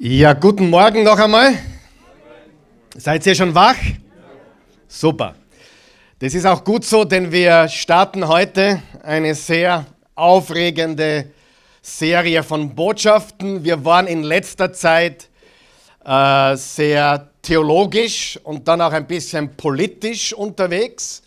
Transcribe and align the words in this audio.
Ja, 0.00 0.32
guten 0.32 0.70
Morgen 0.70 1.02
noch 1.02 1.18
einmal. 1.18 1.58
Seid 2.96 3.26
ihr 3.26 3.34
schon 3.34 3.52
wach? 3.52 3.74
Super. 4.86 5.34
Das 6.20 6.34
ist 6.34 6.46
auch 6.46 6.62
gut 6.62 6.84
so, 6.84 7.02
denn 7.02 7.32
wir 7.32 7.66
starten 7.66 8.28
heute 8.28 8.80
eine 9.02 9.34
sehr 9.34 9.86
aufregende 10.14 11.32
Serie 11.82 12.44
von 12.44 12.76
Botschaften. 12.76 13.64
Wir 13.64 13.84
waren 13.84 14.06
in 14.06 14.22
letzter 14.22 14.72
Zeit 14.72 15.28
äh, 16.04 16.54
sehr 16.54 17.30
theologisch 17.42 18.38
und 18.44 18.68
dann 18.68 18.80
auch 18.80 18.92
ein 18.92 19.08
bisschen 19.08 19.56
politisch 19.56 20.32
unterwegs, 20.32 21.24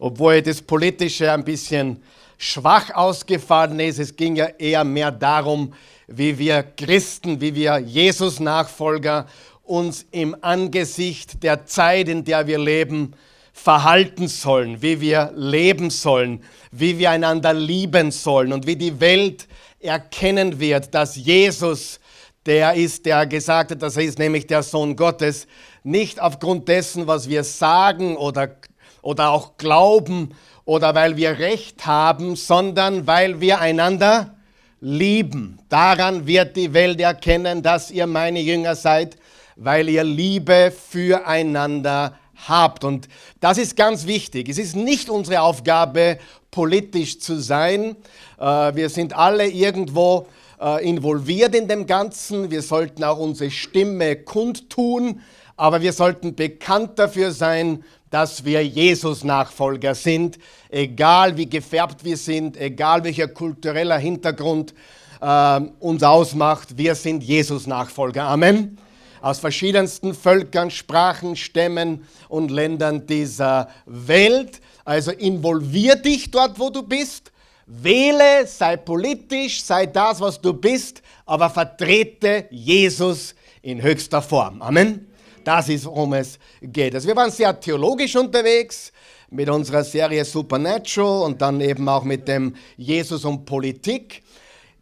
obwohl 0.00 0.42
das 0.42 0.60
Politische 0.60 1.30
ein 1.30 1.44
bisschen 1.44 2.02
schwach 2.36 2.92
ausgefallen 2.92 3.78
ist. 3.78 4.00
Es 4.00 4.16
ging 4.16 4.34
ja 4.34 4.46
eher 4.58 4.82
mehr 4.82 5.12
darum, 5.12 5.72
wie 6.08 6.38
wir 6.38 6.62
Christen, 6.62 7.40
wie 7.40 7.54
wir 7.54 7.78
Jesus-Nachfolger 7.78 9.26
uns 9.62 10.06
im 10.10 10.34
Angesicht 10.40 11.42
der 11.42 11.66
Zeit, 11.66 12.08
in 12.08 12.24
der 12.24 12.46
wir 12.46 12.58
leben, 12.58 13.14
verhalten 13.52 14.28
sollen, 14.28 14.80
wie 14.80 15.00
wir 15.00 15.32
leben 15.34 15.90
sollen, 15.90 16.42
wie 16.72 16.98
wir 16.98 17.10
einander 17.10 17.52
lieben 17.52 18.10
sollen 18.10 18.52
und 18.52 18.66
wie 18.66 18.76
die 18.76 19.00
Welt 19.00 19.46
erkennen 19.80 20.58
wird, 20.58 20.94
dass 20.94 21.16
Jesus 21.16 22.00
der 22.46 22.74
ist, 22.74 23.04
der 23.04 23.26
gesagt 23.26 23.72
hat, 23.72 23.82
dass 23.82 23.98
er 23.98 24.04
ist 24.04 24.18
nämlich 24.18 24.46
der 24.46 24.62
Sohn 24.62 24.96
Gottes, 24.96 25.46
nicht 25.82 26.18
aufgrund 26.20 26.66
dessen, 26.68 27.06
was 27.06 27.28
wir 27.28 27.44
sagen 27.44 28.16
oder, 28.16 28.56
oder 29.02 29.30
auch 29.30 29.58
glauben 29.58 30.30
oder 30.64 30.94
weil 30.94 31.18
wir 31.18 31.38
Recht 31.38 31.84
haben, 31.84 32.36
sondern 32.36 33.06
weil 33.06 33.40
wir 33.42 33.60
einander 33.60 34.37
lieben. 34.80 35.58
Daran 35.68 36.26
wird 36.26 36.56
die 36.56 36.72
Welt 36.72 37.00
erkennen, 37.00 37.62
dass 37.62 37.90
ihr 37.90 38.06
meine 38.06 38.40
Jünger 38.40 38.74
seid, 38.74 39.16
weil 39.56 39.88
ihr 39.88 40.04
Liebe 40.04 40.72
füreinander 40.72 42.14
habt. 42.46 42.84
Und 42.84 43.08
das 43.40 43.58
ist 43.58 43.76
ganz 43.76 44.06
wichtig. 44.06 44.48
Es 44.48 44.58
ist 44.58 44.76
nicht 44.76 45.10
unsere 45.10 45.40
Aufgabe, 45.40 46.18
politisch 46.50 47.18
zu 47.18 47.40
sein. 47.40 47.96
Äh, 48.38 48.74
wir 48.74 48.88
sind 48.88 49.16
alle 49.16 49.48
irgendwo 49.48 50.26
äh, 50.60 50.88
involviert 50.88 51.54
in 51.54 51.68
dem 51.68 51.86
Ganzen. 51.86 52.50
Wir 52.50 52.62
sollten 52.62 53.04
auch 53.04 53.18
unsere 53.18 53.50
Stimme 53.50 54.16
kundtun, 54.16 55.20
aber 55.56 55.82
wir 55.82 55.92
sollten 55.92 56.34
bekannt 56.34 56.98
dafür 56.98 57.32
sein, 57.32 57.84
dass 58.10 58.44
wir 58.44 58.64
Jesus-Nachfolger 58.64 59.94
sind, 59.94 60.38
egal 60.70 61.36
wie 61.36 61.48
gefärbt 61.48 62.04
wir 62.04 62.16
sind, 62.16 62.56
egal 62.56 63.04
welcher 63.04 63.28
kultureller 63.28 63.98
Hintergrund 63.98 64.74
äh, 65.20 65.60
uns 65.80 66.02
ausmacht, 66.02 66.76
wir 66.76 66.94
sind 66.94 67.22
Jesus-Nachfolger. 67.22 68.24
Amen. 68.24 68.78
Aus 69.20 69.40
verschiedensten 69.40 70.14
Völkern, 70.14 70.70
Sprachen, 70.70 71.34
Stämmen 71.34 72.06
und 72.28 72.50
Ländern 72.50 73.06
dieser 73.06 73.68
Welt. 73.84 74.60
Also 74.84 75.10
involvier 75.10 75.96
dich 75.96 76.30
dort, 76.30 76.58
wo 76.58 76.70
du 76.70 76.82
bist. 76.82 77.32
Wähle, 77.66 78.46
sei 78.46 78.76
politisch, 78.76 79.62
sei 79.62 79.86
das, 79.86 80.20
was 80.20 80.40
du 80.40 80.54
bist, 80.54 81.02
aber 81.26 81.50
vertrete 81.50 82.46
Jesus 82.50 83.34
in 83.60 83.82
höchster 83.82 84.22
Form. 84.22 84.62
Amen. 84.62 85.07
Das 85.44 85.68
ist, 85.68 85.84
worum 85.86 86.14
es 86.14 86.38
geht. 86.62 86.94
Also 86.94 87.08
wir 87.08 87.16
waren 87.16 87.30
sehr 87.30 87.58
theologisch 87.58 88.16
unterwegs 88.16 88.92
mit 89.30 89.48
unserer 89.48 89.84
Serie 89.84 90.24
Supernatural 90.24 91.22
und 91.22 91.40
dann 91.40 91.60
eben 91.60 91.88
auch 91.88 92.04
mit 92.04 92.28
dem 92.28 92.54
Jesus 92.76 93.24
und 93.24 93.44
Politik. 93.44 94.22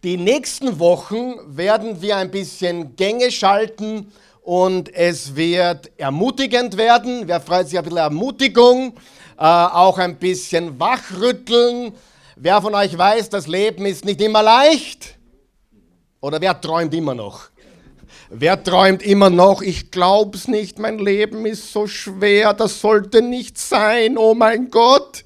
Die 0.05 0.17
nächsten 0.17 0.79
Wochen 0.79 1.35
werden 1.47 2.01
wir 2.01 2.17
ein 2.17 2.31
bisschen 2.31 2.95
Gänge 2.97 3.31
schalten 3.31 4.13
und 4.43 4.95
es 4.95 5.35
wird 5.35 5.91
ermutigend 5.99 6.77
werden. 6.77 7.25
Wer 7.27 7.41
freut 7.41 7.69
sich 7.69 7.79
auf 7.79 7.85
ein 7.85 7.91
bisschen 7.91 8.05
Ermutigung? 8.05 8.95
Äh, 9.39 9.43
auch 9.43 9.99
ein 9.99 10.17
bisschen 10.17 10.79
wachrütteln. 10.79 11.93
Wer 12.37 12.63
von 12.63 12.75
euch 12.75 12.97
weiß, 12.97 13.31
das 13.31 13.49
Leben 13.49 13.85
ist 13.87 14.05
nicht 14.05 14.21
immer 14.21 14.43
leicht? 14.43 15.17
Oder 16.21 16.41
wer 16.41 16.61
träumt 16.61 16.95
immer 16.95 17.15
noch? 17.15 17.49
Wer 18.29 18.63
träumt 18.63 19.03
immer 19.03 19.31
noch, 19.31 19.63
ich 19.63 19.93
glaub's 19.93 20.49
nicht, 20.49 20.81
mein 20.81 20.99
Leben 20.99 21.47
ist 21.47 21.73
so 21.73 21.87
schwer, 21.87 22.55
das 22.55 22.81
sollte 22.81 23.23
nicht 23.23 23.57
sein, 23.57 24.19
oh 24.19 24.35
mein 24.35 24.69
Gott. 24.71 25.25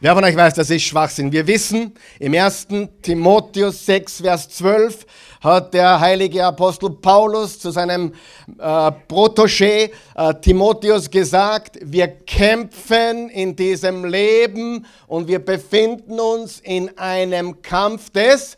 Wer 0.00 0.14
von 0.14 0.24
euch 0.24 0.34
weiß, 0.34 0.54
das 0.54 0.70
ist 0.70 0.82
Schwachsinn. 0.82 1.30
Wir 1.30 1.46
wissen, 1.46 1.92
im 2.18 2.34
1. 2.34 2.68
Timotheus 3.02 3.84
6, 3.84 4.22
Vers 4.22 4.48
12 4.48 5.06
hat 5.42 5.74
der 5.74 6.00
heilige 6.00 6.44
Apostel 6.46 6.90
Paulus 6.90 7.58
zu 7.58 7.70
seinem 7.70 8.14
äh, 8.58 8.62
Protégé 8.62 9.90
äh, 10.14 10.34
Timotheus 10.40 11.10
gesagt, 11.10 11.78
wir 11.82 12.08
kämpfen 12.08 13.28
in 13.28 13.54
diesem 13.54 14.06
Leben 14.06 14.86
und 15.06 15.28
wir 15.28 15.38
befinden 15.38 16.18
uns 16.18 16.60
in 16.60 16.96
einem 16.96 17.60
Kampf 17.60 18.08
des 18.10 18.56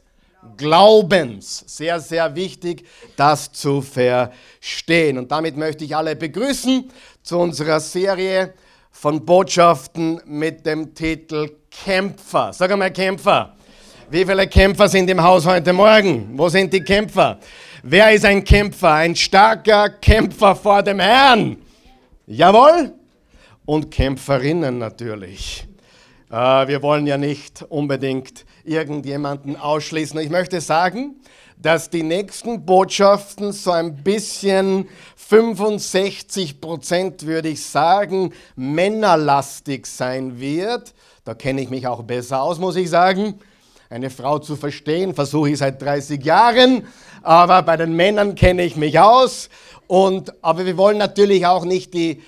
Glaubens. 0.56 1.64
Sehr, 1.66 2.00
sehr 2.00 2.34
wichtig, 2.34 2.86
das 3.16 3.52
zu 3.52 3.82
verstehen. 3.82 5.18
Und 5.18 5.30
damit 5.30 5.56
möchte 5.56 5.84
ich 5.84 5.96
alle 5.96 6.16
begrüßen 6.16 6.90
zu 7.22 7.38
unserer 7.38 7.80
Serie 7.80 8.54
von 8.90 9.24
Botschaften 9.24 10.20
mit 10.26 10.64
dem 10.64 10.94
Titel 10.94 11.50
Kämpfer. 11.70 12.52
Sag 12.52 12.70
einmal 12.70 12.92
Kämpfer. 12.92 13.54
Wie 14.10 14.24
viele 14.24 14.46
Kämpfer 14.46 14.88
sind 14.88 15.10
im 15.10 15.22
Haus 15.22 15.46
heute 15.46 15.72
Morgen? 15.72 16.38
Wo 16.38 16.48
sind 16.48 16.72
die 16.72 16.80
Kämpfer? 16.80 17.38
Wer 17.82 18.12
ist 18.12 18.24
ein 18.24 18.44
Kämpfer? 18.44 18.92
Ein 18.92 19.16
starker 19.16 19.90
Kämpfer 19.90 20.54
vor 20.54 20.82
dem 20.82 21.00
Herrn. 21.00 21.56
Jawohl. 22.26 22.92
Und 23.66 23.90
Kämpferinnen 23.90 24.78
natürlich. 24.78 25.66
Äh, 26.30 26.68
wir 26.68 26.82
wollen 26.82 27.06
ja 27.06 27.16
nicht 27.16 27.62
unbedingt 27.68 28.44
irgendjemanden 28.64 29.56
ausschließen. 29.56 30.18
Ich 30.20 30.30
möchte 30.30 30.60
sagen, 30.60 31.16
dass 31.56 31.90
die 31.90 32.02
nächsten 32.02 32.64
Botschaften 32.64 33.52
so 33.52 33.70
ein 33.70 34.02
bisschen 34.02 34.88
65 35.16 36.60
Prozent, 36.60 37.26
würde 37.26 37.48
ich 37.48 37.64
sagen, 37.64 38.32
männerlastig 38.56 39.86
sein 39.86 40.40
wird. 40.40 40.94
Da 41.24 41.34
kenne 41.34 41.62
ich 41.62 41.70
mich 41.70 41.86
auch 41.86 42.02
besser 42.02 42.42
aus, 42.42 42.58
muss 42.58 42.76
ich 42.76 42.90
sagen. 42.90 43.38
Eine 43.88 44.10
Frau 44.10 44.38
zu 44.38 44.56
verstehen, 44.56 45.14
versuche 45.14 45.50
ich 45.50 45.58
seit 45.58 45.80
30 45.80 46.24
Jahren, 46.24 46.86
aber 47.22 47.62
bei 47.62 47.76
den 47.76 47.94
Männern 47.94 48.34
kenne 48.34 48.64
ich 48.64 48.76
mich 48.76 48.98
aus. 48.98 49.48
Und, 49.86 50.32
aber 50.42 50.66
wir 50.66 50.76
wollen 50.76 50.98
natürlich 50.98 51.46
auch 51.46 51.64
nicht 51.64 51.94
die 51.94 52.22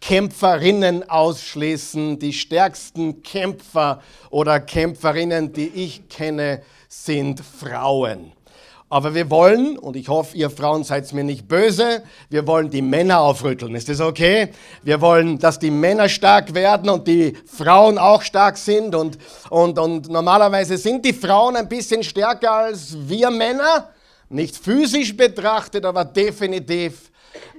Kämpferinnen 0.00 1.08
ausschließen. 1.08 2.18
Die 2.18 2.32
stärksten 2.32 3.22
Kämpfer 3.22 4.02
oder 4.30 4.60
Kämpferinnen, 4.60 5.52
die 5.52 5.68
ich 5.68 6.08
kenne, 6.08 6.62
sind 6.88 7.40
Frauen. 7.40 8.32
Aber 8.94 9.14
wir 9.14 9.28
wollen, 9.28 9.76
und 9.76 9.96
ich 9.96 10.08
hoffe, 10.08 10.36
ihr 10.36 10.50
Frauen 10.50 10.84
seid 10.84 11.12
mir 11.12 11.24
nicht 11.24 11.48
böse, 11.48 12.04
wir 12.28 12.46
wollen 12.46 12.70
die 12.70 12.82
Männer 12.82 13.20
aufrütteln. 13.20 13.74
Ist 13.74 13.88
das 13.88 14.00
okay? 14.00 14.50
Wir 14.82 15.00
wollen, 15.00 15.38
dass 15.38 15.58
die 15.58 15.70
Männer 15.72 16.08
stark 16.08 16.54
werden 16.54 16.88
und 16.88 17.08
die 17.08 17.36
Frauen 17.44 17.98
auch 17.98 18.22
stark 18.22 18.56
sind. 18.56 18.94
Und, 18.94 19.18
und, 19.50 19.78
und 19.78 20.08
normalerweise 20.10 20.76
sind 20.76 21.04
die 21.04 21.12
Frauen 21.12 21.56
ein 21.56 21.68
bisschen 21.68 22.04
stärker 22.04 22.52
als 22.52 22.96
wir 23.08 23.30
Männer. 23.30 23.90
Nicht 24.28 24.56
physisch 24.56 25.16
betrachtet, 25.16 25.84
aber 25.84 26.04
definitiv 26.04 27.10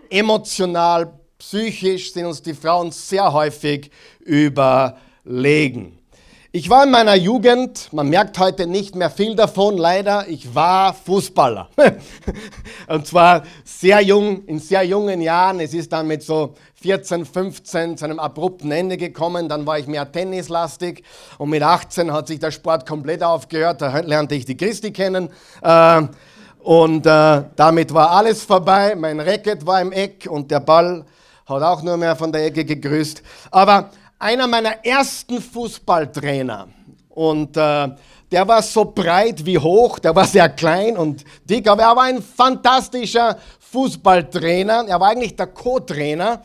emotional, 0.09 1.11
psychisch 1.47 2.11
sind 2.11 2.25
uns 2.25 2.41
die 2.41 2.55
Frauen 2.55 2.91
sehr 2.91 3.31
häufig 3.31 3.91
überlegen. 4.21 5.99
Ich 6.51 6.71
war 6.71 6.85
in 6.85 6.89
meiner 6.89 7.13
Jugend, 7.13 7.89
man 7.93 8.09
merkt 8.09 8.39
heute 8.39 8.65
nicht 8.65 8.95
mehr 8.95 9.11
viel 9.11 9.35
davon, 9.35 9.77
leider, 9.77 10.27
ich 10.27 10.55
war 10.55 10.95
Fußballer. 10.95 11.69
Und 12.87 13.05
zwar 13.05 13.43
sehr 13.63 14.01
jung, 14.01 14.43
in 14.45 14.57
sehr 14.57 14.83
jungen 14.83 15.21
Jahren. 15.21 15.59
Es 15.59 15.75
ist 15.75 15.93
dann 15.93 16.07
mit 16.07 16.23
so 16.23 16.55
14, 16.81 17.25
15 17.25 17.97
zu 17.97 18.05
einem 18.05 18.19
abrupten 18.19 18.71
Ende 18.71 18.97
gekommen. 18.97 19.47
Dann 19.47 19.67
war 19.67 19.77
ich 19.77 19.85
mehr 19.85 20.11
tennislastig. 20.11 21.03
Und 21.37 21.49
mit 21.49 21.61
18 21.61 22.11
hat 22.11 22.27
sich 22.27 22.39
der 22.39 22.51
Sport 22.51 22.87
komplett 22.87 23.21
aufgehört. 23.21 23.81
Da 23.81 23.99
lernte 23.99 24.33
ich 24.33 24.45
die 24.45 24.57
Christi 24.57 24.91
kennen. 24.91 25.29
Äh, 25.61 26.03
und 26.59 27.05
äh, 27.05 27.43
damit 27.55 27.93
war 27.93 28.11
alles 28.11 28.43
vorbei. 28.43 28.95
Mein 28.95 29.19
Racket 29.19 29.67
war 29.67 29.81
im 29.81 29.91
Eck 29.91 30.25
und 30.27 30.49
der 30.49 30.61
Ball 30.61 31.05
hat 31.45 31.61
auch 31.61 31.81
nur 31.81 31.97
mehr 31.97 32.15
von 32.15 32.31
der 32.31 32.45
Ecke 32.45 32.65
gegrüßt. 32.65 33.21
Aber 33.51 33.89
einer 34.19 34.47
meiner 34.47 34.83
ersten 34.85 35.41
Fußballtrainer. 35.41 36.67
Und 37.09 37.55
äh, 37.55 37.89
der 38.31 38.47
war 38.47 38.61
so 38.61 38.85
breit 38.85 39.45
wie 39.45 39.57
hoch, 39.57 39.99
der 39.99 40.15
war 40.15 40.25
sehr 40.25 40.49
klein 40.49 40.97
und 40.97 41.23
dick, 41.45 41.69
aber 41.69 41.83
er 41.83 41.95
war 41.95 42.03
ein 42.03 42.21
fantastischer 42.21 43.37
Fußballtrainer. 43.59 44.85
Er 44.87 44.99
war 44.99 45.09
eigentlich 45.09 45.35
der 45.35 45.47
Co-Trainer. 45.47 46.41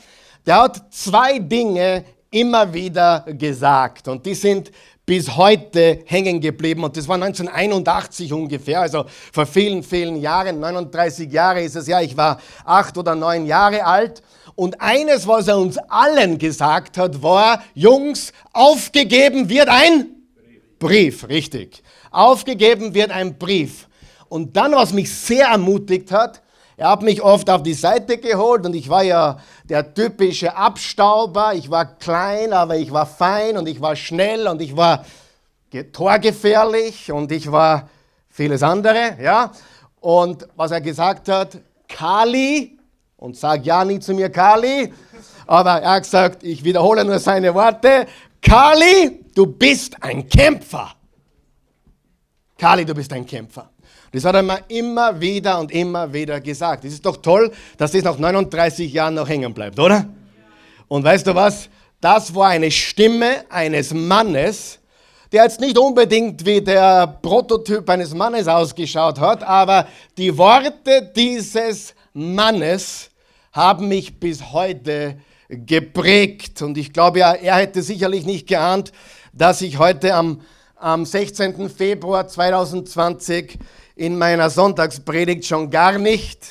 Der 0.47 0.63
hat 0.63 0.83
zwei 0.93 1.39
Dinge 1.39 2.05
immer 2.31 2.73
wieder 2.73 3.25
gesagt 3.27 4.09
und 4.09 4.25
die 4.25 4.35
sind 4.35 4.71
bis 5.05 5.37
heute 5.37 6.03
hängen 6.05 6.41
geblieben. 6.41 6.85
Und 6.85 6.97
das 6.97 7.09
war 7.09 7.17
1981 7.17 8.33
ungefähr, 8.33 8.83
also 8.83 9.07
vor 9.33 9.45
vielen, 9.45 9.83
vielen 9.83 10.17
Jahren, 10.17 10.61
39 10.61 11.33
Jahre 11.33 11.63
ist 11.63 11.75
es 11.75 11.89
ja. 11.89 12.01
Ich 12.01 12.17
war 12.17 12.41
acht 12.65 12.97
oder 12.97 13.17
neun 13.17 13.47
Jahre 13.47 13.85
alt. 13.85 14.23
Und 14.61 14.79
eines, 14.83 15.27
was 15.27 15.49
er 15.49 15.57
uns 15.57 15.79
allen 15.79 16.37
gesagt 16.37 16.99
hat, 16.99 17.23
war, 17.23 17.63
Jungs, 17.73 18.31
aufgegeben 18.53 19.49
wird 19.49 19.71
ein 19.71 20.11
Brief, 20.79 21.27
richtig. 21.31 21.83
Aufgegeben 22.11 22.93
wird 22.93 23.11
ein 23.11 23.39
Brief. 23.39 23.89
Und 24.29 24.59
dann, 24.59 24.73
was 24.73 24.93
mich 24.93 25.11
sehr 25.11 25.47
ermutigt 25.47 26.13
hat, 26.13 26.43
er 26.77 26.91
hat 26.91 27.01
mich 27.01 27.23
oft 27.23 27.49
auf 27.49 27.63
die 27.63 27.73
Seite 27.73 28.19
geholt 28.19 28.67
und 28.67 28.77
ich 28.77 28.91
war 28.91 29.03
ja 29.03 29.39
der 29.65 29.95
typische 29.95 30.55
Abstauber. 30.55 31.55
Ich 31.55 31.71
war 31.71 31.97
klein, 31.97 32.53
aber 32.53 32.77
ich 32.77 32.93
war 32.93 33.07
fein 33.07 33.57
und 33.57 33.67
ich 33.67 33.81
war 33.81 33.97
schnell 33.97 34.47
und 34.47 34.61
ich 34.61 34.77
war 34.77 35.07
torgefährlich 35.95 37.11
und 37.11 37.33
ich 37.33 37.51
war 37.51 37.89
vieles 38.29 38.63
andere, 38.63 39.17
ja. 39.23 39.53
Und 40.01 40.47
was 40.55 40.71
er 40.71 40.83
gesagt 40.83 41.31
hat, 41.31 41.57
Kali, 41.89 42.77
und 43.21 43.37
sag 43.37 43.65
ja 43.65 43.85
nie 43.85 44.01
zu 44.01 44.15
mir 44.15 44.31
Kali, 44.31 44.93
aber 45.47 45.83
er 45.83 45.93
hat 45.93 46.03
gesagt, 46.03 46.43
ich 46.43 46.65
wiederhole 46.65 47.05
nur 47.05 47.19
seine 47.19 47.55
Worte, 47.55 48.07
Kali, 48.41 49.21
du 49.35 49.47
bist 49.47 50.03
ein 50.03 50.29
Kämpfer. 50.29 50.93
Kali, 52.59 52.85
du 52.85 52.95
bist 52.95 53.13
ein 53.13 53.27
Kämpfer. 53.27 53.71
Das 54.13 54.25
hat 54.25 54.35
er 54.35 54.43
mir 54.43 54.59
immer 54.69 55.21
wieder 55.21 55.61
und 55.61 55.71
immer 55.71 56.13
wieder 56.13 56.41
gesagt. 56.41 56.85
Es 56.85 56.95
ist 56.95 57.07
doch 57.07 57.19
toll, 57.19 57.53
dass 57.77 57.93
das 57.93 58.03
nach 58.03 58.19
39 58.19 58.93
Jahren 58.93 59.15
noch 59.15 59.29
hängen 59.29 59.55
bleibt, 59.55 59.79
oder? 59.79 60.07
Und 60.89 61.05
weißt 61.05 61.27
du 61.27 61.35
was? 61.35 61.69
Das 62.01 62.35
war 62.35 62.49
eine 62.49 62.71
Stimme 62.71 63.45
eines 63.51 63.93
Mannes, 63.93 64.79
der 65.31 65.45
jetzt 65.45 65.61
nicht 65.61 65.79
unbedingt 65.79 66.45
wie 66.45 66.61
der 66.61 67.07
Prototyp 67.07 67.89
eines 67.89 68.15
Mannes 68.15 68.49
ausgeschaut 68.49 69.21
hat, 69.21 69.43
aber 69.43 69.87
die 70.17 70.37
Worte 70.37 71.13
dieses 71.15 71.95
Mannes 72.13 73.10
haben 73.53 73.89
mich 73.89 74.21
bis 74.21 74.53
heute 74.53 75.19
geprägt. 75.49 76.63
Und 76.63 76.79
ich 76.79 76.93
glaube 76.93 77.21
ja, 77.21 77.33
er 77.33 77.57
hätte 77.57 77.83
sicherlich 77.83 78.25
nicht 78.25 78.47
geahnt, 78.47 78.93
dass 79.33 79.61
ich 79.63 79.79
heute 79.79 80.15
am, 80.15 80.41
am 80.77 81.05
16. 81.05 81.69
Februar 81.69 82.29
2020 82.29 83.59
in 83.97 84.17
meiner 84.17 84.51
Sonntagspredigt 84.51 85.45
schon 85.45 85.71
gar 85.71 85.99
nicht 85.99 86.47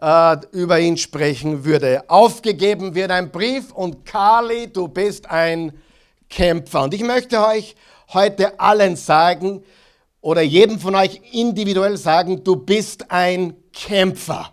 äh, 0.00 0.36
über 0.52 0.80
ihn 0.80 0.96
sprechen 0.96 1.64
würde. 1.64 2.04
Aufgegeben 2.08 2.94
wird 2.94 3.10
ein 3.10 3.30
Brief 3.30 3.72
und 3.72 4.04
Kali, 4.04 4.72
du 4.72 4.88
bist 4.88 5.30
ein 5.30 5.72
Kämpfer. 6.28 6.84
Und 6.84 6.94
ich 6.94 7.02
möchte 7.02 7.44
euch 7.44 7.76
heute 8.12 8.58
allen 8.58 8.96
sagen 8.96 9.62
oder 10.20 10.42
jedem 10.42 10.78
von 10.78 10.94
euch 10.94 11.20
individuell 11.32 11.96
sagen, 11.96 12.42
du 12.42 12.56
bist 12.56 13.10
ein 13.10 13.54
Kämpfer. 13.72 14.52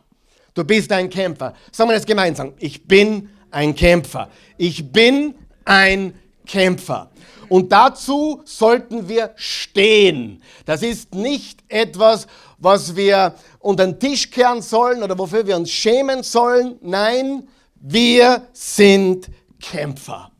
Du 0.58 0.64
bist 0.64 0.92
ein 0.92 1.08
Kämpfer. 1.12 1.54
Sagen 1.72 1.92
wir 1.92 1.96
das 1.96 2.06
gemeinsam. 2.08 2.54
Ich 2.58 2.88
bin 2.88 3.30
ein 3.52 3.76
Kämpfer. 3.76 4.28
Ich 4.58 4.92
bin 4.92 5.36
ein 5.66 6.16
Kämpfer. 6.48 7.12
Und 7.48 7.72
dazu 7.72 8.42
sollten 8.44 9.08
wir 9.08 9.34
stehen. 9.36 10.42
Das 10.66 10.82
ist 10.82 11.14
nicht 11.14 11.64
etwas, 11.68 12.26
was 12.58 12.96
wir 12.96 13.36
unter 13.60 13.86
den 13.86 14.00
Tisch 14.00 14.32
kehren 14.32 14.64
sollen 14.64 15.04
oder 15.04 15.16
wofür 15.20 15.46
wir 15.46 15.56
uns 15.56 15.70
schämen 15.70 16.24
sollen. 16.24 16.80
Nein, 16.82 17.48
wir 17.76 18.48
sind 18.52 19.30
Kämpfer. 19.62 20.32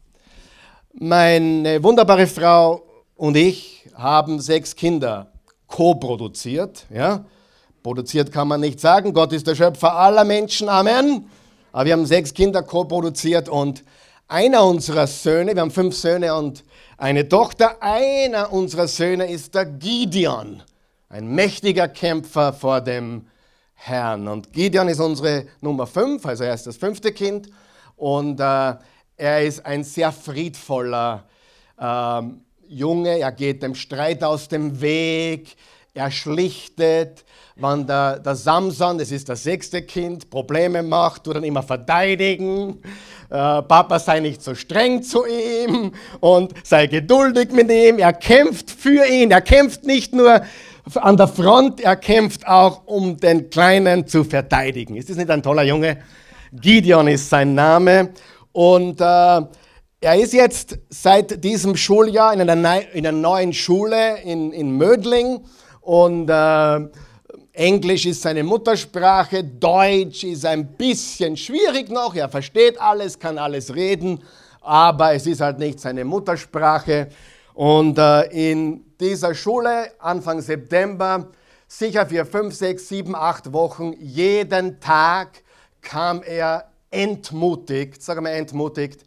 Meine 0.94 1.84
wunderbare 1.84 2.26
Frau 2.26 2.82
und 3.16 3.38
ich 3.38 3.88
haben 3.94 4.40
sechs 4.40 4.76
Kinder 4.76 5.32
co-produziert. 5.68 6.88
Ja? 6.90 7.24
Produziert 7.88 8.34
kann 8.34 8.50
man 8.50 8.60
nicht 8.60 8.82
sagen. 8.82 9.14
Gott 9.14 9.32
ist 9.32 9.48
der 9.48 9.56
Schöpfer 9.56 9.94
aller 9.94 10.26
Menschen. 10.26 10.68
Amen. 10.68 11.30
Aber 11.72 11.86
wir 11.86 11.94
haben 11.94 12.06
sechs 12.06 12.34
Kinder 12.34 12.62
co-produziert 12.62 13.48
und 13.48 13.86
einer 14.28 14.66
unserer 14.66 15.08
Söhne, 15.08 15.56
wir 15.56 15.62
haben 15.62 15.72
fünf 15.72 15.96
Söhne 15.96 16.36
und 16.36 16.66
eine 16.98 17.30
Tochter, 17.30 17.82
einer 17.82 18.52
unserer 18.52 18.90
Söhne 18.90 19.32
ist 19.32 19.56
der 19.56 19.68
Gideon, 19.68 20.64
ein 21.08 21.34
mächtiger 21.34 21.88
Kämpfer 21.88 22.52
vor 22.52 22.82
dem 22.82 23.28
Herrn. 23.74 24.28
Und 24.28 24.52
Gideon 24.52 24.90
ist 24.90 25.00
unsere 25.00 25.46
Nummer 25.62 25.88
fünf, 25.88 26.26
also 26.26 26.44
er 26.44 26.56
ist 26.56 26.68
das 26.68 26.76
fünfte 26.76 27.14
Kind 27.14 27.48
und 27.96 28.42
äh, 28.42 28.74
er 29.16 29.44
ist 29.44 29.66
ein 29.66 29.86
sehr 29.86 30.12
friedvoller 30.12 31.24
äh, 31.80 32.22
Junge, 32.68 33.20
er 33.20 33.32
geht 33.32 33.64
dem 33.64 33.76
Streit 33.76 34.26
aus 34.26 34.50
dem 34.50 34.82
Weg, 34.82 35.56
er 35.94 36.12
schlichtet, 36.12 37.24
wenn 37.60 37.88
der, 37.88 38.20
der 38.20 38.36
Samson, 38.36 38.98
das 38.98 39.12
ist 39.12 39.30
das 39.30 39.44
sechste 39.44 39.82
Kind, 39.82 40.30
Probleme 40.30 40.84
macht, 40.84 41.26
du 41.26 41.34
dann 41.34 41.44
immer 41.44 41.64
verteidigen. 41.64 42.82
Äh, 43.30 43.62
Papa 43.64 44.00
sei 44.00 44.20
nicht 44.20 44.42
so 44.42 44.54
streng 44.54 45.02
zu 45.02 45.26
ihm 45.26 45.92
und 46.20 46.54
sei 46.64 46.88
geduldig 46.88 47.52
mit 47.52 47.72
ihm. 47.72 47.98
Er 48.00 48.14
kämpft 48.14 48.72
für 48.72 49.06
ihn. 49.06 49.32
Er 49.32 49.42
kämpft 49.42 49.86
nicht 49.86 50.14
nur 50.14 50.42
an 50.96 51.18
der 51.18 51.28
Front, 51.28 51.82
er 51.82 51.96
kämpft 51.96 52.48
auch, 52.48 52.84
um 52.86 53.18
den 53.18 53.50
Kleinen 53.50 54.08
zu 54.08 54.24
verteidigen. 54.24 54.96
Ist 54.96 55.10
das 55.10 55.18
nicht 55.18 55.30
ein 55.30 55.44
toller 55.44 55.64
Junge? 55.64 55.98
Gideon 56.54 57.08
ist 57.08 57.30
sein 57.30 57.56
Name. 57.56 58.12
Und 58.54 59.02
äh, 59.02 59.42
er 60.00 60.16
ist 60.16 60.34
jetzt 60.34 60.78
seit 60.90 61.44
diesem 61.44 61.76
Schuljahr 61.76 62.34
in 62.34 62.42
einer, 62.42 62.94
in 62.94 63.06
einer 63.06 63.18
neuen 63.18 63.52
Schule 63.52 64.20
in, 64.24 64.54
in 64.54 64.72
Mödling. 64.78 65.40
Und 65.82 66.30
äh, 66.30 66.88
Englisch 67.58 68.06
ist 68.06 68.22
seine 68.22 68.44
Muttersprache, 68.44 69.44
Deutsch 69.44 70.24
ist 70.24 70.46
ein 70.46 70.68
bisschen 70.76 71.36
schwierig 71.36 71.90
noch, 71.90 72.14
er 72.14 72.30
versteht 72.30 72.80
alles, 72.80 73.18
kann 73.18 73.40
alles 73.40 73.74
reden, 73.74 74.24
aber 74.62 75.14
es 75.16 75.26
ist 75.26 75.42
halt 75.42 75.58
nicht 75.58 75.80
seine 75.80 76.06
Muttersprache. 76.06 77.08
Und 77.56 77.98
äh, 77.98 78.26
in 78.58 78.86
dieser 79.00 79.34
Schule 79.34 79.92
Anfang 79.98 80.40
September, 80.40 81.30
sicher 81.68 82.06
für 82.06 82.28
fünf, 82.28 82.54
sechs, 82.54 82.90
sieben, 82.90 83.16
acht 83.16 83.52
Wochen, 83.52 83.94
jeden 84.00 84.80
Tag 84.80 85.42
kam 85.82 86.22
er 86.22 86.66
entmutigt, 86.92 88.04
sagen 88.04 88.24
wir 88.24 88.34
entmutigt, 88.34 89.04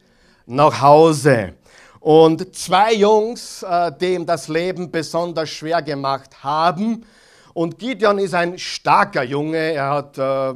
nach 0.46 0.80
Hause. 0.80 1.54
Und 2.00 2.56
zwei 2.56 2.94
Jungs, 2.94 3.62
äh, 3.62 4.14
ihm 4.14 4.26
das 4.26 4.48
Leben 4.48 4.90
besonders 4.90 5.50
schwer 5.50 5.82
gemacht 5.82 6.42
haben, 6.42 7.06
und 7.52 7.78
Gideon 7.78 8.18
ist 8.18 8.34
ein 8.34 8.58
starker 8.58 9.22
Junge. 9.22 9.58
Er 9.58 9.90
hat 9.90 10.18
äh, 10.18 10.54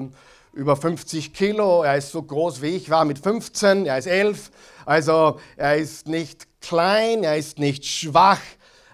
über 0.53 0.77
50 0.77 1.33
Kilo. 1.35 1.83
Er 1.83 1.97
ist 1.97 2.13
so 2.13 2.23
groß 2.23 2.63
wie 2.63 2.77
ich 2.77 2.91
war 2.91 3.05
mit 3.05 3.19
15. 3.19 3.87
Er 3.87 3.99
ist 3.99 4.07
11. 4.07 4.51
Also 4.87 5.41
er 5.57 5.77
ist 5.77 6.09
nicht 6.09 6.47
klein, 6.61 7.25
er 7.25 7.37
ist 7.37 7.59
nicht 7.59 7.85
schwach, 7.85 8.41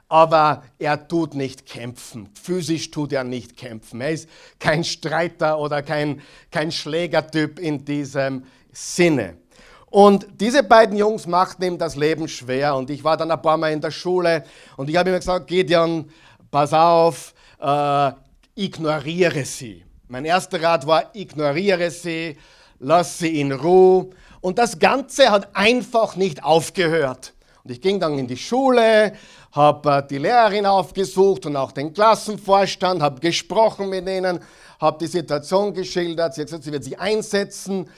aber 0.08 0.62
er 0.78 1.08
tut 1.08 1.34
nicht 1.34 1.66
kämpfen. 1.66 2.28
Physisch 2.40 2.90
tut 2.90 3.12
er 3.12 3.24
nicht 3.24 3.56
kämpfen. 3.56 4.00
Er 4.00 4.12
ist 4.12 4.28
kein 4.58 4.84
Streiter 4.84 5.58
oder 5.58 5.82
kein, 5.82 6.22
kein 6.50 6.72
Schlägertyp 6.72 7.58
in 7.58 7.84
diesem 7.84 8.44
Sinne. 8.72 9.36
Und 9.90 10.26
diese 10.40 10.62
beiden 10.62 10.96
Jungs 10.96 11.26
machten 11.26 11.64
ihm 11.64 11.78
das 11.78 11.96
Leben 11.96 12.28
schwer. 12.28 12.76
Und 12.76 12.90
ich 12.90 13.02
war 13.02 13.16
dann 13.16 13.30
ein 13.30 13.42
paar 13.42 13.56
Mal 13.56 13.72
in 13.72 13.80
der 13.80 13.90
Schule 13.90 14.44
und 14.76 14.88
ich 14.88 14.96
habe 14.96 15.10
ihm 15.10 15.16
gesagt, 15.16 15.48
Gideon, 15.48 16.08
pass 16.50 16.72
auf, 16.72 17.34
äh, 17.60 18.12
ignoriere 18.54 19.44
sie. 19.44 19.84
Mein 20.08 20.24
erster 20.24 20.60
Rat 20.60 20.86
war, 20.86 21.14
ignoriere 21.14 21.90
sie, 21.90 22.36
lass 22.78 23.18
sie 23.18 23.40
in 23.40 23.52
Ruhe. 23.52 24.10
Und 24.40 24.58
das 24.58 24.78
Ganze 24.78 25.30
hat 25.30 25.54
einfach 25.54 26.16
nicht 26.16 26.42
aufgehört. 26.42 27.34
Und 27.62 27.70
ich 27.70 27.80
ging 27.80 28.00
dann 28.00 28.18
in 28.18 28.26
die 28.26 28.36
Schule, 28.36 29.12
habe 29.52 29.90
äh, 29.90 30.06
die 30.06 30.18
Lehrerin 30.18 30.66
aufgesucht 30.66 31.46
und 31.46 31.56
auch 31.56 31.72
den 31.72 31.92
Klassenvorstand, 31.92 33.02
habe 33.02 33.20
gesprochen 33.20 33.90
mit 33.90 34.08
ihnen, 34.08 34.40
habe 34.80 34.98
die 34.98 35.06
Situation 35.06 35.74
geschildert. 35.74 36.34
Sie 36.34 36.40
hat 36.40 36.46
gesagt, 36.48 36.64
sie 36.64 36.72
wird 36.72 36.84
sich 36.84 36.98
einsetzen, 36.98 37.88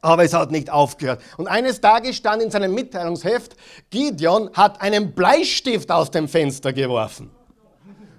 aber 0.00 0.24
es 0.24 0.34
hat 0.34 0.50
nicht 0.50 0.70
aufgehört. 0.70 1.22
Und 1.36 1.46
eines 1.46 1.80
Tages 1.80 2.16
stand 2.16 2.42
in 2.42 2.50
seinem 2.50 2.74
Mitteilungsheft, 2.74 3.56
Gideon 3.90 4.50
hat 4.52 4.80
einen 4.80 5.14
Bleistift 5.14 5.90
aus 5.90 6.10
dem 6.10 6.28
Fenster 6.28 6.72
geworfen. 6.72 7.35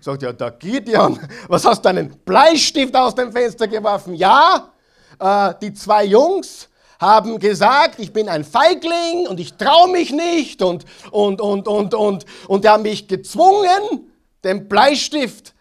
Sagt 0.07 0.21
ja, 0.21 0.31
der 0.31 0.51
Gideon, 0.51 1.19
was 1.49 1.65
hast 1.65 1.83
du 1.83 1.89
einen 1.89 2.17
Bleistift 2.19 2.95
aus 2.95 3.13
dem 3.13 3.29
Fenster 3.29 3.67
geworfen? 3.67 4.13
Ja, 4.13 4.71
äh, 5.19 5.53
die 5.61 5.73
zwei 5.73 6.05
Jungs 6.05 6.69
haben 6.97 7.37
gesagt, 7.39 7.99
ich 7.99 8.13
bin 8.13 8.29
ein 8.29 8.45
Feigling 8.45 9.27
und 9.27 9.37
ich 9.37 9.55
traue 9.55 9.91
mich 9.91 10.13
nicht 10.13 10.61
und, 10.61 10.85
und, 11.11 11.41
und, 11.41 11.67
und, 11.67 11.93
und, 11.93 12.25
und 12.47 12.63
die 12.63 12.69
haben 12.69 12.83
mich 12.83 13.09
gezwungen, 13.09 14.09
den 14.45 14.69
Bleistift 14.69 15.53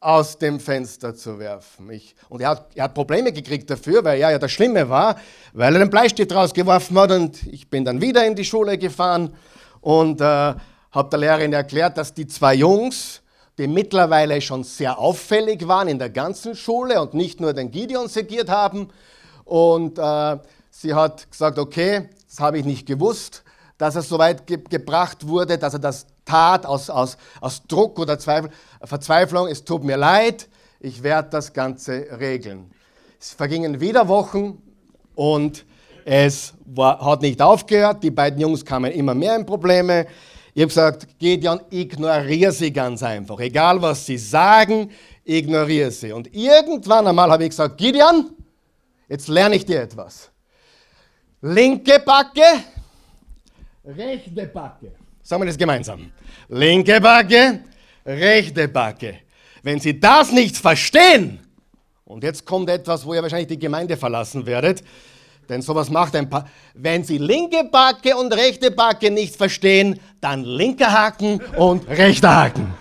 aus 0.00 0.38
dem 0.38 0.58
Fenster 0.58 1.14
zu 1.14 1.38
werfen. 1.38 1.90
Ich, 1.90 2.14
und 2.30 2.40
er 2.40 2.48
hat, 2.48 2.70
er 2.74 2.84
hat 2.84 2.94
Probleme 2.94 3.34
gekriegt 3.34 3.68
dafür, 3.68 4.02
weil 4.02 4.18
ja, 4.18 4.30
ja 4.30 4.38
das 4.38 4.50
Schlimme 4.50 4.88
war, 4.88 5.16
weil 5.52 5.74
er 5.74 5.80
den 5.80 5.90
Bleistift 5.90 6.34
rausgeworfen 6.34 6.98
hat 6.98 7.12
und 7.12 7.42
ich 7.48 7.68
bin 7.68 7.84
dann 7.84 8.00
wieder 8.00 8.26
in 8.26 8.34
die 8.34 8.46
Schule 8.46 8.78
gefahren 8.78 9.36
und 9.82 10.22
äh, 10.22 10.24
habe 10.24 11.10
der 11.10 11.18
Lehrerin 11.18 11.52
erklärt, 11.52 11.98
dass 11.98 12.14
die 12.14 12.26
zwei 12.26 12.54
Jungs, 12.54 13.21
die 13.58 13.66
mittlerweile 13.66 14.40
schon 14.40 14.64
sehr 14.64 14.98
auffällig 14.98 15.68
waren 15.68 15.88
in 15.88 15.98
der 15.98 16.10
ganzen 16.10 16.54
Schule 16.54 17.00
und 17.00 17.14
nicht 17.14 17.40
nur 17.40 17.52
den 17.52 17.70
Gideon 17.70 18.08
segiert 18.08 18.48
haben. 18.48 18.88
Und 19.44 19.98
äh, 19.98 20.38
sie 20.70 20.94
hat 20.94 21.30
gesagt, 21.30 21.58
okay, 21.58 22.08
das 22.28 22.40
habe 22.40 22.58
ich 22.58 22.64
nicht 22.64 22.86
gewusst, 22.86 23.44
dass 23.76 23.96
er 23.96 24.02
so 24.02 24.18
weit 24.18 24.46
ge 24.46 24.58
gebracht 24.70 25.26
wurde, 25.26 25.58
dass 25.58 25.74
er 25.74 25.80
das 25.80 26.06
tat 26.24 26.64
aus, 26.64 26.88
aus, 26.88 27.18
aus 27.40 27.62
Druck 27.66 27.98
oder 27.98 28.18
Zweifel, 28.18 28.50
Verzweiflung. 28.82 29.48
Es 29.48 29.64
tut 29.64 29.84
mir 29.84 29.96
leid, 29.96 30.48
ich 30.80 31.02
werde 31.02 31.30
das 31.30 31.52
Ganze 31.52 32.06
regeln. 32.18 32.70
Es 33.20 33.32
vergingen 33.32 33.80
wieder 33.80 34.08
Wochen 34.08 34.62
und 35.14 35.64
es 36.04 36.54
war, 36.64 37.04
hat 37.04 37.22
nicht 37.22 37.40
aufgehört. 37.40 38.02
Die 38.02 38.10
beiden 38.10 38.40
Jungs 38.40 38.64
kamen 38.64 38.90
immer 38.92 39.14
mehr 39.14 39.36
in 39.36 39.46
Probleme. 39.46 40.06
Ich 40.54 40.60
habe 40.60 40.68
gesagt, 40.68 41.06
Gideon, 41.18 41.60
ignoriere 41.70 42.52
sie 42.52 42.72
ganz 42.72 43.02
einfach. 43.02 43.40
Egal 43.40 43.80
was 43.80 44.04
sie 44.04 44.18
sagen, 44.18 44.90
ignoriere 45.24 45.90
sie. 45.90 46.12
Und 46.12 46.34
irgendwann 46.34 47.06
einmal 47.06 47.30
habe 47.30 47.44
ich 47.44 47.50
gesagt, 47.50 47.78
Gideon, 47.78 48.30
jetzt 49.08 49.28
lerne 49.28 49.56
ich 49.56 49.64
dir 49.64 49.80
etwas. 49.80 50.30
Linke 51.40 52.00
Backe, 52.04 52.64
rechte 53.84 54.46
Backe. 54.46 54.92
Sagen 55.22 55.42
wir 55.42 55.46
das 55.46 55.56
gemeinsam. 55.56 56.12
Linke 56.48 57.00
Backe, 57.00 57.60
rechte 58.04 58.68
Backe. 58.68 59.20
Wenn 59.62 59.80
Sie 59.80 59.98
das 59.98 60.32
nicht 60.32 60.56
verstehen, 60.56 61.40
und 62.04 62.24
jetzt 62.24 62.44
kommt 62.44 62.68
etwas, 62.68 63.06
wo 63.06 63.14
ihr 63.14 63.22
wahrscheinlich 63.22 63.48
die 63.48 63.58
Gemeinde 63.58 63.96
verlassen 63.96 64.44
werdet, 64.44 64.84
denn 65.48 65.62
sowas 65.62 65.90
macht 65.90 66.16
ein 66.16 66.28
paar. 66.28 66.48
Wenn 66.74 67.04
Sie 67.04 67.18
linke 67.18 67.64
Backe 67.64 68.16
und 68.16 68.32
rechte 68.32 68.70
Backe 68.70 69.10
nicht 69.10 69.36
verstehen, 69.36 69.98
dann 70.20 70.44
linker 70.44 70.92
Haken 70.92 71.40
und 71.56 71.88
rechter 71.88 72.34
Haken. 72.34 72.74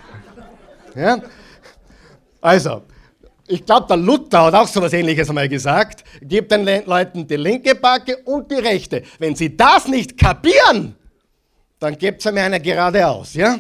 Ja? 0.96 1.20
Also, 2.42 2.84
ich 3.48 3.66
glaube, 3.66 3.88
der 3.88 3.98
Luther 3.98 4.44
hat 4.44 4.54
auch 4.54 4.68
so 4.68 4.80
etwas 4.80 4.94
ähnliches 4.94 5.30
einmal 5.30 5.50
gesagt. 5.50 6.04
Gib 6.22 6.50
den 6.50 6.66
Leuten 6.86 7.28
die 7.28 7.36
linke 7.36 7.76
Backe 7.76 8.18
und 8.26 8.50
die 8.50 8.56
rechte. 8.56 9.04
Wenn 9.20 9.36
sie 9.36 9.56
das 9.56 9.88
nicht 9.88 10.18
kapieren, 10.18 10.96
dann 11.80 11.98
gebt 11.98 12.26
es 12.26 12.32
mir 12.32 12.44
eine 12.44 12.60
geradeaus. 12.60 13.34
Ja? 13.34 13.60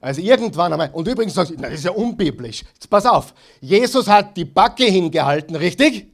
Also 0.00 0.20
irgendwann 0.20 0.72
einmal, 0.72 0.90
und 0.92 1.06
übrigens 1.06 1.34
das 1.34 1.50
ist 1.50 1.84
ja 1.84 1.92
unbiblisch. 1.92 2.64
Jetzt 2.74 2.90
pass 2.90 3.06
auf, 3.06 3.32
Jesus 3.60 4.08
hat 4.08 4.36
die 4.36 4.44
Backe 4.44 4.84
hingehalten, 4.84 5.54
richtig? 5.54 6.11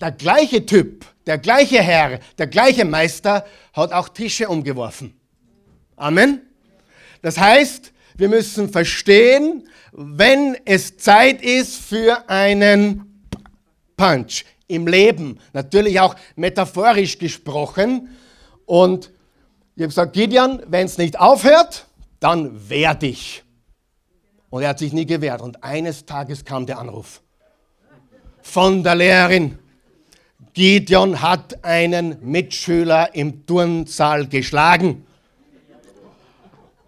Der 0.00 0.12
gleiche 0.12 0.64
Typ, 0.64 1.04
der 1.26 1.38
gleiche 1.38 1.82
Herr, 1.82 2.20
der 2.38 2.46
gleiche 2.46 2.84
Meister 2.84 3.44
hat 3.72 3.92
auch 3.92 4.08
Tische 4.08 4.48
umgeworfen. 4.48 5.14
Amen. 5.96 6.40
Das 7.22 7.38
heißt, 7.38 7.92
wir 8.16 8.28
müssen 8.28 8.70
verstehen, 8.70 9.68
wenn 9.92 10.56
es 10.64 10.96
Zeit 10.96 11.42
ist 11.42 11.76
für 11.76 12.28
einen 12.28 13.24
Punch 13.96 14.44
im 14.68 14.86
Leben, 14.86 15.38
natürlich 15.52 16.00
auch 16.00 16.14
metaphorisch 16.36 17.18
gesprochen. 17.18 18.08
Und 18.64 19.10
ich 19.74 19.82
habe 19.82 19.88
gesagt, 19.88 20.12
Gideon, 20.14 20.62
wenn 20.66 20.86
es 20.86 20.96
nicht 20.96 21.18
aufhört, 21.18 21.86
dann 22.20 22.68
wehr 22.68 22.94
dich. 22.94 23.42
Und 24.48 24.62
er 24.62 24.70
hat 24.70 24.78
sich 24.78 24.92
nie 24.92 25.06
gewehrt. 25.06 25.42
Und 25.42 25.62
eines 25.62 26.06
Tages 26.06 26.44
kam 26.44 26.66
der 26.66 26.78
Anruf 26.78 27.20
von 28.42 28.82
der 28.82 28.94
Lehrerin. 28.94 29.58
Gideon 30.52 31.20
hat 31.20 31.64
einen 31.64 32.16
Mitschüler 32.22 33.14
im 33.14 33.46
Turnsaal 33.46 34.26
geschlagen. 34.26 35.06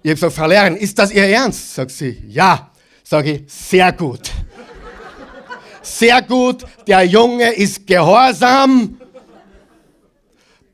Ich 0.03 0.11
habe 0.11 0.15
gesagt, 0.15 0.33
Frau 0.33 0.47
Lehrerin, 0.47 0.77
ist 0.77 0.99
das 0.99 1.13
Ihr 1.13 1.25
Ernst? 1.25 1.75
Sagt 1.75 1.93
sie, 1.93 2.23
ja. 2.29 2.71
Sage 3.05 3.33
ich, 3.33 3.43
sehr 3.53 3.93
gut. 3.93 4.31
Sehr 5.83 6.23
gut, 6.23 6.65
der 6.87 7.03
Junge 7.03 7.53
ist 7.53 7.87
gehorsam 7.87 8.99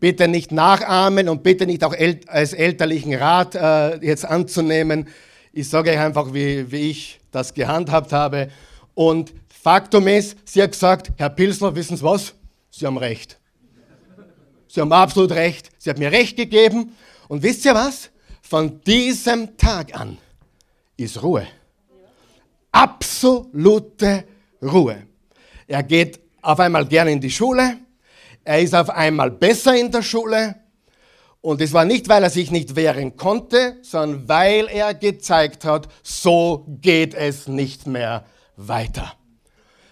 bitte 0.01 0.29
nicht 0.29 0.53
nachahmen 0.53 1.29
und 1.29 1.43
bitte 1.43 1.67
nicht 1.67 1.85
auch 1.85 1.95
als 2.27 2.53
elterlichen 2.53 3.15
Rat 3.15 3.55
äh, 3.55 3.97
jetzt 4.05 4.25
anzunehmen. 4.25 5.09
Ich 5.53 5.69
sage 5.69 5.91
euch 5.91 5.99
einfach, 5.99 6.33
wie, 6.33 6.71
wie 6.71 6.91
ich 6.91 7.21
das 7.33 7.55
gehandhabt 7.55 8.13
habe. 8.13 8.49
Und 8.95 9.33
Faktum 9.49 10.07
ist, 10.07 10.37
sie 10.45 10.63
hat 10.63 10.73
gesagt, 10.73 11.13
Herr 11.17 11.31
Pilsner, 11.31 11.75
wissen 11.75 11.97
Sie 11.97 12.05
was? 12.05 12.35
Sie 12.79 12.87
haben 12.87 12.97
recht. 12.97 13.41
Sie 14.69 14.81
haben 14.81 14.93
absolut 14.93 15.33
recht. 15.33 15.71
Sie 15.79 15.91
hat 15.91 15.99
mir 15.99 16.13
recht 16.13 16.37
gegeben. 16.37 16.95
Und 17.27 17.43
wisst 17.43 17.65
ihr 17.65 17.75
was? 17.75 18.11
Von 18.41 18.81
diesem 18.83 19.57
Tag 19.57 19.99
an 19.99 20.17
ist 20.97 21.21
Ruhe. 21.21 21.45
Absolute 22.71 24.25
Ruhe. 24.63 25.03
Er 25.67 25.83
geht 25.83 26.21
auf 26.41 26.61
einmal 26.61 26.87
gerne 26.87 27.11
in 27.11 27.21
die 27.21 27.33
Schule. 27.33 27.79
Er 28.45 28.61
ist 28.61 28.77
auf 28.77 28.91
einmal 28.91 29.33
besser 29.33 29.77
in 29.77 29.91
der 29.91 30.03
Schule. 30.03 30.55
Und 31.41 31.61
es 31.61 31.73
war 31.73 31.85
nicht, 31.85 32.09
weil 32.09 32.23
er 32.23 32.31
sich 32.31 32.53
nicht 32.53 32.77
wehren 32.77 33.17
konnte, 33.17 33.79
sondern 33.83 34.29
weil 34.29 34.69
er 34.69 34.95
gezeigt 34.95 35.65
hat, 35.65 35.89
so 36.05 36.65
geht 36.81 37.13
es 37.15 37.49
nicht 37.49 37.89
mehr 37.89 38.25
weiter. 38.57 39.18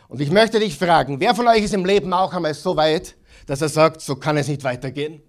Und 0.08 0.20
ich 0.20 0.30
möchte 0.30 0.60
dich 0.60 0.78
fragen, 0.78 1.20
wer 1.20 1.34
von 1.34 1.48
euch 1.48 1.64
ist 1.64 1.74
im 1.74 1.84
Leben 1.84 2.12
auch 2.12 2.32
einmal 2.32 2.54
so 2.54 2.76
weit, 2.76 3.16
dass 3.46 3.60
er 3.60 3.68
sagt, 3.68 4.00
so 4.00 4.16
kann 4.16 4.36
es 4.36 4.48
nicht 4.48 4.62
weitergehen? 4.64 5.22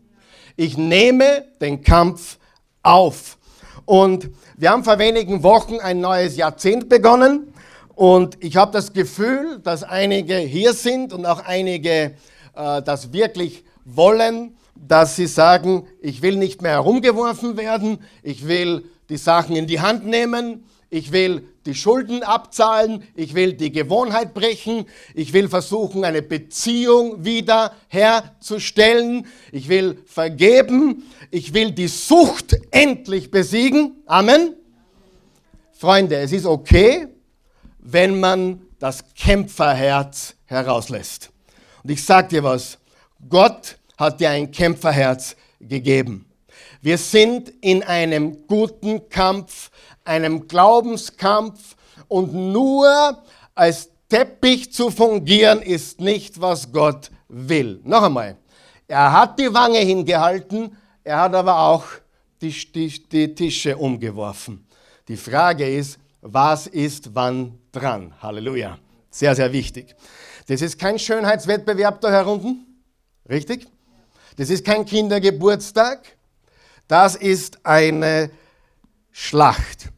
Ich 0.55 0.77
nehme 0.77 1.45
den 1.61 1.81
Kampf 1.81 2.37
auf. 2.83 3.37
Und 3.85 4.29
wir 4.55 4.71
haben 4.71 4.83
vor 4.83 4.99
wenigen 4.99 5.43
Wochen 5.43 5.79
ein 5.79 5.99
neues 6.01 6.35
Jahrzehnt 6.35 6.89
begonnen. 6.89 7.53
Und 7.95 8.43
ich 8.43 8.57
habe 8.57 8.71
das 8.71 8.93
Gefühl, 8.93 9.59
dass 9.63 9.83
einige 9.83 10.35
hier 10.35 10.73
sind 10.73 11.13
und 11.13 11.25
auch 11.25 11.43
einige 11.45 12.15
äh, 12.55 12.81
das 12.83 13.13
wirklich 13.13 13.63
wollen, 13.85 14.55
dass 14.75 15.15
sie 15.15 15.25
sagen, 15.25 15.87
ich 16.01 16.21
will 16.21 16.35
nicht 16.35 16.61
mehr 16.61 16.73
herumgeworfen 16.73 17.57
werden, 17.57 17.99
ich 18.21 18.47
will 18.47 18.85
die 19.09 19.17
Sachen 19.17 19.55
in 19.55 19.65
die 19.65 19.79
Hand 19.79 20.05
nehmen, 20.05 20.65
ich 20.89 21.11
will 21.11 21.47
die 21.65 21.75
Schulden 21.75 22.23
abzahlen, 22.23 23.03
ich 23.15 23.33
will 23.35 23.53
die 23.53 23.71
Gewohnheit 23.71 24.33
brechen, 24.33 24.85
ich 25.13 25.33
will 25.33 25.49
versuchen, 25.49 26.05
eine 26.05 26.21
Beziehung 26.21 27.25
wieder 27.25 27.73
herzustellen, 27.87 29.27
ich 29.51 29.67
will 29.67 30.01
vergeben, 30.05 31.03
ich 31.29 31.53
will 31.53 31.71
die 31.71 31.87
Sucht 31.87 32.55
endlich 32.71 33.31
besiegen. 33.31 33.97
Amen. 34.05 34.55
Freunde, 35.73 36.17
es 36.17 36.31
ist 36.31 36.45
okay, 36.45 37.07
wenn 37.79 38.19
man 38.19 38.61
das 38.79 39.03
Kämpferherz 39.13 40.35
herauslässt. 40.45 41.31
Und 41.83 41.91
ich 41.91 42.03
sage 42.03 42.29
dir 42.29 42.43
was, 42.43 42.77
Gott 43.29 43.77
hat 43.97 44.19
dir 44.19 44.29
ein 44.29 44.51
Kämpferherz 44.51 45.35
gegeben. 45.59 46.25
Wir 46.81 46.97
sind 46.97 47.51
in 47.61 47.83
einem 47.83 48.45
guten 48.47 49.09
Kampf, 49.09 49.71
einem 50.07 50.47
Glaubenskampf 50.47 51.75
und 52.07 52.33
nur 52.33 53.21
als 53.55 53.89
Teppich 54.09 54.71
zu 54.71 54.89
fungieren 54.89 55.61
ist 55.61 55.99
nicht, 55.99 56.39
was 56.39 56.71
Gott 56.71 57.11
will. 57.27 57.81
Noch 57.83 58.03
einmal, 58.03 58.37
er 58.87 59.11
hat 59.11 59.37
die 59.37 59.53
Wange 59.53 59.79
hingehalten, 59.79 60.77
er 61.03 61.21
hat 61.21 61.35
aber 61.35 61.59
auch 61.59 61.83
die, 62.41 62.51
die, 62.51 63.09
die 63.09 63.35
Tische 63.35 63.77
umgeworfen. 63.77 64.65
Die 65.07 65.17
Frage 65.17 65.69
ist, 65.69 65.99
was 66.21 66.67
ist 66.67 67.13
wann 67.13 67.57
dran? 67.71 68.13
Halleluja. 68.21 68.77
Sehr, 69.09 69.35
sehr 69.35 69.51
wichtig. 69.51 69.95
Das 70.47 70.61
ist 70.61 70.79
kein 70.79 70.99
Schönheitswettbewerb 70.99 71.99
da 72.01 72.09
herunten, 72.09 72.65
richtig? 73.29 73.67
Das 74.37 74.49
ist 74.49 74.63
kein 74.63 74.85
Kindergeburtstag, 74.85 76.17
das 76.87 77.15
ist 77.15 77.65
eine 77.65 78.29
Schlacht. 79.11 79.89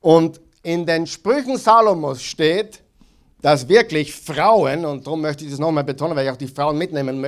Und 0.00 0.40
in 0.62 0.84
den 0.84 1.06
Sprüchen 1.06 1.56
Salomos 1.56 2.22
steht, 2.22 2.82
dass 3.42 3.68
wirklich 3.68 4.14
Frauen, 4.14 4.84
und 4.84 5.06
darum 5.06 5.20
möchte 5.20 5.44
ich 5.44 5.50
das 5.50 5.60
nochmal 5.60 5.84
betonen, 5.84 6.16
weil 6.16 6.26
ich 6.26 6.32
auch 6.32 6.36
die 6.36 6.48
Frauen 6.48 6.78
mitnehmen 6.78 7.24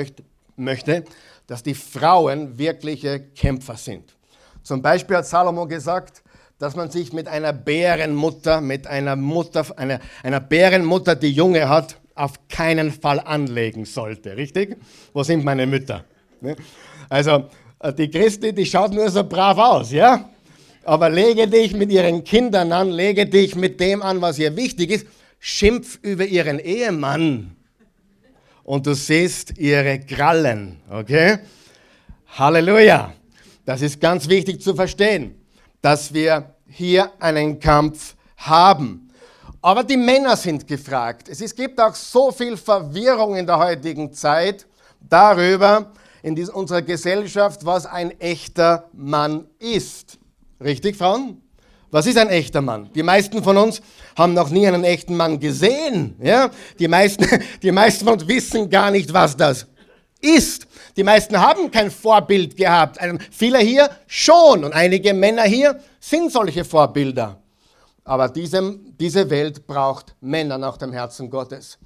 möchte, 0.56 1.04
dass 1.46 1.62
die 1.62 1.74
Frauen 1.74 2.58
wirkliche 2.58 3.20
Kämpfer 3.34 3.76
sind. 3.76 4.14
Zum 4.62 4.82
Beispiel 4.82 5.16
hat 5.16 5.26
Salomo 5.26 5.66
gesagt, 5.66 6.22
dass 6.58 6.74
man 6.74 6.90
sich 6.90 7.12
mit 7.12 7.28
einer 7.28 7.52
Bärenmutter, 7.52 8.60
mit 8.60 8.86
einer 8.86 9.16
Mutter, 9.16 9.64
einer, 9.76 10.00
einer 10.22 10.40
Bärenmutter, 10.40 11.14
die 11.14 11.30
Junge 11.30 11.68
hat, 11.68 11.96
auf 12.14 12.48
keinen 12.48 12.90
Fall 12.90 13.20
anlegen 13.20 13.84
sollte, 13.84 14.36
richtig? 14.36 14.76
Wo 15.12 15.22
sind 15.22 15.44
meine 15.44 15.66
Mütter? 15.66 16.04
Ne? 16.40 16.56
Also, 17.08 17.44
äh, 17.78 17.92
die 17.92 18.10
Christi, 18.10 18.52
die 18.52 18.66
schaut 18.66 18.92
nur 18.92 19.08
so 19.08 19.22
brav 19.22 19.56
aus, 19.56 19.92
ja? 19.92 20.28
Aber 20.84 21.10
lege 21.10 21.48
dich 21.48 21.74
mit 21.74 21.90
ihren 21.90 22.24
Kindern 22.24 22.72
an, 22.72 22.90
lege 22.90 23.26
dich 23.26 23.54
mit 23.54 23.80
dem 23.80 24.02
an, 24.02 24.20
was 24.20 24.38
ihr 24.38 24.56
wichtig 24.56 24.90
ist. 24.90 25.06
Schimpf 25.38 25.98
über 26.02 26.24
ihren 26.24 26.58
Ehemann 26.58 27.56
und 28.64 28.86
du 28.86 28.94
siehst 28.94 29.56
ihre 29.58 30.00
Krallen, 30.00 30.80
okay? 30.90 31.38
Halleluja. 32.36 33.12
Das 33.64 33.82
ist 33.82 34.00
ganz 34.00 34.28
wichtig 34.28 34.60
zu 34.60 34.74
verstehen. 34.74 35.38
dass 35.80 36.12
wir 36.12 36.54
hier 36.66 37.10
einen 37.20 37.58
Kampf 37.60 38.14
haben. 38.36 39.10
Aber 39.60 39.82
die 39.82 39.96
Männer 39.96 40.36
sind 40.36 40.66
gefragt. 40.66 41.28
Es 41.28 41.54
gibt 41.54 41.80
auch 41.80 41.94
so 41.94 42.30
viel 42.30 42.56
Verwirrung 42.56 43.36
in 43.36 43.46
der 43.46 43.58
heutigen 43.58 44.12
Zeit 44.12 44.66
darüber, 45.00 45.92
in 46.22 46.38
unserer 46.50 46.82
Gesellschaft, 46.82 47.64
was 47.64 47.86
ein 47.86 48.18
echter 48.20 48.88
Mann 48.92 49.46
ist. 49.58 50.17
Richtig, 50.60 50.96
Frauen? 50.96 51.40
Was 51.90 52.06
ist 52.06 52.18
ein 52.18 52.28
echter 52.28 52.60
Mann? 52.60 52.90
Die 52.94 53.02
meisten 53.02 53.42
von 53.42 53.56
uns 53.56 53.80
haben 54.16 54.34
noch 54.34 54.50
nie 54.50 54.66
einen 54.66 54.84
echten 54.84 55.16
Mann 55.16 55.38
gesehen. 55.38 56.16
Ja? 56.20 56.50
Die, 56.78 56.88
meisten, 56.88 57.26
die 57.62 57.72
meisten 57.72 58.04
von 58.04 58.14
uns 58.14 58.28
wissen 58.28 58.68
gar 58.68 58.90
nicht, 58.90 59.12
was 59.12 59.36
das 59.36 59.66
ist. 60.20 60.66
Die 60.96 61.04
meisten 61.04 61.38
haben 61.38 61.70
kein 61.70 61.90
Vorbild 61.90 62.56
gehabt. 62.56 62.98
Viele 63.30 63.60
hier 63.60 63.88
schon 64.06 64.64
und 64.64 64.72
einige 64.72 65.14
Männer 65.14 65.44
hier 65.44 65.80
sind 66.00 66.32
solche 66.32 66.64
Vorbilder. 66.64 67.40
Aber 68.04 68.28
diese, 68.28 68.78
diese 68.98 69.30
Welt 69.30 69.66
braucht 69.66 70.14
Männer 70.20 70.58
nach 70.58 70.76
dem 70.76 70.92
Herzen 70.92 71.30
Gottes. 71.30 71.78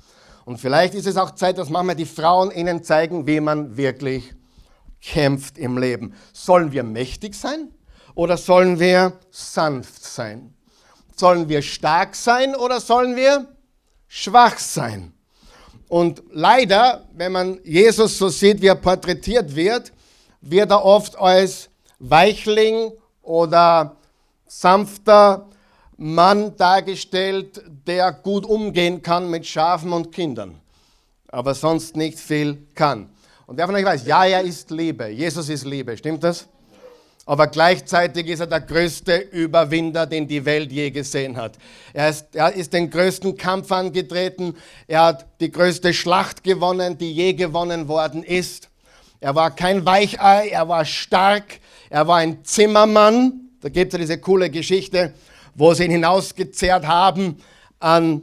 Und 0.44 0.58
vielleicht 0.58 0.94
ist 0.94 1.06
es 1.06 1.16
auch 1.16 1.32
Zeit, 1.32 1.58
dass 1.58 1.68
manchmal 1.68 1.94
die 1.94 2.06
Frauen 2.06 2.50
ihnen 2.50 2.82
zeigen, 2.82 3.26
wie 3.26 3.38
man 3.38 3.76
wirklich 3.76 4.32
kämpft 5.00 5.58
im 5.58 5.78
Leben. 5.78 6.14
Sollen 6.32 6.72
wir 6.72 6.82
mächtig 6.82 7.34
sein 7.34 7.68
oder 8.14 8.36
sollen 8.36 8.78
wir 8.78 9.12
sanft 9.30 10.04
sein? 10.04 10.54
Sollen 11.16 11.48
wir 11.48 11.62
stark 11.62 12.14
sein 12.14 12.54
oder 12.54 12.80
sollen 12.80 13.16
wir 13.16 13.46
schwach 14.08 14.58
sein? 14.58 15.12
Und 15.88 16.22
leider, 16.30 17.06
wenn 17.12 17.32
man 17.32 17.60
Jesus 17.64 18.16
so 18.16 18.28
sieht, 18.28 18.62
wie 18.62 18.68
er 18.68 18.76
porträtiert 18.76 19.54
wird, 19.54 19.92
wird 20.40 20.70
er 20.70 20.84
oft 20.84 21.18
als 21.18 21.68
Weichling 21.98 22.92
oder 23.22 23.96
sanfter 24.46 25.48
Mann 25.96 26.56
dargestellt, 26.56 27.62
der 27.86 28.12
gut 28.12 28.44
umgehen 28.44 29.02
kann 29.02 29.30
mit 29.30 29.46
Schafen 29.46 29.92
und 29.92 30.10
Kindern, 30.12 30.60
aber 31.28 31.54
sonst 31.54 31.96
nicht 31.96 32.18
viel 32.18 32.66
kann. 32.74 33.10
Und 33.46 33.56
wer 33.56 33.66
von 33.66 33.74
euch 33.74 33.84
weiß, 33.84 34.06
ja, 34.06 34.24
er 34.24 34.42
ist 34.42 34.70
Liebe, 34.70 35.08
Jesus 35.08 35.48
ist 35.48 35.64
Liebe, 35.64 35.96
stimmt 35.96 36.24
das? 36.24 36.48
Aber 37.24 37.46
gleichzeitig 37.46 38.26
ist 38.26 38.40
er 38.40 38.48
der 38.48 38.60
größte 38.60 39.16
Überwinder, 39.16 40.06
den 40.06 40.26
die 40.26 40.44
Welt 40.44 40.72
je 40.72 40.90
gesehen 40.90 41.36
hat. 41.36 41.56
Er 41.92 42.08
ist, 42.08 42.34
er 42.34 42.52
ist 42.52 42.72
den 42.72 42.90
größten 42.90 43.36
Kampf 43.36 43.70
angetreten. 43.70 44.56
Er 44.88 45.04
hat 45.04 45.26
die 45.40 45.52
größte 45.52 45.94
Schlacht 45.94 46.42
gewonnen, 46.42 46.98
die 46.98 47.12
je 47.12 47.34
gewonnen 47.34 47.86
worden 47.86 48.24
ist. 48.24 48.70
Er 49.20 49.36
war 49.36 49.54
kein 49.54 49.86
Weichei, 49.86 50.48
er 50.48 50.68
war 50.68 50.84
stark. 50.84 51.60
Er 51.90 52.08
war 52.08 52.16
ein 52.16 52.44
Zimmermann. 52.44 53.50
Da 53.60 53.68
gibt 53.68 53.92
es 53.92 53.98
ja 53.98 54.00
diese 54.00 54.18
coole 54.18 54.50
Geschichte, 54.50 55.14
wo 55.54 55.74
sie 55.74 55.84
ihn 55.84 55.92
hinausgezerrt 55.92 56.88
haben 56.88 57.36
an, 57.78 58.22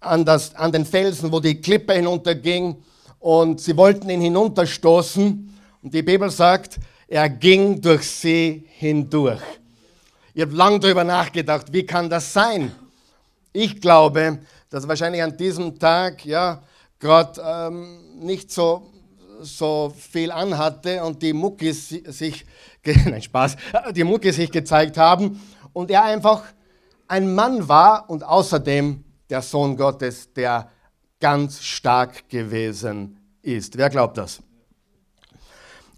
an, 0.00 0.24
das, 0.24 0.56
an 0.56 0.72
den 0.72 0.84
Felsen, 0.84 1.30
wo 1.30 1.38
die 1.38 1.60
Klippe 1.60 1.92
hinunterging. 1.92 2.82
Und 3.20 3.60
sie 3.60 3.76
wollten 3.76 4.10
ihn 4.10 4.20
hinunterstoßen. 4.20 5.56
Und 5.82 5.94
die 5.94 6.02
Bibel 6.02 6.30
sagt, 6.32 6.80
er 7.08 7.28
ging 7.28 7.80
durch 7.80 8.08
sie 8.08 8.64
hindurch. 8.78 9.42
Ich 10.34 10.42
habe 10.42 10.52
lange 10.52 10.80
darüber 10.80 11.04
nachgedacht, 11.04 11.72
wie 11.72 11.84
kann 11.84 12.10
das 12.10 12.32
sein? 12.32 12.72
Ich 13.52 13.80
glaube, 13.80 14.40
dass 14.70 14.88
wahrscheinlich 14.88 15.22
an 15.22 15.36
diesem 15.36 15.78
Tag 15.78 16.24
ja 16.24 16.62
gerade 16.98 17.40
ähm, 17.40 18.18
nicht 18.18 18.50
so, 18.50 18.90
so 19.40 19.94
viel 19.96 20.32
anhatte 20.32 21.04
und 21.04 21.22
die 21.22 21.32
Muckis 21.32 21.88
sich, 21.88 22.44
nein 22.84 23.22
Spaß, 23.22 23.56
die 23.94 24.04
Muckis 24.04 24.36
sich 24.36 24.50
gezeigt 24.50 24.96
haben 24.96 25.40
und 25.72 25.90
er 25.90 26.04
einfach 26.04 26.42
ein 27.06 27.34
Mann 27.34 27.68
war 27.68 28.08
und 28.10 28.24
außerdem 28.24 29.04
der 29.30 29.42
Sohn 29.42 29.76
Gottes, 29.76 30.32
der 30.32 30.70
ganz 31.20 31.62
stark 31.62 32.28
gewesen 32.28 33.18
ist. 33.42 33.76
Wer 33.76 33.90
glaubt 33.90 34.18
das? 34.18 34.42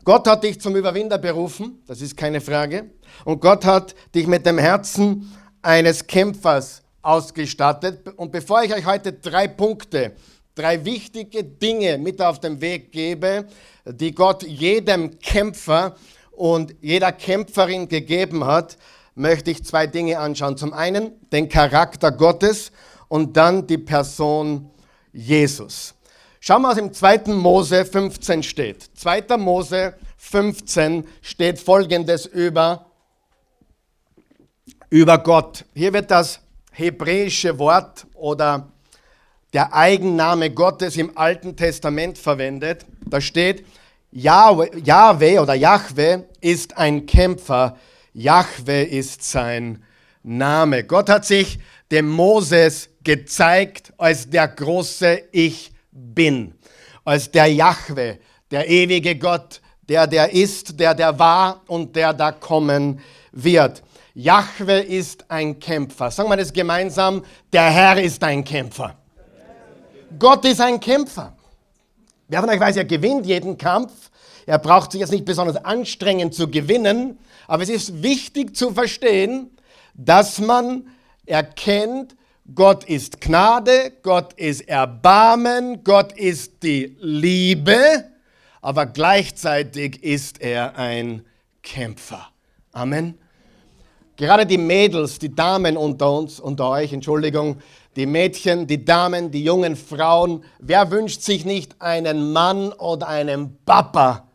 Gott 0.06 0.28
hat 0.28 0.44
dich 0.44 0.60
zum 0.60 0.76
Überwinder 0.76 1.18
berufen, 1.18 1.82
das 1.88 2.00
ist 2.00 2.16
keine 2.16 2.40
Frage. 2.40 2.90
Und 3.24 3.40
Gott 3.40 3.64
hat 3.64 3.96
dich 4.14 4.28
mit 4.28 4.46
dem 4.46 4.56
Herzen 4.56 5.36
eines 5.62 6.06
Kämpfers 6.06 6.82
ausgestattet. 7.02 8.06
Und 8.14 8.30
bevor 8.30 8.62
ich 8.62 8.72
euch 8.72 8.86
heute 8.86 9.14
drei 9.14 9.48
Punkte, 9.48 10.12
drei 10.54 10.84
wichtige 10.84 11.42
Dinge 11.42 11.98
mit 11.98 12.22
auf 12.22 12.38
den 12.38 12.60
Weg 12.60 12.92
gebe, 12.92 13.46
die 13.84 14.12
Gott 14.12 14.44
jedem 14.44 15.18
Kämpfer 15.18 15.96
und 16.30 16.76
jeder 16.80 17.10
Kämpferin 17.10 17.88
gegeben 17.88 18.44
hat, 18.44 18.76
möchte 19.16 19.50
ich 19.50 19.64
zwei 19.64 19.88
Dinge 19.88 20.20
anschauen. 20.20 20.56
Zum 20.56 20.72
einen 20.72 21.14
den 21.32 21.48
Charakter 21.48 22.12
Gottes 22.12 22.70
und 23.08 23.36
dann 23.36 23.66
die 23.66 23.78
Person 23.78 24.70
Jesus. 25.12 25.95
Schau 26.48 26.60
mal, 26.60 26.68
was 26.68 26.78
im 26.78 26.92
2. 26.92 27.34
Mose 27.34 27.84
15 27.84 28.44
steht. 28.44 28.88
2. 28.94 29.36
Mose 29.36 29.94
15 30.16 31.04
steht 31.20 31.58
folgendes 31.58 32.24
über, 32.26 32.86
über 34.88 35.18
Gott. 35.18 35.64
Hier 35.74 35.92
wird 35.92 36.08
das 36.08 36.38
hebräische 36.70 37.58
Wort 37.58 38.06
oder 38.14 38.70
der 39.52 39.74
Eigenname 39.74 40.52
Gottes 40.52 40.96
im 40.96 41.18
Alten 41.18 41.56
Testament 41.56 42.16
verwendet. 42.16 42.86
Da 43.04 43.20
steht, 43.20 43.66
Yahweh 44.12 45.40
oder 45.40 45.54
Yahweh 45.54 46.20
ist 46.40 46.78
ein 46.78 47.06
Kämpfer, 47.06 47.76
Yahweh 48.12 48.84
ist 48.84 49.24
sein 49.24 49.82
Name. 50.22 50.84
Gott 50.84 51.08
hat 51.08 51.24
sich 51.24 51.58
dem 51.90 52.08
Moses 52.08 52.88
gezeigt 53.02 53.92
als 53.98 54.30
der 54.30 54.46
große 54.46 55.24
Ich 55.32 55.72
bin, 55.96 56.54
als 57.04 57.30
der 57.30 57.46
Jahwe, 57.46 58.18
der 58.50 58.68
ewige 58.68 59.16
Gott, 59.16 59.60
der 59.88 60.06
der 60.06 60.32
ist, 60.32 60.78
der 60.78 60.94
der 60.94 61.18
war 61.18 61.62
und 61.66 61.96
der 61.96 62.12
da 62.12 62.32
kommen 62.32 63.00
wird. 63.32 63.82
Jahwe 64.14 64.80
ist 64.80 65.30
ein 65.30 65.58
Kämpfer. 65.60 66.10
Sagen 66.10 66.28
wir 66.28 66.36
das 66.36 66.52
gemeinsam, 66.52 67.24
der 67.52 67.70
Herr 67.70 68.00
ist 68.00 68.22
ein 68.22 68.42
Kämpfer. 68.44 68.96
Gott 70.18 70.44
ist 70.44 70.60
ein 70.60 70.80
Kämpfer. 70.80 71.36
Wer 72.28 72.40
von 72.40 72.50
euch 72.50 72.60
weiß, 72.60 72.76
er 72.76 72.84
gewinnt 72.84 73.26
jeden 73.26 73.58
Kampf. 73.58 73.92
Er 74.46 74.58
braucht 74.58 74.92
sich 74.92 75.00
jetzt 75.00 75.10
nicht 75.12 75.24
besonders 75.24 75.56
anstrengen 75.64 76.32
zu 76.32 76.48
gewinnen, 76.48 77.18
aber 77.46 77.62
es 77.62 77.68
ist 77.68 78.02
wichtig 78.02 78.56
zu 78.56 78.72
verstehen, 78.72 79.50
dass 79.94 80.38
man 80.38 80.86
erkennt, 81.26 82.16
Gott 82.54 82.84
ist 82.84 83.20
Gnade, 83.20 83.92
Gott 84.02 84.32
ist 84.34 84.68
Erbarmen, 84.68 85.82
Gott 85.82 86.12
ist 86.12 86.62
die 86.62 86.96
Liebe, 87.00 88.04
aber 88.62 88.86
gleichzeitig 88.86 90.02
ist 90.04 90.40
er 90.40 90.76
ein 90.76 91.24
Kämpfer. 91.62 92.28
Amen. 92.72 93.18
Gerade 94.16 94.46
die 94.46 94.58
Mädels, 94.58 95.18
die 95.18 95.34
Damen 95.34 95.76
unter 95.76 96.12
uns, 96.12 96.38
unter 96.38 96.70
euch, 96.70 96.92
Entschuldigung, 96.92 97.58
die 97.96 98.06
Mädchen, 98.06 98.66
die 98.66 98.84
Damen, 98.84 99.32
die 99.32 99.42
jungen 99.42 99.74
Frauen, 99.74 100.44
wer 100.60 100.90
wünscht 100.92 101.22
sich 101.22 101.44
nicht 101.44 101.80
einen 101.80 102.32
Mann 102.32 102.72
oder 102.74 103.08
einen 103.08 103.58
Papa, 103.64 104.28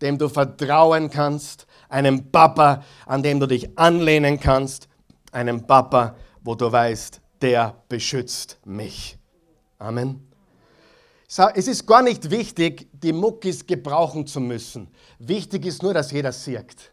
dem 0.00 0.18
du 0.18 0.28
vertrauen 0.28 1.10
kannst, 1.10 1.66
einen 1.88 2.30
Papa, 2.30 2.84
an 3.06 3.24
dem 3.24 3.40
du 3.40 3.46
dich 3.46 3.76
anlehnen 3.76 4.38
kannst, 4.38 4.88
einen 5.32 5.66
Papa, 5.66 6.14
wo 6.44 6.54
du 6.54 6.70
weißt, 6.70 7.20
der 7.42 7.74
beschützt 7.88 8.58
mich. 8.64 9.18
Amen. 9.78 10.26
Es 11.28 11.66
ist 11.66 11.86
gar 11.86 12.02
nicht 12.02 12.30
wichtig, 12.30 12.88
die 12.92 13.12
Muckis 13.12 13.66
gebrauchen 13.66 14.26
zu 14.26 14.40
müssen. 14.40 14.88
Wichtig 15.18 15.66
ist 15.66 15.82
nur, 15.82 15.92
dass 15.92 16.12
jeder 16.12 16.32
sieht. 16.32 16.92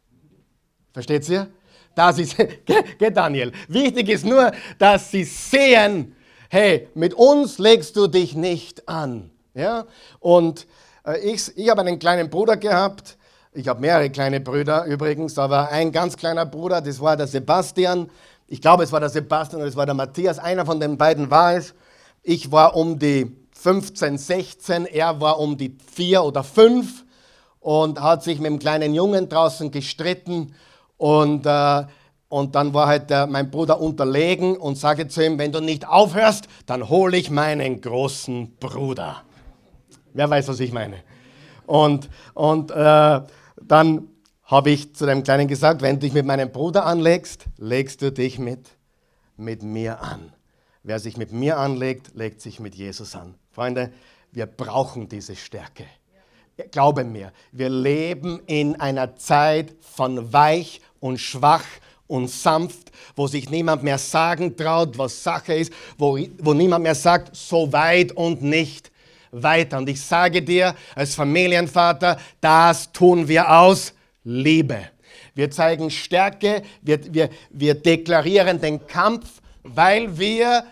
Versteht 0.92 1.30
ihr? 1.30 1.48
Das 1.96 2.18
ist, 2.18 2.36
geh 2.98 3.12
Daniel. 3.12 3.52
Wichtig 3.68 4.10
ist 4.10 4.26
nur, 4.26 4.52
dass 4.80 5.12
sie 5.12 5.24
sehen, 5.24 6.16
hey, 6.50 6.90
mit 6.96 7.14
uns 7.14 7.60
legst 7.60 7.96
du 7.96 8.08
dich 8.08 8.36
nicht 8.36 8.88
an. 8.88 9.30
Ja? 9.54 9.86
Und 10.20 10.68
äh, 11.06 11.20
ich, 11.20 11.56
ich 11.56 11.70
habe 11.70 11.82
einen 11.82 12.00
kleinen 12.00 12.30
Bruder 12.30 12.58
gehabt. 12.58 13.18
Ich 13.54 13.68
habe 13.68 13.82
mehrere 13.82 14.10
kleine 14.10 14.40
Brüder 14.40 14.86
übrigens, 14.86 15.38
aber 15.38 15.70
ein 15.70 15.92
ganz 15.92 16.18
kleiner 16.18 16.46
Bruder, 16.46 16.82
das 16.82 17.00
war 17.00 17.16
der 17.16 17.28
Sebastian. 17.28 18.10
Ich 18.54 18.62
glaube, 18.62 18.84
es 18.84 18.92
war 18.92 19.00
der 19.00 19.10
Sebastian 19.10 19.62
oder 19.62 19.68
es 19.68 19.76
war 19.76 19.88
der 19.88 19.96
Matthias. 19.96 20.38
Einer 20.38 20.64
von 20.64 20.80
den 20.80 20.96
beiden 20.96 21.32
war 21.32 21.56
es. 21.56 21.74
Ich 22.22 22.52
war 22.52 22.76
um 22.76 23.00
die 23.00 23.36
15, 23.56 24.20
16, 24.20 24.86
er 24.86 25.20
war 25.20 25.40
um 25.40 25.58
die 25.58 25.76
4 25.92 26.24
oder 26.24 26.44
5 26.44 27.04
und 27.62 28.00
hat 28.00 28.22
sich 28.22 28.38
mit 28.38 28.52
dem 28.52 28.60
kleinen 28.60 28.94
Jungen 28.94 29.28
draußen 29.28 29.72
gestritten. 29.72 30.54
Und, 30.98 31.48
äh, 31.48 31.86
und 32.30 32.54
dann 32.54 32.76
war 32.76 32.86
halt 32.86 33.10
der, 33.10 33.26
mein 33.26 33.50
Bruder 33.50 33.82
unterlegen 33.82 34.56
und 34.56 34.78
sage 34.78 35.08
zu 35.08 35.26
ihm, 35.26 35.40
wenn 35.40 35.52
du 35.52 35.60
nicht 35.60 35.88
aufhörst, 35.88 36.48
dann 36.68 36.90
hole 36.90 37.18
ich 37.18 37.32
meinen 37.32 37.82
großen 37.82 38.58
Bruder. 38.60 39.24
Wer 40.14 40.30
weiß, 40.30 40.48
was 40.50 40.60
ich 40.60 40.72
meine. 40.72 40.98
Und, 41.66 42.08
und 42.36 42.70
äh, 42.70 43.22
dann 43.64 44.10
habe 44.46 44.72
ich 44.72 44.94
zu 44.96 45.06
dem 45.06 45.24
Kleinen 45.24 45.48
gesagt, 45.48 45.82
wenn 45.82 45.96
du 45.96 46.00
dich 46.02 46.14
mit 46.14 46.26
meinem 46.26 46.52
Bruder 46.52 46.86
anlegst, 46.86 47.46
legst 47.58 48.02
du 48.02 48.12
dich 48.12 48.40
mit, 48.40 48.70
mit 49.38 49.64
mir 49.64 50.02
an. 50.02 50.34
Wer 50.84 51.00
sich 51.00 51.16
mit 51.16 51.32
mir 51.32 51.58
anlegt, 51.58 52.12
legt 52.14 52.42
sich 52.42 52.60
mit 52.60 52.76
Jesus 52.76 53.16
an. 53.16 53.36
Freunde, 53.52 53.92
wir 54.32 54.46
brauchen 54.46 55.08
diese 55.08 55.36
Stärke. 55.36 55.86
Glaube 56.72 57.04
mir, 57.04 57.32
wir 57.52 57.70
leben 57.70 58.42
in 58.46 58.80
einer 58.80 59.16
Zeit 59.16 59.74
von 59.80 60.34
weich 60.34 60.82
und 61.00 61.20
schwach 61.20 61.66
und 62.06 62.30
sanft, 62.30 62.92
wo 63.16 63.28
sich 63.28 63.50
niemand 63.50 63.82
mehr 63.82 63.98
sagen 63.98 64.56
traut, 64.56 64.98
was 64.98 65.24
Sache 65.24 65.54
ist, 65.54 65.74
wo, 65.98 66.20
wo 66.40 66.54
niemand 66.54 66.84
mehr 66.84 66.96
sagt, 66.96 67.36
so 67.36 67.72
weit 67.72 68.12
und 68.12 68.44
nicht 68.44 68.92
weiter. 69.32 69.80
Und 69.80 69.90
ich 69.90 70.02
sage 70.02 70.44
dir 70.44 70.76
als 70.96 71.16
Familienvater, 71.16 72.20
das 72.40 72.92
tun 72.92 73.28
wir 73.28 73.50
aus 73.50 73.94
Liebe. 74.24 74.80
Wir 75.36 75.52
zeigen 75.52 75.90
Stärke, 75.90 76.64
wir, 76.82 77.14
wir, 77.14 77.30
wir 77.50 77.76
deklarieren 77.76 78.60
den 78.60 78.88
Kampf, 78.88 79.42
weil 79.64 80.18
wir 80.18 80.66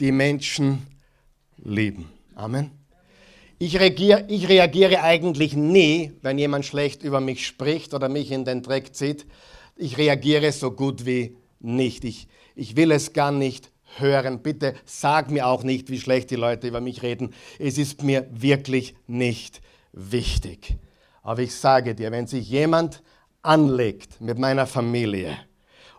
die 0.00 0.12
Menschen 0.12 0.86
lieben. 1.56 2.10
Amen. 2.34 2.70
Ich 3.58 3.78
reagiere, 3.78 4.24
ich 4.28 4.48
reagiere 4.48 5.02
eigentlich 5.02 5.54
nie, 5.54 6.12
wenn 6.22 6.38
jemand 6.38 6.64
schlecht 6.64 7.04
über 7.04 7.20
mich 7.20 7.46
spricht 7.46 7.94
oder 7.94 8.08
mich 8.08 8.32
in 8.32 8.44
den 8.44 8.62
Dreck 8.62 8.94
zieht. 8.94 9.24
Ich 9.76 9.98
reagiere 9.98 10.50
so 10.50 10.72
gut 10.72 11.06
wie 11.06 11.36
nicht. 11.60 12.04
Ich, 12.04 12.26
ich 12.56 12.76
will 12.76 12.90
es 12.90 13.12
gar 13.12 13.30
nicht 13.30 13.70
hören. 13.98 14.42
Bitte 14.42 14.74
sag 14.84 15.30
mir 15.30 15.46
auch 15.46 15.62
nicht, 15.62 15.90
wie 15.90 16.00
schlecht 16.00 16.30
die 16.30 16.36
Leute 16.36 16.66
über 16.66 16.80
mich 16.80 17.02
reden. 17.02 17.32
Es 17.58 17.78
ist 17.78 18.02
mir 18.02 18.26
wirklich 18.32 18.96
nicht 19.06 19.60
wichtig. 19.92 20.74
Aber 21.22 21.40
ich 21.40 21.54
sage 21.54 21.94
dir, 21.94 22.10
wenn 22.10 22.26
sich 22.26 22.48
jemand 22.48 23.02
anlegt 23.42 24.20
mit 24.20 24.38
meiner 24.38 24.66
Familie 24.66 25.36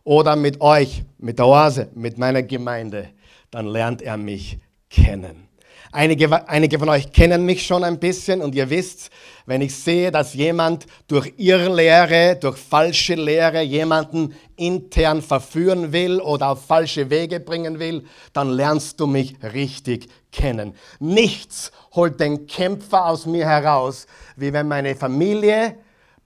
oder 0.04 0.36
mit 0.36 0.60
euch, 0.62 1.04
mit 1.18 1.40
der 1.40 1.48
Oase, 1.48 1.90
mit 1.96 2.18
meiner 2.18 2.44
Gemeinde, 2.44 3.10
dann 3.50 3.68
lernt 3.68 4.02
er 4.02 4.18
mich 4.18 4.60
kennen. 4.90 5.48
Einige, 5.92 6.50
einige 6.50 6.80
von 6.80 6.90
euch 6.90 7.12
kennen 7.12 7.46
mich 7.46 7.64
schon 7.68 7.84
ein 7.84 8.00
bisschen 8.00 8.42
und 8.42 8.56
ihr 8.56 8.68
wisst, 8.72 9.12
wenn 9.46 9.62
ich 9.62 9.76
sehe, 9.76 10.12
dass 10.12 10.34
jemand 10.34 10.88
durch 11.08 11.34
Irrlehre, 11.38 12.36
durch 12.36 12.58
falsche 12.58 13.14
Lehre 13.14 13.62
jemanden 13.62 14.34
intern 14.56 15.22
verführen 15.22 15.92
will 15.92 16.20
oder 16.20 16.50
auf 16.50 16.66
falsche 16.66 17.12
Wege 17.12 17.40
bringen 17.40 17.78
will, 17.78 18.06
dann 18.34 18.50
lernst 18.50 19.00
du 19.00 19.06
mich 19.06 19.36
richtig 19.44 20.10
kennen. 20.32 20.74
Nichts 21.00 21.72
holt 21.95 22.19
den 22.19 22.47
Kämpfer 22.47 23.06
aus 23.06 23.25
mir 23.25 23.45
heraus, 23.45 24.08
wie 24.36 24.51
wenn 24.51 24.67
meine 24.67 24.95
Familie 24.95 25.77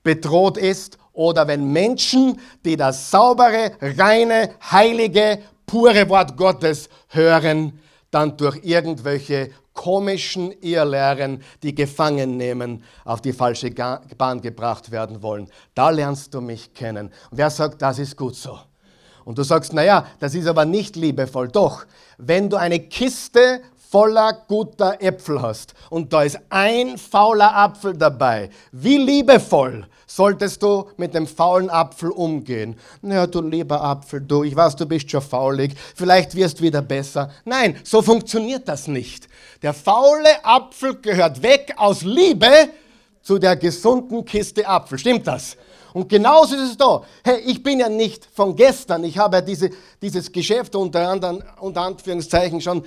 bedroht 0.04 0.58
ist 0.58 0.98
oder 1.14 1.48
wenn 1.48 1.72
Menschen, 1.72 2.40
die 2.64 2.78
das 2.78 3.12
saubere, 3.12 3.72
reine, 3.82 4.52
heilige, 4.72 5.40
pure 5.66 6.08
Wort 6.10 6.38
Gottes 6.38 6.90
hören, 7.10 7.80
dann 8.12 8.38
durch 8.38 8.60
irgendwelche 8.64 9.52
komischen 9.74 10.52
Irrlehren, 10.62 11.44
die 11.62 11.76
gefangen 11.76 12.38
nehmen, 12.38 12.84
auf 13.06 13.22
die 13.22 13.34
falsche 13.34 13.70
Bahn 13.72 14.42
gebracht 14.42 14.92
werden 14.92 15.22
wollen. 15.22 15.50
Da 15.76 15.92
lernst 15.92 16.34
du 16.34 16.42
mich 16.42 16.74
kennen. 16.74 17.08
Und 17.30 17.38
wer 17.38 17.50
sagt, 17.50 17.82
das 17.82 18.00
ist 18.00 18.18
gut 18.18 18.36
so? 18.36 18.58
Und 19.24 19.38
du 19.38 19.44
sagst, 19.44 19.74
naja, 19.74 20.08
das 20.20 20.34
ist 20.34 20.48
aber 20.48 20.66
nicht 20.66 20.96
liebevoll. 20.96 21.50
Doch, 21.50 21.86
wenn 22.18 22.50
du 22.50 22.58
eine 22.58 22.80
Kiste 22.80 23.62
voller 23.90 24.34
guter 24.48 25.02
Äpfel 25.02 25.42
hast 25.42 25.74
und 25.90 26.12
da 26.12 26.24
ist 26.24 26.40
ein 26.50 26.98
fauler 26.98 27.56
Apfel 27.56 27.96
dabei, 27.96 28.50
wie 28.72 28.98
liebevoll 28.98 29.88
solltest 30.06 30.64
du 30.64 30.90
mit 30.98 31.14
dem 31.14 31.28
faulen 31.28 31.70
Apfel 31.70 32.10
umgehen? 32.10 32.76
Na, 33.02 33.28
du 33.28 33.42
lieber 33.42 33.82
Apfel, 33.82 34.22
du, 34.22 34.44
ich 34.44 34.56
weiß, 34.56 34.76
du 34.76 34.86
bist 34.86 35.12
schon 35.12 35.22
faulig, 35.22 35.74
vielleicht 35.96 36.36
wirst 36.36 36.60
du 36.60 36.64
wieder 36.64 36.82
besser. 36.82 37.30
Nein, 37.46 37.78
so 37.84 38.02
funktioniert 38.02 38.68
das 38.68 38.88
nicht. 38.88 39.28
Der 39.62 39.74
faule 39.74 40.44
Apfel 40.44 40.96
gehört 41.02 41.42
weg 41.42 41.74
aus 41.78 42.02
Liebe 42.02 42.70
zu 43.22 43.38
der 43.38 43.56
gesunden 43.56 44.24
Kiste 44.26 44.68
Apfel. 44.68 44.98
Stimmt 44.98 45.28
das? 45.28 45.58
Und 45.94 46.10
genauso 46.10 46.56
ist 46.56 46.72
es 46.72 46.78
da. 46.78 47.02
Hey, 47.24 47.40
ich 47.46 47.64
bin 47.64 47.80
ja 47.80 47.90
nicht 47.90 48.28
von 48.34 48.56
gestern. 48.56 49.04
Ich 49.04 49.18
habe 49.18 49.38
ja 49.38 49.42
diese, 49.42 49.70
dieses 50.02 50.32
Geschäft 50.32 50.76
unter, 50.76 51.08
anderem, 51.10 51.44
unter 51.60 51.82
Anführungszeichen 51.82 52.62
schon 52.62 52.84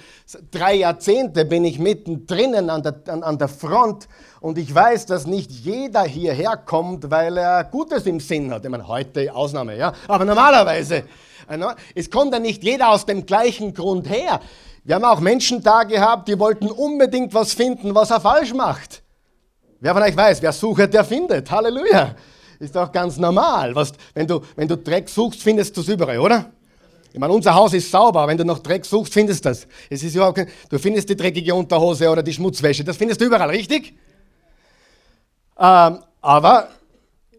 drei 0.51 0.77
Jahrzehnte 0.77 1.45
bin 1.45 1.65
ich 1.65 1.79
mittendrin 1.79 2.55
an 2.71 2.83
der, 2.83 3.01
an, 3.07 3.23
an 3.23 3.39
der 3.39 3.49
Front. 3.49 4.09
Und 4.41 4.59
ich 4.59 4.75
weiß, 4.75 5.07
dass 5.07 5.27
nicht 5.27 5.51
jeder 5.51 6.03
hierher 6.03 6.57
kommt, 6.57 7.11
weil 7.11 7.37
er 7.37 7.65
Gutes 7.65 8.07
im 8.07 8.21
Sinn 8.21 8.53
hat. 8.53 8.65
Ich 8.65 8.71
meine, 8.71 8.89
heute 8.89 9.35
Ausnahme, 9.35 9.77
ja. 9.77 9.93
Aber 10.09 10.25
normalerweise, 10.25 11.05
äh, 11.49 11.59
es 11.95 12.11
kommt 12.11 12.33
ja 12.33 12.39
nicht 12.39 12.63
jeder 12.63 12.91
aus 12.91 13.07
dem 13.07 13.27
gleichen 13.27 13.75
Grund 13.75 14.09
her. 14.09 14.41
Wir 14.85 14.95
haben 14.95 15.05
auch 15.05 15.21
Menschen 15.21 15.63
da 15.63 15.83
gehabt, 15.83 16.29
die 16.29 16.39
wollten 16.39 16.71
unbedingt 16.71 17.35
was 17.35 17.53
finden, 17.53 17.95
was 17.95 18.11
er 18.11 18.21
falsch 18.21 18.55
macht. 18.55 19.03
Wer 19.79 19.95
von 19.95 20.03
euch 20.03 20.17
weiß, 20.17 20.43
wer 20.43 20.53
sucht, 20.53 20.93
der 20.93 21.05
findet. 21.05 21.51
Halleluja. 21.51 22.15
Ist 22.61 22.77
doch 22.77 22.93
ganz 22.93 23.17
normal. 23.17 23.75
Was, 23.75 23.93
wenn, 24.15 24.27
du, 24.27 24.43
wenn 24.55 24.69
du 24.69 24.77
Dreck 24.77 25.09
suchst, 25.09 25.43
findest 25.43 25.77
du 25.77 25.81
es 25.81 25.89
überall, 25.89 26.19
oder? 26.19 26.53
Ich 27.13 27.19
meine, 27.19 27.33
unser 27.33 27.55
Haus 27.55 27.73
ist 27.73 27.91
sauber, 27.91 28.29
wenn 28.29 28.37
du 28.37 28.45
noch 28.45 28.59
Dreck 28.59 28.85
suchst, 28.85 29.15
findest 29.15 29.45
du. 29.45 29.51
Es 29.51 29.67
ist 29.89 30.15
überhaupt 30.15 30.37
kein, 30.37 30.49
du 30.69 30.79
findest 30.79 31.09
die 31.09 31.17
dreckige 31.17 31.55
Unterhose 31.55 32.09
oder 32.09 32.23
die 32.23 32.33
Schmutzwäsche, 32.33 32.85
das 32.85 32.97
findest 32.97 33.21
du 33.21 33.25
überall, 33.25 33.49
richtig? 33.49 33.95
Ähm, 35.59 36.01
aber 36.21 36.69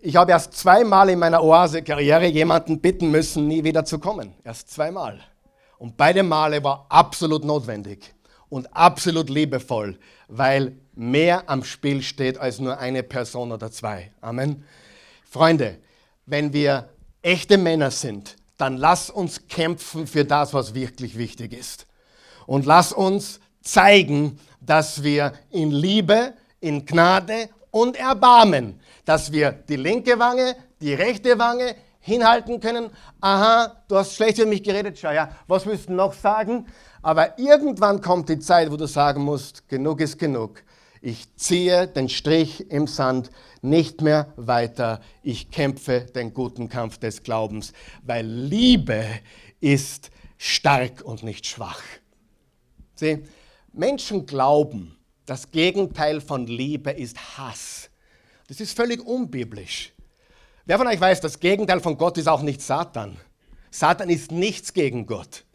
ich 0.02 0.16
habe 0.16 0.32
erst 0.32 0.54
zweimal 0.54 1.10
in 1.10 1.20
meiner 1.20 1.44
Oase-Karriere 1.44 2.26
jemanden 2.26 2.80
bitten 2.80 3.12
müssen, 3.12 3.48
nie 3.48 3.64
wieder 3.64 3.86
zu 3.86 4.00
kommen. 4.00 4.34
Erst 4.44 4.72
zweimal. 4.72 5.20
Und 5.78 5.98
beide 5.98 6.24
Male 6.24 6.64
war 6.64 6.88
absolut 6.90 7.46
notwendig 7.46 8.14
und 8.50 8.76
absolut 8.76 9.30
liebevoll, 9.30 10.00
weil 10.28 10.74
mehr 10.96 11.48
am 11.48 11.64
Spiel 11.64 12.02
steht 12.02 12.40
als 12.40 12.60
nur 12.60 12.80
eine 12.80 13.04
Person 13.04 13.52
oder 13.52 13.72
zwei. 13.72 14.12
Amen. 14.20 14.64
Freunde, 15.32 15.78
wenn 16.26 16.52
wir 16.52 16.90
echte 17.22 17.58
Männer 17.58 17.90
sind, 17.90 18.36
dann 18.58 18.76
lass 18.76 19.10
uns 19.10 19.48
kämpfen 19.48 20.06
für 20.06 20.26
das, 20.26 20.54
was 20.54 20.74
wirklich 20.74 21.18
wichtig 21.18 21.54
ist. 21.54 21.88
Und 22.48 22.66
lass 22.66 22.92
uns 22.92 23.40
zeigen, 23.62 24.42
dass 24.60 25.04
wir 25.04 25.32
in 25.50 25.72
Liebe, 25.72 26.34
in 26.60 26.86
Gnade 26.86 27.48
und 27.70 27.96
Erbarmen, 27.96 28.82
dass 29.06 29.32
wir 29.32 29.54
die 29.54 29.78
linke 29.78 30.20
Wange, 30.20 30.58
die 30.82 30.94
rechte 30.94 31.40
Wange 31.40 31.76
hinhalten 32.02 32.60
können. 32.60 32.90
Aha, 33.22 33.84
du 33.88 33.96
hast 33.96 34.16
schlecht 34.16 34.38
über 34.38 34.50
mich 34.50 34.64
geredet, 34.64 35.00
schau 35.00 35.12
ja, 35.12 35.34
was 35.48 35.66
willst 35.66 35.88
du 35.88 35.94
noch 35.94 36.12
sagen? 36.12 36.66
Aber 37.02 37.40
irgendwann 37.40 38.02
kommt 38.02 38.28
die 38.28 38.40
Zeit, 38.40 38.70
wo 38.70 38.76
du 38.76 38.86
sagen 38.86 39.24
musst, 39.24 39.66
genug 39.70 40.02
ist 40.02 40.20
genug. 40.20 40.62
Ich 41.04 41.36
ziehe 41.36 41.88
den 41.88 42.10
Strich 42.10 42.70
im 42.70 42.86
Sand 42.86 43.32
nicht 43.64 44.02
mehr 44.02 44.32
weiter. 44.36 45.02
Ich 45.24 45.50
kämpfe 45.50 46.02
den 46.02 46.32
guten 46.32 46.70
Kampf 46.70 47.00
des 47.00 47.24
Glaubens, 47.24 47.74
weil 48.04 48.24
Liebe 48.26 49.04
ist 49.60 50.12
stark 50.38 51.02
und 51.02 51.24
nicht 51.24 51.48
schwach. 51.48 51.82
Sieh, 52.94 53.24
Menschen 53.74 54.28
glauben, 54.28 54.96
das 55.26 55.50
Gegenteil 55.50 56.22
von 56.22 56.46
Liebe 56.46 56.92
ist 56.92 57.38
Hass. 57.38 57.90
Das 58.48 58.60
ist 58.60 58.76
völlig 58.78 59.04
unbiblisch. 59.04 59.94
Wer 60.66 60.78
von 60.78 60.86
euch 60.86 61.02
weiß, 61.02 61.20
das 61.22 61.40
Gegenteil 61.40 61.80
von 61.80 61.98
Gott 61.98 62.20
ist 62.20 62.28
auch 62.28 62.44
nicht 62.44 62.62
Satan. 62.62 63.18
Satan 63.72 64.10
ist 64.10 64.32
nichts 64.32 64.72
gegen 64.72 65.08
Gott. 65.08 65.46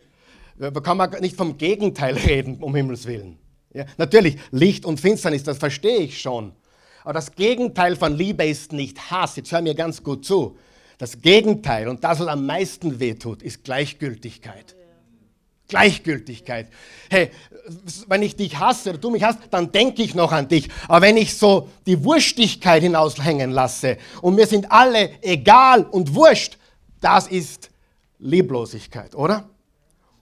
Da 0.58 0.70
kann 0.70 0.96
man 0.96 1.10
nicht 1.20 1.36
vom 1.36 1.56
Gegenteil 1.56 2.16
reden, 2.26 2.60
um 2.64 2.74
Himmels 2.74 3.06
Willen. 3.06 3.38
Ja, 3.76 3.84
natürlich, 3.98 4.38
Licht 4.52 4.86
und 4.86 4.98
Finsternis, 4.98 5.42
das 5.42 5.58
verstehe 5.58 5.98
ich 5.98 6.18
schon. 6.18 6.52
Aber 7.04 7.12
das 7.12 7.32
Gegenteil 7.32 7.94
von 7.94 8.16
Liebe 8.16 8.46
ist 8.46 8.72
nicht 8.72 9.10
Hass. 9.10 9.36
Jetzt 9.36 9.52
hör 9.52 9.60
mir 9.60 9.74
ganz 9.74 10.02
gut 10.02 10.24
zu. 10.24 10.56
Das 10.96 11.20
Gegenteil 11.20 11.86
und 11.88 12.02
das, 12.02 12.20
was 12.20 12.26
am 12.26 12.46
meisten 12.46 12.98
wehtut, 13.00 13.42
ist 13.42 13.64
Gleichgültigkeit. 13.64 14.74
Gleichgültigkeit. 15.68 16.68
Hey, 17.10 17.30
wenn 18.06 18.22
ich 18.22 18.34
dich 18.34 18.58
hasse 18.58 18.90
oder 18.90 18.98
du 18.98 19.10
mich 19.10 19.22
hast, 19.22 19.40
dann 19.50 19.70
denke 19.72 20.02
ich 20.02 20.14
noch 20.14 20.32
an 20.32 20.48
dich. 20.48 20.70
Aber 20.88 21.02
wenn 21.02 21.18
ich 21.18 21.36
so 21.36 21.68
die 21.84 22.02
Wurstigkeit 22.02 22.82
hinaushängen 22.82 23.50
lasse 23.50 23.98
und 24.22 24.38
wir 24.38 24.46
sind 24.46 24.72
alle 24.72 25.22
egal 25.22 25.84
und 25.84 26.14
wurscht, 26.14 26.56
das 27.02 27.26
ist 27.26 27.68
Lieblosigkeit, 28.20 29.14
oder? 29.14 29.50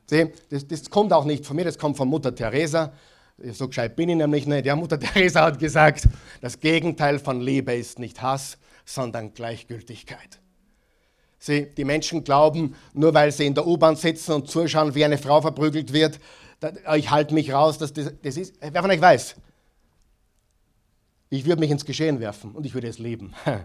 Sieh, 0.06 0.32
das, 0.50 0.66
das 0.66 0.90
kommt 0.90 1.12
auch 1.12 1.24
nicht 1.24 1.46
von 1.46 1.54
mir, 1.54 1.64
das 1.64 1.78
kommt 1.78 1.96
von 1.96 2.08
Mutter 2.08 2.34
Teresa. 2.34 2.92
So 3.38 3.68
gescheit 3.68 3.96
bin 3.96 4.08
ich 4.08 4.16
nämlich 4.16 4.46
nicht. 4.46 4.66
Ja, 4.66 4.76
Mutter 4.76 4.98
Teresa 5.00 5.42
hat 5.42 5.58
gesagt, 5.58 6.08
das 6.40 6.60
Gegenteil 6.60 7.18
von 7.18 7.40
Liebe 7.40 7.74
ist 7.74 7.98
nicht 7.98 8.22
Hass, 8.22 8.58
sondern 8.84 9.34
Gleichgültigkeit. 9.34 10.40
Sie, 11.38 11.66
die 11.74 11.84
Menschen 11.84 12.24
glauben, 12.24 12.74
nur 12.94 13.12
weil 13.12 13.30
sie 13.32 13.46
in 13.46 13.54
der 13.54 13.66
U-Bahn 13.66 13.96
sitzen 13.96 14.32
und 14.32 14.48
zuschauen, 14.48 14.94
wie 14.94 15.04
eine 15.04 15.18
Frau 15.18 15.42
verprügelt 15.42 15.92
wird, 15.92 16.18
ich 16.94 17.10
halte 17.10 17.34
mich 17.34 17.52
raus, 17.52 17.76
dass 17.76 17.92
das, 17.92 18.12
das 18.22 18.36
ist. 18.36 18.54
Wer 18.60 18.80
von 18.80 18.90
euch 18.90 19.00
weiß? 19.00 19.36
Ich 21.28 21.44
würde 21.44 21.60
mich 21.60 21.70
ins 21.70 21.84
Geschehen 21.84 22.20
werfen 22.20 22.52
und 22.52 22.64
ich 22.64 22.72
würde 22.72 22.88
es 22.88 22.98
lieben. 22.98 23.34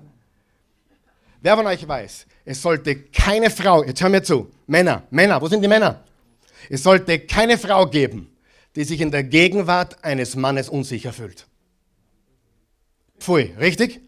Wer 1.42 1.56
von 1.56 1.68
euch 1.68 1.88
weiß, 1.88 2.26
es 2.44 2.62
sollte 2.62 3.04
keine 3.04 3.50
Frau, 3.50 3.84
jetzt 3.86 4.02
hör 4.02 4.10
mir 4.10 4.22
zu, 4.22 4.52
Männer, 4.68 5.04
Männer, 5.10 5.42
wo 5.42 5.48
sind 5.48 5.62
die 5.62 5.70
Männer? 5.70 6.04
Es 6.70 6.84
sollte 6.84 7.20
keine 7.20 7.58
Frau 7.58 7.86
geben, 7.86 8.30
die 8.80 8.86
sich 8.86 9.02
in 9.02 9.12
der 9.12 9.26
Gegenwart 9.26 10.06
eines 10.06 10.38
Mannes 10.38 10.70
unsicher 10.70 11.12
fühlt. 11.12 11.48
Pfui, 13.20 13.54
richtig? 13.60 14.00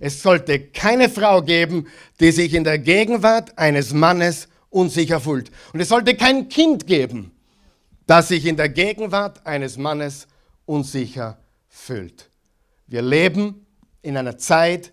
Es 0.00 0.20
sollte 0.20 0.60
keine 0.60 1.08
Frau 1.08 1.40
geben, 1.40 1.86
die 2.20 2.30
sich 2.30 2.52
in 2.52 2.62
der 2.62 2.78
Gegenwart 2.78 3.56
eines 3.56 3.94
Mannes 3.94 4.48
unsicher 4.68 5.18
fühlt. 5.18 5.50
Und 5.72 5.80
es 5.80 5.88
sollte 5.88 6.14
kein 6.14 6.50
Kind 6.50 6.86
geben, 6.86 7.32
das 8.06 8.28
sich 8.28 8.44
in 8.44 8.58
der 8.58 8.68
Gegenwart 8.68 9.46
eines 9.46 9.78
Mannes 9.78 10.28
unsicher 10.66 11.38
fühlt. 11.70 12.28
Wir 12.86 13.00
leben 13.00 13.64
in 14.02 14.18
einer 14.18 14.36
Zeit, 14.36 14.92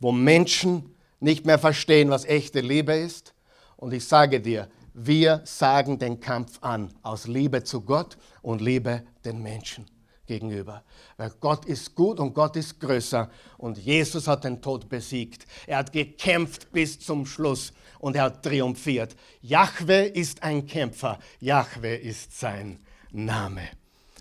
wo 0.00 0.10
Menschen 0.10 0.94
nicht 1.20 1.44
mehr 1.44 1.58
verstehen, 1.58 2.08
was 2.08 2.24
echte 2.24 2.60
Liebe 2.62 2.94
ist. 2.94 3.34
Und 3.76 3.92
ich 3.92 4.06
sage 4.06 4.40
dir, 4.40 4.70
wir 4.94 5.42
sagen 5.44 5.98
den 5.98 6.20
Kampf 6.20 6.58
an 6.60 6.94
aus 7.02 7.26
Liebe 7.26 7.64
zu 7.64 7.80
Gott 7.80 8.16
und 8.42 8.60
Liebe 8.60 9.02
den 9.24 9.42
Menschen 9.42 9.86
gegenüber. 10.26 10.84
Weil 11.16 11.32
Gott 11.40 11.64
ist 11.64 11.94
gut 11.94 12.20
und 12.20 12.32
Gott 12.32 12.56
ist 12.56 12.80
größer 12.80 13.28
und 13.58 13.76
Jesus 13.76 14.26
hat 14.28 14.44
den 14.44 14.62
Tod 14.62 14.88
besiegt. 14.88 15.46
Er 15.66 15.78
hat 15.78 15.92
gekämpft 15.92 16.72
bis 16.72 16.98
zum 17.00 17.26
Schluss 17.26 17.72
und 17.98 18.16
er 18.16 18.24
hat 18.24 18.42
triumphiert. 18.42 19.16
Jahwe 19.42 20.04
ist 20.04 20.42
ein 20.42 20.66
Kämpfer. 20.66 21.18
Jahwe 21.40 21.96
ist 21.96 22.38
sein 22.38 22.78
Name. 23.10 23.62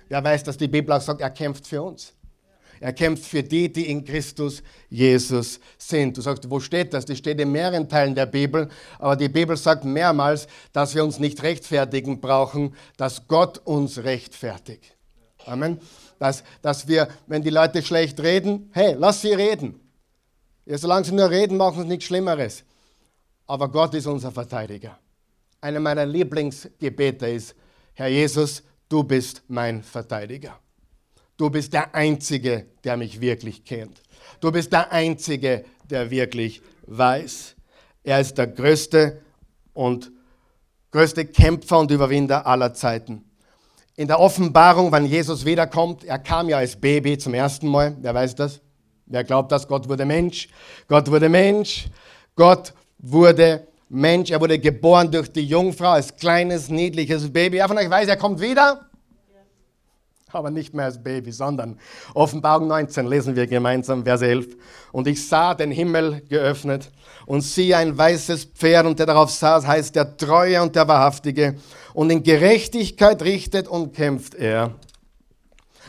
Wer 0.10 0.24
weiß, 0.24 0.44
dass 0.44 0.58
die 0.58 0.68
Bibel 0.68 0.92
auch 0.92 1.02
sagt, 1.02 1.22
er 1.22 1.30
kämpft 1.30 1.68
für 1.68 1.84
uns. 1.84 2.14
Er 2.84 2.92
kämpft 2.92 3.24
für 3.24 3.42
die, 3.42 3.72
die 3.72 3.90
in 3.90 4.04
Christus 4.04 4.62
Jesus 4.90 5.62
sind. 5.78 6.18
Du 6.18 6.22
sagst, 6.22 6.50
wo 6.50 6.60
steht 6.60 6.94
das? 6.94 7.06
Das 7.06 7.18
steht 7.18 7.40
in 7.40 7.50
mehreren 7.50 7.88
Teilen 7.88 8.14
der 8.14 8.26
Bibel, 8.26 8.68
aber 9.00 9.16
die 9.16 9.30
Bibel 9.30 9.56
sagt 9.56 9.86
mehrmals, 9.86 10.48
dass 10.74 10.94
wir 10.94 11.02
uns 11.06 11.18
nicht 11.18 11.42
rechtfertigen 11.44 12.20
brauchen, 12.20 12.76
dass 12.98 13.26
Gott 13.30 13.60
uns 13.60 14.04
rechtfertigt. 14.04 14.98
Amen. 15.46 15.80
Dass, 16.20 16.44
dass 16.62 16.86
wir, 16.86 17.08
wenn 17.26 17.42
die 17.42 17.52
Leute 17.52 17.82
schlecht 17.82 18.20
reden, 18.20 18.70
hey, 18.74 18.96
lass 19.00 19.22
sie 19.22 19.32
reden. 19.32 19.80
Ja, 20.66 20.78
solange 20.78 21.06
sie 21.06 21.14
nur 21.14 21.30
reden, 21.30 21.56
machen 21.56 21.84
sie 21.84 21.88
nichts 21.88 22.04
Schlimmeres. 22.04 22.66
Aber 23.48 23.70
Gott 23.72 23.94
ist 23.94 24.08
unser 24.08 24.34
Verteidiger. 24.34 25.00
Einer 25.62 25.80
meiner 25.80 26.06
Lieblingsgebete 26.06 27.28
ist, 27.28 27.56
Herr 27.94 28.10
Jesus, 28.10 28.62
du 28.90 29.06
bist 29.06 29.42
mein 29.48 29.82
Verteidiger. 29.82 30.60
Du 31.38 31.50
bist 31.50 31.74
der 31.74 31.96
Einzige, 31.96 32.68
der 32.84 32.96
mich 32.98 33.20
wirklich 33.20 33.66
kennt. 33.66 34.02
Du 34.40 34.52
bist 34.52 34.72
der 34.72 34.92
Einzige, 34.92 35.66
der 35.90 36.12
wirklich 36.12 36.62
weiß. 36.86 37.56
Er 38.04 38.20
ist 38.20 38.38
der 38.38 38.48
größte 38.48 39.22
und 39.74 40.12
größte 40.92 41.26
Kämpfer 41.26 41.80
und 41.80 41.92
Überwinder 41.92 42.46
aller 42.46 42.74
Zeiten. 42.74 43.24
In 43.96 44.08
der 44.08 44.20
Offenbarung, 44.20 44.92
wann 44.92 45.06
Jesus 45.06 45.46
wiederkommt, 45.46 46.04
er 46.04 46.20
kam 46.20 46.50
ja 46.50 46.58
als 46.58 46.76
Baby 46.76 47.18
zum 47.18 47.34
ersten 47.34 47.68
Mal. 47.68 47.96
Wer 48.02 48.14
weiß 48.14 48.36
das? 48.36 48.60
Wer 49.06 49.24
glaubt 49.24 49.52
das? 49.52 49.68
Gott 49.68 49.88
wurde 49.90 50.06
Mensch. 50.06 50.50
Gott 50.88 51.10
wurde 51.10 51.30
Mensch. 51.30 51.88
Gott 52.36 52.74
wurde 52.98 53.68
Mensch. 53.90 54.32
Er 54.32 54.42
wurde 54.42 54.60
geboren 54.60 55.12
durch 55.12 55.32
die 55.32 55.46
Jungfrau 55.46 55.92
als 55.92 56.16
kleines, 56.16 56.70
niedliches 56.70 57.32
Baby. 57.32 57.58
Wer 57.58 57.68
von 57.68 57.78
euch 57.78 57.90
weiß, 57.90 58.08
er 58.08 58.18
kommt 58.18 58.40
wieder? 58.40 58.90
Aber 60.36 60.52
nicht 60.52 60.74
mehr 60.74 60.86
als 60.86 61.02
Baby, 61.02 61.32
sondern 61.32 61.78
Offenbarung 62.14 62.68
19 62.68 63.08
lesen 63.08 63.36
wir 63.36 63.48
gemeinsam, 63.48 64.04
Vers 64.04 64.22
11. 64.22 64.56
Und 64.92 65.08
ich 65.08 65.28
sah 65.28 65.54
den 65.54 65.72
Himmel 65.72 66.22
geöffnet 66.30 66.92
und 67.26 67.42
siehe 67.42 67.78
ein 67.78 67.98
weißes 67.98 68.46
Pferd 68.46 68.86
und 68.86 69.00
der 69.00 69.06
darauf 69.06 69.30
saß, 69.30 69.66
heißt 69.66 69.96
der 69.96 70.18
Treue 70.18 70.62
und 70.62 70.76
der 70.76 70.88
Wahrhaftige. 70.88 71.56
Und 71.94 72.10
in 72.10 72.24
Gerechtigkeit 72.24 73.22
richtet 73.22 73.68
und 73.68 73.94
kämpft 73.94 74.36
er. 74.36 74.72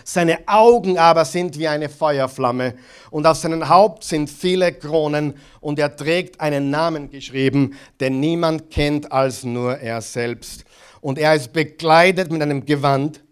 Seine 0.07 0.41
Augen 0.47 0.99
aber 0.99 1.25
sind 1.25 1.59
wie 1.59 1.67
eine 1.67 1.89
Feuerflamme 1.89 2.75
und 3.11 3.27
auf 3.27 3.39
seinem 3.39 3.67
Haupt 3.71 4.05
sind 4.05 4.29
viele 4.29 4.71
Kronen 4.75 5.33
und 5.61 5.79
er 5.79 5.97
trägt 5.97 6.43
einen 6.43 6.69
Namen 6.69 7.09
geschrieben, 7.09 7.75
den 8.01 8.21
niemand 8.21 8.71
kennt 8.71 9.11
als 9.11 9.45
nur 9.45 9.79
er 9.79 10.03
selbst. 10.03 10.67
Und 11.01 11.19
er 11.19 11.35
ist 11.35 11.55
bekleidet 11.55 12.31
mit 12.31 12.43
einem 12.43 12.67
Gewand, 12.67 13.24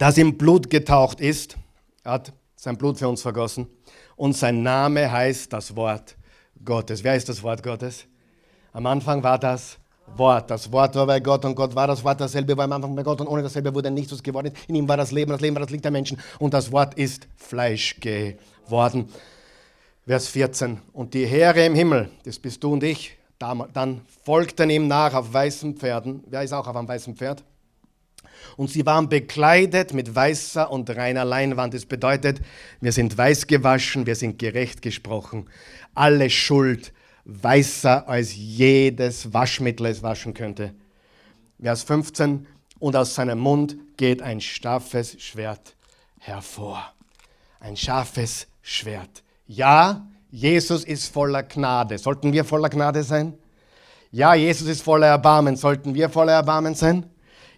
das 0.00 0.16
im 0.16 0.38
Blut 0.38 0.70
getaucht 0.70 1.20
ist. 1.20 1.58
Er 2.04 2.12
hat 2.12 2.32
sein 2.56 2.78
Blut 2.78 2.98
für 2.98 3.06
uns 3.06 3.20
vergossen. 3.20 3.66
Und 4.16 4.34
sein 4.34 4.62
Name 4.62 5.12
heißt 5.12 5.52
das 5.52 5.76
Wort 5.76 6.16
Gottes. 6.64 7.04
Wer 7.04 7.16
ist 7.16 7.28
das 7.28 7.42
Wort 7.42 7.62
Gottes? 7.62 8.06
Am 8.72 8.86
Anfang 8.86 9.22
war 9.22 9.38
das 9.38 9.76
Wort. 10.16 10.50
Das 10.50 10.72
Wort 10.72 10.94
war 10.94 11.06
bei 11.06 11.20
Gott 11.20 11.44
und 11.44 11.54
Gott 11.54 11.74
war 11.74 11.86
das 11.86 12.02
Wort. 12.02 12.18
Dasselbe 12.18 12.56
war 12.56 12.64
am 12.64 12.72
Anfang 12.72 12.96
bei 12.96 13.02
Gott 13.02 13.20
und 13.20 13.26
ohne 13.26 13.42
dasselbe 13.42 13.74
wurde 13.74 13.90
nichts 13.90 14.10
was 14.10 14.22
geworden. 14.22 14.52
In 14.68 14.74
ihm 14.74 14.88
war 14.88 14.96
das 14.96 15.12
Leben, 15.12 15.32
das 15.32 15.42
Leben 15.42 15.54
war 15.54 15.62
das 15.62 15.70
Licht 15.70 15.84
der 15.84 15.90
Menschen 15.90 16.18
und 16.38 16.54
das 16.54 16.72
Wort 16.72 16.94
ist 16.94 17.28
Fleisch 17.36 18.00
geworden. 18.00 19.10
Vers 20.06 20.28
14. 20.28 20.80
Und 20.94 21.12
die 21.12 21.26
Heere 21.26 21.66
im 21.66 21.74
Himmel, 21.74 22.10
das 22.24 22.38
bist 22.38 22.64
du 22.64 22.72
und 22.72 22.82
ich, 22.82 23.18
dann 23.38 24.00
folgten 24.24 24.70
ihm 24.70 24.88
nach 24.88 25.12
auf 25.12 25.30
weißen 25.30 25.76
Pferden. 25.76 26.24
Wer 26.26 26.42
ist 26.42 26.54
auch 26.54 26.66
auf 26.66 26.74
einem 26.74 26.88
weißen 26.88 27.14
Pferd? 27.16 27.44
Und 28.56 28.70
sie 28.70 28.86
waren 28.86 29.08
bekleidet 29.08 29.92
mit 29.92 30.14
weißer 30.14 30.70
und 30.70 30.90
reiner 30.90 31.24
Leinwand. 31.24 31.74
Das 31.74 31.86
bedeutet, 31.86 32.40
wir 32.80 32.92
sind 32.92 33.16
weiß 33.16 33.46
gewaschen, 33.46 34.06
wir 34.06 34.16
sind 34.16 34.38
gerecht 34.38 34.82
gesprochen. 34.82 35.48
Alle 35.94 36.30
Schuld 36.30 36.92
weißer 37.24 38.08
als 38.08 38.34
jedes 38.34 39.32
Waschmittel 39.32 39.86
es 39.86 40.02
waschen 40.02 40.34
könnte. 40.34 40.74
Vers 41.60 41.82
15. 41.84 42.46
Und 42.78 42.96
aus 42.96 43.14
seinem 43.14 43.38
Mund 43.38 43.76
geht 43.96 44.22
ein 44.22 44.40
scharfes 44.40 45.20
Schwert 45.22 45.74
hervor. 46.18 46.92
Ein 47.60 47.76
scharfes 47.76 48.46
Schwert. 48.62 49.22
Ja, 49.46 50.06
Jesus 50.30 50.84
ist 50.84 51.12
voller 51.12 51.42
Gnade. 51.42 51.98
Sollten 51.98 52.32
wir 52.32 52.44
voller 52.44 52.70
Gnade 52.70 53.02
sein? 53.02 53.34
Ja, 54.12 54.34
Jesus 54.34 54.68
ist 54.68 54.82
voller 54.82 55.08
Erbarmen. 55.08 55.56
Sollten 55.56 55.94
wir 55.94 56.08
voller 56.08 56.32
Erbarmen 56.32 56.74
sein? 56.74 57.06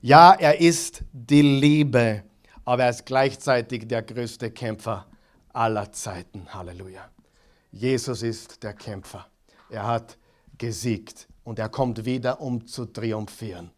Ja, 0.05 0.33
er 0.33 0.61
ist 0.61 1.05
die 1.13 1.43
Liebe, 1.43 2.25
aber 2.65 2.83
er 2.83 2.91
ist 2.91 3.07
gleichzeitig 3.07 3.87
der 3.87 4.03
größte 4.03 4.51
Kämpfer 4.51 5.07
aller 5.53 5.93
Zeiten. 5.93 6.53
Halleluja. 6.53 7.09
Jesus 7.71 8.25
ist 8.25 8.65
der 8.65 8.73
Kämpfer. 8.73 9.29
Er 9.71 9.87
hat 9.87 10.19
gesiegt 10.59 11.29
und 11.45 11.61
er 11.61 11.69
kommt 11.69 12.05
wieder, 12.05 12.41
um 12.41 12.67
zu 12.67 12.87
triumphieren. 12.87 13.71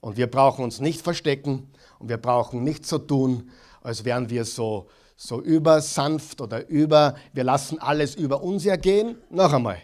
Und 0.00 0.16
wir 0.16 0.28
brauchen 0.28 0.62
uns 0.62 0.78
nicht 0.78 1.00
verstecken 1.00 1.68
und 1.98 2.10
wir 2.10 2.18
brauchen 2.18 2.62
nicht 2.62 2.86
so 2.86 2.98
tun, 2.98 3.50
als 3.82 4.04
wären 4.04 4.30
wir 4.30 4.44
so, 4.44 4.86
so 5.16 5.42
übersanft 5.42 6.40
oder 6.40 6.68
über, 6.68 7.16
wir 7.32 7.42
lassen 7.42 7.80
alles 7.80 8.14
über 8.14 8.40
uns 8.40 8.66
ergehen. 8.66 9.16
Noch 9.30 9.52
einmal, 9.52 9.78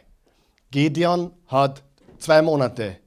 Gideon 0.70 1.32
hat 1.48 1.82
zwei 2.18 2.40
Monate 2.40 2.98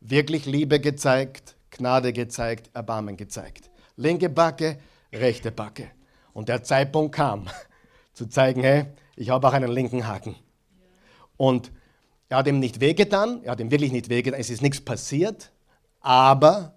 wirklich 0.00 0.46
Liebe 0.46 0.78
gezeigt, 0.78 1.56
Gnade 1.80 2.12
gezeigt, 2.12 2.70
Erbarmen 2.74 3.16
gezeigt. 3.16 3.70
Linke 3.96 4.28
Backe, 4.28 4.78
rechte 5.12 5.50
Backe. 5.50 5.90
Und 6.34 6.48
der 6.48 6.62
Zeitpunkt 6.62 7.14
kam, 7.14 7.48
zu 8.12 8.26
zeigen, 8.26 8.62
hey, 8.62 8.86
ich 9.16 9.30
habe 9.30 9.48
auch 9.48 9.52
einen 9.52 9.70
linken 9.70 10.06
Haken. 10.06 10.36
Und 11.36 11.72
er 12.28 12.38
hat 12.38 12.46
ihm 12.46 12.58
nicht 12.58 12.80
wehgetan, 12.80 13.42
er 13.44 13.52
hat 13.52 13.60
ihm 13.60 13.70
wirklich 13.70 13.92
nicht 13.92 14.10
wehgetan, 14.10 14.38
es 14.38 14.50
ist 14.50 14.60
nichts 14.60 14.80
passiert, 14.80 15.50
aber 16.00 16.74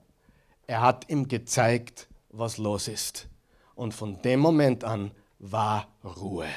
er 0.68 0.82
hat 0.82 1.10
ihm 1.10 1.28
gezeigt, 1.28 2.08
was 2.30 2.58
los 2.58 2.88
ist. 2.88 3.28
Und 3.76 3.94
von 3.94 4.22
dem 4.22 4.40
Moment 4.40 4.86
an 4.86 5.12
war 5.40 5.88
Ruhe. 6.04 6.48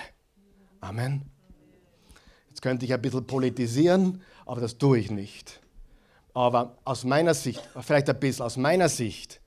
Amen. 0.81 1.23
Jetzt 2.49 2.63
könnte 2.63 2.87
ich 2.87 2.95
ein 2.95 3.03
bisschen 3.03 3.27
politisieren, 3.27 4.23
aber 4.47 4.61
das 4.61 4.79
tue 4.79 4.99
ich 4.99 5.11
nicht. 5.11 5.61
Aber 6.37 6.77
aus 6.85 7.05
meiner 7.05 7.33
Sicht, 7.33 7.63
vielleicht 7.81 8.11
ein 8.11 8.21
bisschen 8.21 8.45
aus 8.45 8.59
meiner 8.59 8.91
Sicht, 8.91 9.41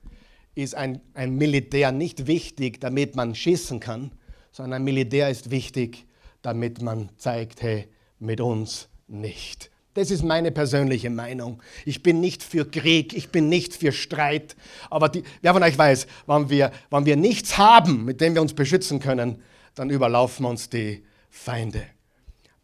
ist 0.56 0.74
ein, 0.74 1.00
ein 1.14 1.36
Militär 1.36 1.92
nicht 1.92 2.26
wichtig, 2.26 2.82
damit 2.82 3.16
man 3.16 3.36
schießen 3.36 3.80
kann, 3.80 4.12
sondern 4.52 4.82
ein 4.82 4.86
Militär 4.86 5.30
ist 5.30 5.52
wichtig, 5.52 6.08
damit 6.42 6.82
man 6.82 7.12
zeigt, 7.16 7.62
hey, 7.62 7.88
mit 8.18 8.42
uns 8.42 8.90
nicht. 9.06 9.70
Das 9.94 10.10
ist 10.10 10.24
meine 10.24 10.52
persönliche 10.52 11.12
Meinung. 11.12 11.62
Ich 11.86 12.02
bin 12.02 12.22
nicht 12.22 12.42
für 12.42 12.66
Krieg, 12.66 13.14
ich 13.14 13.30
bin 13.30 13.50
nicht 13.50 13.76
für 13.76 13.92
Streit. 13.92 14.56
Aber 14.90 15.10
die, 15.10 15.22
wer 15.44 15.54
von 15.54 15.62
euch 15.62 15.78
weiß, 15.78 16.08
wenn 16.26 16.50
wir, 16.50 16.72
wenn 16.90 17.06
wir 17.06 17.18
nichts 17.18 17.60
haben, 17.60 18.04
mit 18.04 18.20
dem 18.20 18.34
wir 18.34 18.42
uns 18.42 18.56
beschützen 18.56 19.00
können, 19.00 19.44
dann 19.76 19.92
überlaufen 19.92 20.44
uns 20.44 20.72
die 20.72 21.04
Feinde. 21.30 21.86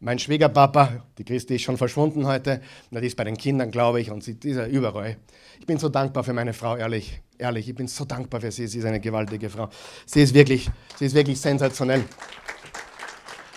Mein 0.06 0.20
Schwiegerpapa, 0.20 1.02
die 1.18 1.24
Christi 1.24 1.56
ist 1.56 1.62
schon 1.62 1.76
verschwunden 1.76 2.28
heute, 2.28 2.60
die 2.92 3.04
ist 3.04 3.16
bei 3.16 3.24
den 3.24 3.36
Kindern, 3.36 3.72
glaube 3.72 4.00
ich, 4.00 4.12
und 4.12 4.22
sie 4.22 4.38
ist 4.40 4.56
ja 4.56 4.64
überall. 4.64 5.16
Ich 5.58 5.66
bin 5.66 5.78
so 5.78 5.88
dankbar 5.88 6.22
für 6.22 6.32
meine 6.32 6.52
Frau, 6.52 6.76
ehrlich, 6.76 7.20
ehrlich, 7.38 7.68
ich 7.68 7.74
bin 7.74 7.88
so 7.88 8.04
dankbar 8.04 8.40
für 8.40 8.52
sie, 8.52 8.68
sie 8.68 8.78
ist 8.78 8.84
eine 8.84 9.00
gewaltige 9.00 9.50
Frau. 9.50 9.68
Sie 10.06 10.22
ist 10.22 10.32
wirklich, 10.32 10.70
sie 10.96 11.06
ist 11.06 11.14
wirklich 11.16 11.40
sensationell. 11.40 12.04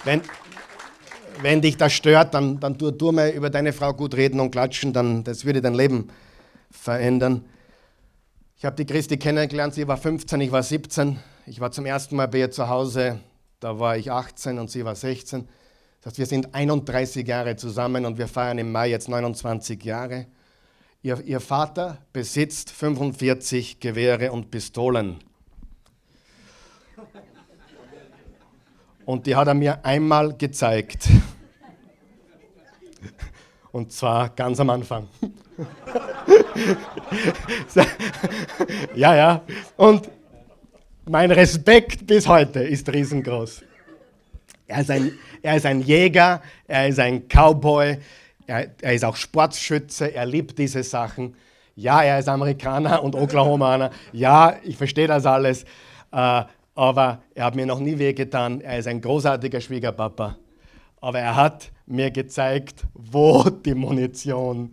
Wenn, 0.03 0.21
wenn 1.43 1.61
dich 1.61 1.77
das 1.77 1.93
stört, 1.93 2.33
dann, 2.33 2.59
dann 2.59 2.79
tu, 2.79 2.89
tu 2.89 3.11
mal 3.11 3.29
über 3.29 3.51
deine 3.51 3.71
Frau 3.71 3.93
gut 3.93 4.15
reden 4.15 4.39
und 4.39 4.49
klatschen, 4.49 4.91
dann, 4.91 5.23
das 5.23 5.45
würde 5.45 5.61
dein 5.61 5.75
Leben 5.75 6.07
verändern. 6.71 7.45
Ich 8.57 8.65
habe 8.65 8.75
die 8.75 8.87
Christi 8.87 9.17
kennengelernt, 9.17 9.75
sie 9.75 9.87
war 9.87 9.97
15, 9.97 10.41
ich 10.41 10.51
war 10.51 10.63
17. 10.63 11.19
Ich 11.45 11.59
war 11.59 11.69
zum 11.69 11.85
ersten 11.85 12.15
Mal 12.15 12.27
bei 12.27 12.39
ihr 12.39 12.49
zu 12.49 12.69
Hause, 12.69 13.19
da 13.59 13.77
war 13.77 13.97
ich 13.97 14.11
18 14.11 14.57
und 14.57 14.71
sie 14.71 14.83
war 14.83 14.95
16. 14.95 15.47
Das 16.01 16.11
heißt, 16.11 16.19
wir 16.19 16.25
sind 16.25 16.55
31 16.55 17.27
Jahre 17.27 17.57
zusammen 17.57 18.05
und 18.05 18.17
wir 18.17 18.27
feiern 18.27 18.57
im 18.57 18.71
Mai 18.71 18.89
jetzt 18.89 19.09
29 19.09 19.83
Jahre. 19.83 20.27
Ihr, 21.01 21.21
ihr 21.25 21.39
Vater 21.39 21.97
besitzt 22.13 22.71
45 22.71 23.79
Gewehre 23.79 24.31
und 24.31 24.51
Pistolen. 24.51 25.17
Und 29.05 29.25
die 29.25 29.35
hat 29.35 29.47
er 29.47 29.55
mir 29.55 29.83
einmal 29.83 30.37
gezeigt. 30.37 31.09
Und 33.71 33.91
zwar 33.91 34.29
ganz 34.29 34.59
am 34.59 34.69
Anfang. 34.69 35.07
ja, 38.95 39.15
ja. 39.15 39.41
Und 39.77 40.09
mein 41.05 41.31
Respekt 41.31 42.07
bis 42.07 42.27
heute 42.27 42.59
ist 42.59 42.91
riesengroß. 42.91 43.63
Er 44.69 44.81
ist 44.81 44.91
ein, 44.91 45.11
er 45.41 45.57
ist 45.57 45.65
ein 45.65 45.81
Jäger, 45.81 46.41
er 46.67 46.87
ist 46.87 46.99
ein 46.99 47.27
Cowboy, 47.27 47.97
er, 48.45 48.67
er 48.81 48.93
ist 48.93 49.03
auch 49.03 49.15
Sportschütze, 49.15 50.13
er 50.13 50.27
liebt 50.27 50.59
diese 50.59 50.83
Sachen. 50.83 51.35
Ja, 51.75 52.03
er 52.03 52.19
ist 52.19 52.29
Amerikaner 52.29 53.03
und 53.03 53.15
Oklahomaner. 53.15 53.89
Ja, 54.11 54.57
ich 54.63 54.77
verstehe 54.77 55.07
das 55.07 55.25
alles. 55.25 55.63
Äh, 56.11 56.43
aber 56.75 57.23
er 57.33 57.45
hat 57.45 57.55
mir 57.55 57.65
noch 57.65 57.79
nie 57.79 57.97
wehgetan. 57.97 58.61
Er 58.61 58.77
ist 58.77 58.87
ein 58.87 59.01
großartiger 59.01 59.59
Schwiegerpapa. 59.59 60.37
Aber 61.01 61.19
er 61.19 61.35
hat 61.35 61.71
mir 61.87 62.11
gezeigt, 62.11 62.83
wo 62.93 63.49
die 63.49 63.73
Munition 63.73 64.71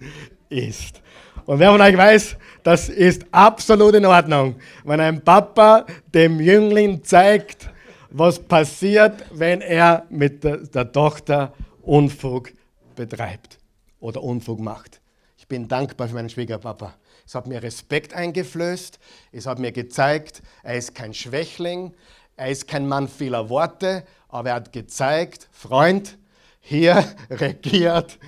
ist. 0.51 1.01
Und 1.47 1.59
wer 1.59 1.71
von 1.71 1.81
euch 1.81 1.97
weiß, 1.97 2.37
das 2.63 2.91
ist 2.91 3.25
absolut 3.31 3.95
in 3.95 4.05
Ordnung, 4.05 4.57
wenn 4.85 5.01
ein 5.01 5.25
Papa 5.25 5.87
dem 6.13 6.39
Jüngling 6.39 7.03
zeigt, 7.03 7.71
was 8.19 8.39
passiert, 8.39 9.25
wenn 9.33 9.61
er 9.61 10.07
mit 10.11 10.45
der, 10.45 10.93
Tochter 10.93 11.53
Unfug 11.83 12.53
betreibt 12.95 13.59
oder 14.01 14.23
Unfug 14.23 14.61
macht. 14.61 15.01
Ich 15.37 15.47
bin 15.47 15.69
dankbar 15.69 16.09
für 16.09 16.15
meinen 16.15 16.31
Schwiegerpapa. 16.31 16.95
Es 17.25 17.35
hat 17.35 17.47
mir 17.47 17.63
Respekt 17.63 18.15
eingeflößt. 18.15 18.99
Es 19.33 19.47
hat 19.47 19.59
mir 19.59 19.73
gezeigt, 19.73 20.43
er 20.63 20.77
ist 20.77 20.95
kein 20.95 21.15
Schwächling. 21.15 21.95
Er 22.37 22.51
ist 22.51 22.67
kein 22.67 22.87
Mann 22.87 23.09
vieler 23.09 23.49
Worte. 23.49 24.05
Aber 24.29 24.51
er 24.51 24.57
hat 24.57 24.73
gezeigt, 24.73 25.49
Freund, 25.53 26.19
hier 26.61 27.05
regiert 27.31 28.19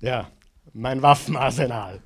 ja, 0.00 0.30
mein 0.72 1.02
Waffenarsenal. 1.02 2.00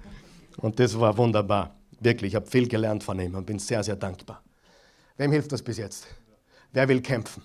Und 0.59 0.79
das 0.79 0.99
war 0.99 1.17
wunderbar. 1.17 1.75
Wirklich, 2.01 2.33
ich 2.33 2.37
habe 2.37 2.47
viel 2.47 2.69
gelernt 2.69 3.05
von 3.05 3.19
ihm 3.21 3.35
und 3.35 3.47
bin 3.47 3.59
sehr, 3.59 3.83
sehr 3.83 3.97
dankbar. 3.97 4.43
Wem 5.17 5.31
hilft 5.33 5.53
das 5.53 5.63
bis 5.63 5.79
jetzt? 5.79 6.07
Wer 6.73 6.89
will 6.89 7.01
kämpfen? 7.01 7.43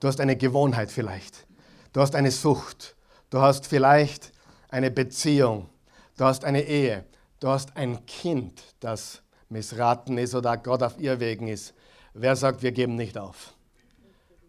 Du 0.00 0.08
hast 0.08 0.20
eine 0.20 0.36
Gewohnheit 0.36 0.90
vielleicht. 0.90 1.46
Du 1.92 2.00
hast 2.00 2.14
eine 2.14 2.30
Sucht. 2.30 2.96
Du 3.30 3.40
hast 3.40 3.66
vielleicht 3.66 4.32
eine 4.68 4.90
Beziehung. 4.90 5.68
Du 6.16 6.24
hast 6.24 6.44
eine 6.44 6.62
Ehe. 6.62 7.04
Du 7.38 7.48
hast 7.48 7.76
ein 7.76 8.04
Kind, 8.06 8.62
das 8.80 9.22
missraten 9.48 10.18
ist 10.18 10.34
oder 10.34 10.56
Gott 10.56 10.82
auf 10.82 10.98
ihr 10.98 11.20
Wegen 11.20 11.48
ist. 11.48 11.74
Wer 12.12 12.36
sagt, 12.36 12.62
wir 12.62 12.72
geben 12.72 12.96
nicht 12.96 13.16
auf? 13.16 13.54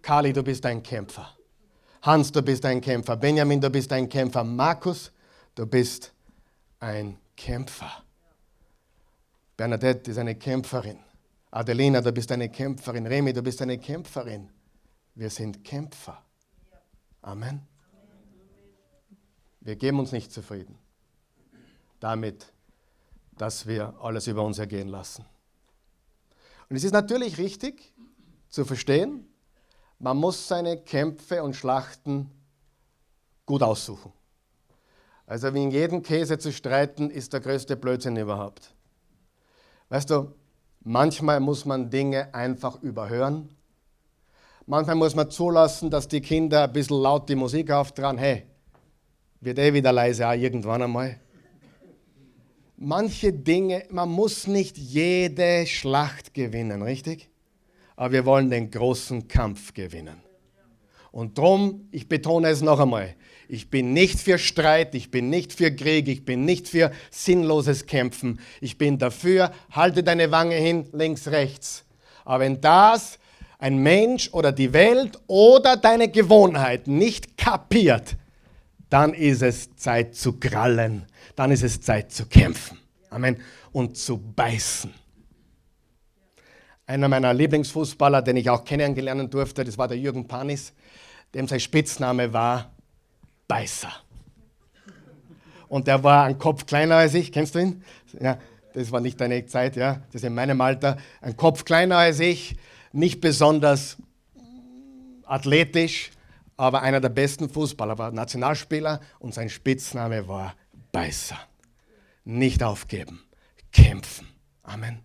Kali, 0.02 0.34
du 0.34 0.44
bist 0.44 0.66
ein 0.66 0.82
Kämpfer. 0.82 1.30
Hans, 2.02 2.32
du 2.32 2.42
bist 2.42 2.66
ein 2.66 2.82
Kämpfer. 2.82 3.16
Benjamin, 3.16 3.62
du 3.62 3.70
bist 3.70 3.94
ein 3.94 4.10
Kämpfer. 4.10 4.44
Markus, 4.44 5.12
du 5.54 5.66
bist 5.66 6.12
ein 6.80 7.18
Kämpfer. 7.38 8.04
Bernadette 9.56 10.10
ist 10.12 10.18
eine 10.18 10.36
Kämpferin. 10.36 11.00
Adelina, 11.52 12.02
du 12.02 12.12
bist 12.12 12.32
eine 12.32 12.50
Kämpferin. 12.50 13.06
Remi, 13.06 13.34
du 13.34 13.42
bist 13.42 13.62
eine 13.62 13.78
Kämpferin. 13.78 14.50
Wir 15.16 15.30
sind 15.30 15.64
Kämpfer. 15.64 16.24
Amen. 17.22 17.68
Wir 19.60 19.76
geben 19.76 20.00
uns 20.00 20.12
nicht 20.12 20.32
zufrieden 20.32 20.78
damit, 22.02 22.52
dass 23.38 23.66
wir 23.66 23.94
alles 24.02 24.28
über 24.28 24.44
uns 24.44 24.60
ergehen 24.60 24.90
lassen. 24.90 25.24
Und 26.70 26.76
es 26.76 26.84
ist 26.84 26.92
natürlich 26.92 27.38
richtig 27.38 27.94
zu 28.50 28.66
verstehen, 28.66 29.28
man 30.00 30.18
muss 30.18 30.48
seine 30.48 30.78
Kämpfe 30.78 31.44
und 31.44 31.56
Schlachten 31.56 32.32
gut 33.46 33.62
aussuchen. 33.62 34.12
Also 35.28 35.54
wie 35.54 35.64
in 35.64 35.72
jedem 35.72 36.02
Käse 36.02 36.40
zu 36.40 36.52
streiten, 36.52 37.10
ist 37.10 37.34
der 37.34 37.40
größte 37.40 37.78
Blödsinn 37.78 38.18
überhaupt. 38.18 38.74
Weißt 39.90 40.10
du, 40.10 40.34
manchmal 40.84 41.40
muss 41.40 41.66
man 41.66 41.90
Dinge 41.90 42.34
einfach 42.34 42.82
überhören. 42.82 43.50
Manchmal 44.66 44.96
muss 44.96 45.16
man 45.16 45.30
zulassen, 45.30 45.90
dass 45.90 46.08
die 46.08 46.22
Kinder 46.22 46.64
ein 46.64 46.74
bisschen 46.74 47.02
laut 47.02 47.28
die 47.30 47.36
Musik 47.36 47.72
auftragen. 47.72 48.18
Hey, 48.18 48.46
wird 49.40 49.60
eh 49.60 49.74
wieder 49.74 49.92
leise, 49.92 50.28
auch 50.28 50.34
irgendwann 50.34 50.84
einmal. 50.84 51.20
Manche 52.78 53.32
Dinge, 53.32 53.84
man 53.90 54.10
muss 54.10 54.48
nicht 54.48 54.78
jede 54.78 55.66
Schlacht 55.68 56.34
gewinnen, 56.34 56.82
richtig? 56.82 57.30
Aber 57.96 58.12
wir 58.12 58.26
wollen 58.26 58.50
den 58.50 58.72
großen 58.72 59.28
Kampf 59.28 59.74
gewinnen. 59.74 60.22
Und 61.12 61.38
darum, 61.38 61.88
ich 61.92 62.08
betone 62.08 62.50
es 62.50 62.62
noch 62.62 62.80
einmal, 62.80 63.16
ich 63.52 63.70
bin 63.70 63.92
nicht 63.92 64.22
für 64.22 64.38
Streit, 64.38 64.96
ich 64.96 65.12
bin 65.12 65.30
nicht 65.30 65.52
für 65.52 65.76
Krieg, 65.76 66.08
ich 66.08 66.24
bin 66.24 66.46
nicht 66.46 66.70
für 66.70 66.90
sinnloses 67.10 67.86
Kämpfen. 67.86 68.40
Ich 68.62 68.78
bin 68.78 68.98
dafür, 68.98 69.52
halte 69.72 70.04
deine 70.04 70.32
Wange 70.32 70.56
hin, 70.56 70.88
links, 70.94 71.28
rechts. 71.28 71.84
Aber 72.24 72.46
wenn 72.46 72.62
das 72.62 73.20
ein 73.60 73.80
Mensch 73.80 74.30
oder 74.32 74.54
die 74.54 74.72
Welt 74.72 75.20
oder 75.28 75.76
deine 75.76 76.08
Gewohnheit 76.08 76.88
nicht 76.88 77.38
kapiert, 77.38 78.16
dann 78.90 79.14
ist 79.14 79.42
es 79.42 79.76
Zeit 79.76 80.16
zu 80.16 80.40
krallen, 80.40 81.06
dann 81.36 81.52
ist 81.52 81.64
es 81.64 81.82
Zeit 81.82 82.14
zu 82.14 82.28
kämpfen. 82.28 82.80
Amen. 83.10 83.36
Und 83.74 83.98
zu 83.98 84.18
beißen. 84.18 84.94
Einer 86.86 87.10
meiner 87.10 87.34
Lieblingsfußballer, 87.34 88.22
den 88.22 88.38
ich 88.38 88.50
auch 88.50 88.64
kennengelernt 88.64 89.34
durfte, 89.34 89.66
das 89.66 89.78
war 89.78 89.90
der 89.90 89.98
Jürgen 89.98 90.26
Panis, 90.26 90.72
dem 91.34 91.50
sein 91.50 91.60
Spitzname 91.60 92.32
war 92.32 92.71
Beißer. 93.52 93.92
Und 95.68 95.88
der 95.88 96.02
war 96.06 96.24
ein 96.24 96.40
Kopf 96.40 96.66
kleiner 96.66 96.96
als 96.96 97.14
ich, 97.16 97.34
kennst 97.34 97.54
du 97.54 97.60
ihn? 97.60 97.84
Ja, 98.18 98.38
das 98.74 98.94
war 98.94 99.02
nicht 99.02 99.20
deine 99.20 99.46
Zeit, 99.46 99.76
ja, 99.76 99.96
das 100.06 100.22
ist 100.22 100.24
in 100.24 100.34
meinem 100.34 100.62
Alter. 100.62 100.96
Ein 101.20 101.36
Kopf 101.36 101.66
kleiner 101.66 101.98
als 101.98 102.22
ich, 102.22 102.56
nicht 102.94 103.20
besonders 103.20 103.98
athletisch, 105.26 106.12
aber 106.56 106.82
einer 106.82 107.02
der 107.02 107.10
besten 107.10 107.50
Fußballer, 107.50 107.98
war 107.98 108.12
Nationalspieler 108.12 109.02
und 109.20 109.34
sein 109.34 109.50
Spitzname 109.50 110.30
war 110.30 110.56
Beißer. 110.94 111.38
Nicht 112.24 112.64
aufgeben, 112.64 113.22
kämpfen. 113.74 114.30
Amen. 114.64 115.00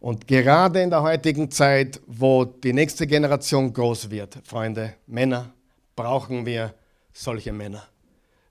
Und 0.00 0.26
gerade 0.26 0.80
in 0.80 0.88
der 0.88 1.02
heutigen 1.02 1.50
Zeit, 1.50 2.00
wo 2.06 2.46
die 2.46 2.72
nächste 2.72 3.06
Generation 3.06 3.74
groß 3.74 4.08
wird, 4.08 4.38
Freunde, 4.42 4.94
Männer, 5.06 5.52
brauchen 5.94 6.46
wir 6.46 6.72
solche 7.16 7.52
Männer, 7.52 7.86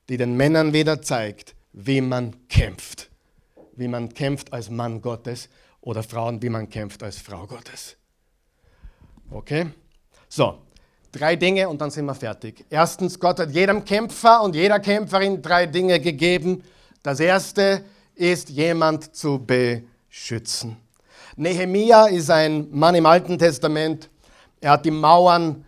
die 0.09 0.17
den 0.17 0.35
Männern 0.35 0.73
wieder 0.73 1.01
zeigt, 1.01 1.55
wie 1.73 2.01
man 2.01 2.47
kämpft. 2.47 3.09
Wie 3.75 3.87
man 3.87 4.13
kämpft 4.13 4.53
als 4.53 4.69
Mann 4.69 5.01
Gottes 5.01 5.49
oder 5.81 6.01
Frauen, 6.03 6.41
wie 6.41 6.49
man 6.49 6.69
kämpft 6.69 7.03
als 7.03 7.17
Frau 7.17 7.45
Gottes. 7.45 7.97
Okay? 9.29 9.67
So, 10.29 10.65
Drei 11.15 11.37
Dinge 11.37 11.69
und 11.69 11.79
dann 11.79 11.91
sind 11.91 12.03
wir 12.03 12.13
fertig. 12.13 12.65
Erstens, 12.69 13.17
Gott 13.17 13.39
hat 13.39 13.49
jedem 13.51 13.85
Kämpfer 13.85 14.41
und 14.41 14.53
jeder 14.53 14.81
Kämpferin 14.81 15.41
drei 15.41 15.65
Dinge 15.65 15.97
gegeben. 16.01 16.61
Das 17.03 17.21
erste 17.21 17.85
ist, 18.15 18.49
jemand 18.49 19.15
zu 19.15 19.39
beschützen. 19.39 20.75
Nehemia 21.37 22.07
ist 22.07 22.29
ein 22.29 22.67
Mann 22.69 22.95
im 22.95 23.05
Alten 23.05 23.39
Testament. 23.39 24.09
Er 24.59 24.71
hat 24.71 24.83
die 24.83 24.91
Mauern 24.91 25.64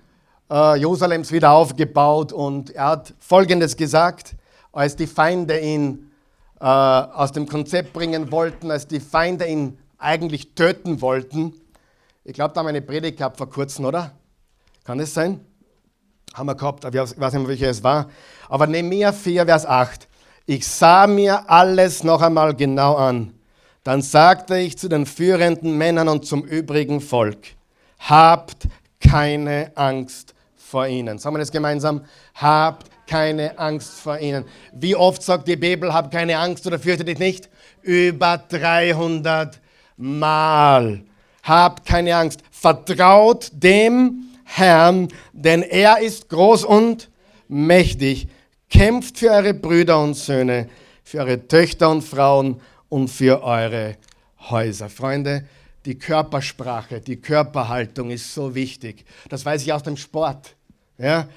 äh, 0.50 0.78
Jerusalems 0.78 1.32
wieder 1.32 1.52
aufgebaut 1.52 2.32
und 2.32 2.72
er 2.72 2.86
hat 2.86 3.14
Folgendes 3.20 3.78
gesagt, 3.78 4.36
als 4.72 4.96
die 4.96 5.08
Feinde 5.08 5.60
ihn 5.60 6.12
äh, 6.60 6.66
aus 6.66 7.32
dem 7.32 7.48
Konzept 7.48 7.94
bringen 7.94 8.32
wollten, 8.32 8.72
als 8.72 8.88
die 8.88 9.00
Feinde 9.00 9.48
ihn 9.48 9.78
eigentlich 9.98 10.54
töten 10.54 11.02
wollten. 11.02 11.54
Ich 12.24 12.34
glaube, 12.34 12.54
da 12.54 12.60
haben 12.60 12.68
wir 12.68 12.70
eine 12.70 12.82
Predigt 12.82 13.18
gehabt 13.18 13.38
vor 13.38 13.50
kurzem, 13.50 13.86
oder? 13.86 14.12
Kann 14.84 15.00
es 15.00 15.14
sein? 15.14 15.40
Haben 16.34 16.48
wir 16.48 16.56
gehabt, 16.56 16.86
ich 16.86 16.94
weiß 16.94 17.16
nicht 17.16 17.34
mehr, 17.34 17.48
welcher 17.48 17.70
es 17.70 17.84
war. 17.84 18.10
Aber 18.50 18.68
Nehemiah 18.68 19.12
4, 19.12 19.46
Vers 19.46 19.66
8. 19.66 20.08
Ich 20.46 20.68
sah 20.68 21.08
mir 21.08 21.50
alles 21.50 22.04
noch 22.04 22.22
einmal 22.22 22.54
genau 22.54 22.96
an. 22.96 23.34
Dann 23.84 24.02
sagte 24.02 24.58
ich 24.58 24.78
zu 24.78 24.88
den 24.88 25.06
führenden 25.06 25.78
Männern 25.78 26.10
und 26.10 26.26
zum 26.26 26.44
übrigen 26.44 27.02
Volk, 27.02 27.48
habt 28.00 28.68
keine 29.00 29.72
Angst 29.76 30.36
vor 30.68 30.88
ihnen. 30.88 31.18
Sagen 31.18 31.36
wir 31.36 31.40
das 31.40 31.52
gemeinsam? 31.52 32.04
Habt 32.36 32.88
keine 33.08 33.58
Angst 33.58 33.94
vor 34.00 34.20
ihnen. 34.20 34.44
Wie 34.74 34.96
oft 34.96 35.24
sagt 35.24 35.48
die 35.48 35.56
Bibel, 35.56 35.94
hab 35.94 36.12
keine 36.12 36.38
Angst 36.38 36.68
oder 36.68 36.78
fürchte 36.78 37.06
dich 37.06 37.20
nicht? 37.20 37.50
Über 37.82 38.38
300 38.38 39.60
Mal. 39.96 41.04
Habt 41.44 41.86
keine 41.86 42.16
Angst. 42.18 42.42
Vertraut 42.52 43.50
dem 43.54 44.26
Herrn, 44.44 45.08
denn 45.32 45.62
er 45.62 46.00
ist 46.00 46.28
groß 46.28 46.66
und 46.66 47.10
mächtig. 47.48 48.28
Kämpft 48.70 49.20
für 49.20 49.32
eure 49.32 49.54
Brüder 49.54 50.02
und 50.02 50.16
Söhne, 50.16 50.70
für 51.04 51.20
eure 51.20 51.48
Töchter 51.48 51.90
und 51.90 52.02
Frauen 52.02 52.60
und 52.90 53.08
für 53.08 53.42
eure 53.42 53.96
Häuser. 54.50 54.90
Freunde, 54.90 55.46
die 55.86 55.98
Körpersprache, 55.98 57.00
die 57.00 57.22
Körperhaltung 57.22 58.12
ist 58.12 58.34
so 58.34 58.54
wichtig. 58.54 59.06
Das 59.30 59.46
weiß 59.46 59.62
ich 59.62 59.72
aus 59.72 59.84
dem 59.84 59.96
Sport. 59.96 60.57
Ja, 60.98 61.28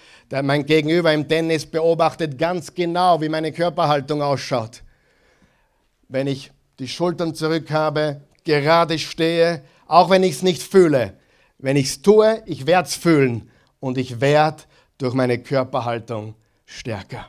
mein 0.42 0.64
Gegenüber 0.64 1.12
im 1.12 1.28
Tennis 1.28 1.66
beobachtet 1.66 2.38
ganz 2.38 2.74
genau, 2.74 3.20
wie 3.20 3.28
meine 3.28 3.52
Körperhaltung 3.52 4.22
ausschaut. 4.22 4.82
Wenn 6.08 6.26
ich 6.26 6.50
die 6.78 6.88
Schultern 6.88 7.34
zurück 7.34 7.70
habe, 7.70 8.22
gerade 8.44 8.98
stehe, 8.98 9.62
auch 9.86 10.08
wenn 10.08 10.22
ich 10.22 10.36
es 10.36 10.42
nicht 10.42 10.62
fühle. 10.62 11.14
Wenn 11.58 11.76
ich 11.76 11.88
es 11.88 12.02
tue, 12.02 12.42
ich 12.46 12.66
werde 12.66 12.88
es 12.88 12.94
fühlen 12.94 13.50
und 13.80 13.98
ich 13.98 14.20
werde 14.20 14.62
durch 14.96 15.14
meine 15.14 15.38
Körperhaltung 15.38 16.34
stärker. 16.64 17.26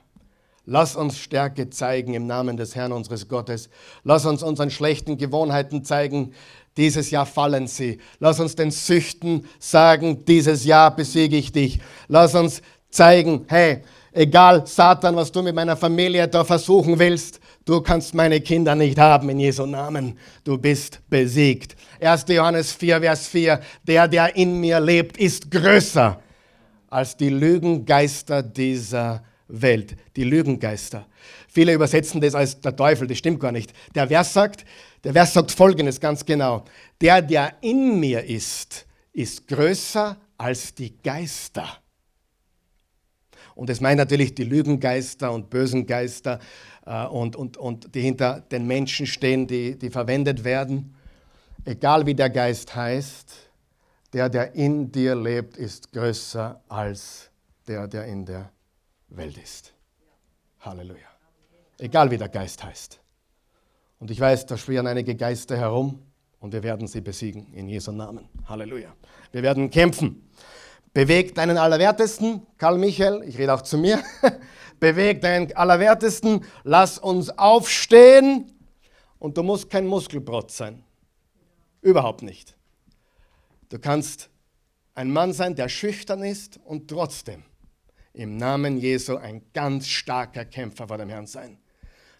Lass 0.65 0.95
uns 0.95 1.17
Stärke 1.17 1.69
zeigen 1.69 2.13
im 2.13 2.27
Namen 2.27 2.55
des 2.55 2.75
Herrn 2.75 2.91
unseres 2.91 3.27
Gottes. 3.27 3.69
Lass 4.03 4.25
uns 4.25 4.43
unseren 4.43 4.69
schlechten 4.69 5.17
Gewohnheiten 5.17 5.83
zeigen, 5.83 6.33
dieses 6.77 7.11
Jahr 7.11 7.25
fallen 7.25 7.67
sie. 7.67 7.99
Lass 8.19 8.39
uns 8.39 8.55
den 8.55 8.71
Süchten 8.71 9.45
sagen, 9.59 10.23
dieses 10.25 10.65
Jahr 10.65 10.95
besiege 10.95 11.37
ich 11.37 11.51
dich. 11.51 11.79
Lass 12.07 12.33
uns 12.35 12.61
zeigen, 12.89 13.45
hey, 13.47 13.81
egal 14.11 14.65
Satan, 14.65 15.15
was 15.15 15.31
du 15.31 15.41
mit 15.41 15.55
meiner 15.55 15.75
Familie 15.75 16.27
da 16.27 16.43
versuchen 16.43 16.97
willst, 16.97 17.39
du 17.65 17.81
kannst 17.81 18.13
meine 18.13 18.41
Kinder 18.41 18.75
nicht 18.75 18.97
haben 18.97 19.29
in 19.29 19.39
Jesu 19.39 19.65
Namen. 19.65 20.17
Du 20.43 20.57
bist 20.57 20.99
besiegt. 21.09 21.75
1. 21.99 22.25
Johannes 22.29 22.71
4, 22.73 23.01
Vers 23.01 23.27
4, 23.27 23.59
der, 23.83 24.07
der 24.07 24.35
in 24.35 24.59
mir 24.59 24.79
lebt, 24.79 25.17
ist 25.17 25.49
größer 25.51 26.19
als 26.89 27.15
die 27.15 27.29
Lügengeister 27.29 28.43
dieser 28.43 29.23
Welt. 29.47 29.95
Die 30.15 30.23
Lügengeister. 30.23 31.05
Viele 31.53 31.73
übersetzen 31.73 32.21
das 32.21 32.33
als 32.33 32.61
der 32.61 32.73
Teufel, 32.73 33.07
das 33.07 33.17
stimmt 33.17 33.41
gar 33.41 33.51
nicht. 33.51 33.73
Der 33.93 34.07
Vers 34.07 34.33
sagt, 34.33 34.63
der 35.03 35.11
Vers 35.11 35.33
sagt 35.33 35.51
folgendes 35.51 35.99
ganz 35.99 36.25
genau. 36.25 36.63
Der, 37.01 37.21
der 37.21 37.55
in 37.59 37.99
mir 37.99 38.23
ist, 38.23 38.85
ist 39.11 39.49
größer 39.49 40.15
als 40.37 40.73
die 40.73 40.97
Geister. 41.03 41.67
Und 43.53 43.69
es 43.69 43.81
meint 43.81 43.97
natürlich 43.97 44.33
die 44.33 44.45
Lügengeister 44.45 45.29
und 45.33 45.49
bösen 45.49 45.85
Geister 45.85 46.39
äh, 46.85 47.05
und, 47.07 47.35
und, 47.35 47.57
und 47.57 47.93
die 47.93 48.01
hinter 48.01 48.39
den 48.39 48.65
Menschen 48.65 49.05
stehen, 49.05 49.45
die, 49.45 49.77
die 49.77 49.89
verwendet 49.89 50.45
werden. 50.45 50.95
Egal 51.65 52.05
wie 52.05 52.15
der 52.15 52.29
Geist 52.29 52.73
heißt, 52.73 53.33
der, 54.13 54.29
der 54.29 54.55
in 54.55 54.89
dir 54.89 55.15
lebt, 55.15 55.57
ist 55.57 55.91
größer 55.91 56.61
als 56.69 57.29
der, 57.67 57.89
der 57.89 58.05
in 58.05 58.25
der 58.25 58.49
Welt 59.09 59.37
ist. 59.37 59.73
Halleluja. 60.61 61.10
Egal 61.81 62.11
wie 62.11 62.17
der 62.19 62.29
Geist 62.29 62.63
heißt. 62.63 62.99
Und 63.97 64.11
ich 64.11 64.19
weiß, 64.19 64.45
da 64.45 64.55
schwirren 64.55 64.85
einige 64.85 65.15
Geister 65.15 65.57
herum 65.57 65.99
und 66.39 66.53
wir 66.53 66.61
werden 66.61 66.85
sie 66.85 67.01
besiegen 67.01 67.51
in 67.53 67.67
Jesu 67.67 67.91
Namen. 67.91 68.29
Halleluja. 68.45 68.93
Wir 69.31 69.41
werden 69.41 69.71
kämpfen. 69.71 70.29
Bewegt 70.93 71.39
deinen 71.39 71.57
Allerwertesten, 71.57 72.45
Karl 72.59 72.77
Michael, 72.77 73.23
ich 73.23 73.39
rede 73.39 73.51
auch 73.51 73.63
zu 73.63 73.79
mir. 73.79 73.99
Bewegt 74.79 75.23
deinen 75.23 75.51
Allerwertesten, 75.55 76.45
lass 76.63 76.99
uns 76.99 77.35
aufstehen. 77.35 78.51
Und 79.17 79.37
du 79.37 79.41
musst 79.41 79.71
kein 79.71 79.87
Muskelbrot 79.87 80.51
sein. 80.51 80.83
Überhaupt 81.81 82.21
nicht. 82.21 82.55
Du 83.69 83.79
kannst 83.79 84.29
ein 84.93 85.11
Mann 85.11 85.33
sein, 85.33 85.55
der 85.55 85.67
schüchtern 85.67 86.21
ist 86.21 86.59
und 86.63 86.87
trotzdem 86.87 87.43
im 88.13 88.37
Namen 88.37 88.77
Jesu 88.77 89.15
ein 89.15 89.41
ganz 89.51 89.87
starker 89.87 90.45
Kämpfer 90.45 90.87
vor 90.87 90.99
dem 90.99 91.09
Herrn 91.09 91.25
sein. 91.25 91.57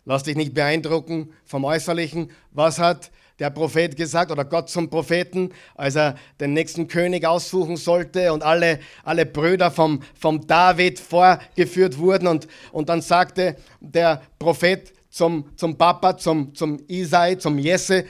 Lass 0.05 0.23
dich 0.23 0.35
nicht 0.35 0.53
beeindrucken 0.53 1.31
vom 1.45 1.63
Äußerlichen. 1.63 2.31
Was 2.51 2.79
hat 2.79 3.11
der 3.39 3.49
Prophet 3.49 3.95
gesagt 3.95 4.31
oder 4.31 4.45
Gott 4.45 4.69
zum 4.69 4.89
Propheten, 4.89 5.51
als 5.75 5.95
er 5.95 6.15
den 6.39 6.53
nächsten 6.53 6.87
König 6.87 7.25
aussuchen 7.25 7.75
sollte 7.75 8.33
und 8.33 8.43
alle, 8.43 8.79
alle 9.03 9.25
Brüder 9.25 9.71
vom, 9.71 10.01
vom 10.19 10.45
David 10.45 10.99
vorgeführt 10.99 11.97
wurden 11.97 12.27
und, 12.27 12.47
und 12.71 12.89
dann 12.89 13.01
sagte 13.01 13.55
der 13.79 14.21
Prophet 14.37 14.93
zum, 15.09 15.49
zum 15.55 15.77
Papa, 15.77 16.17
zum, 16.17 16.53
zum 16.53 16.83
Isai, 16.87 17.35
zum 17.35 17.57
Jesse, 17.57 18.05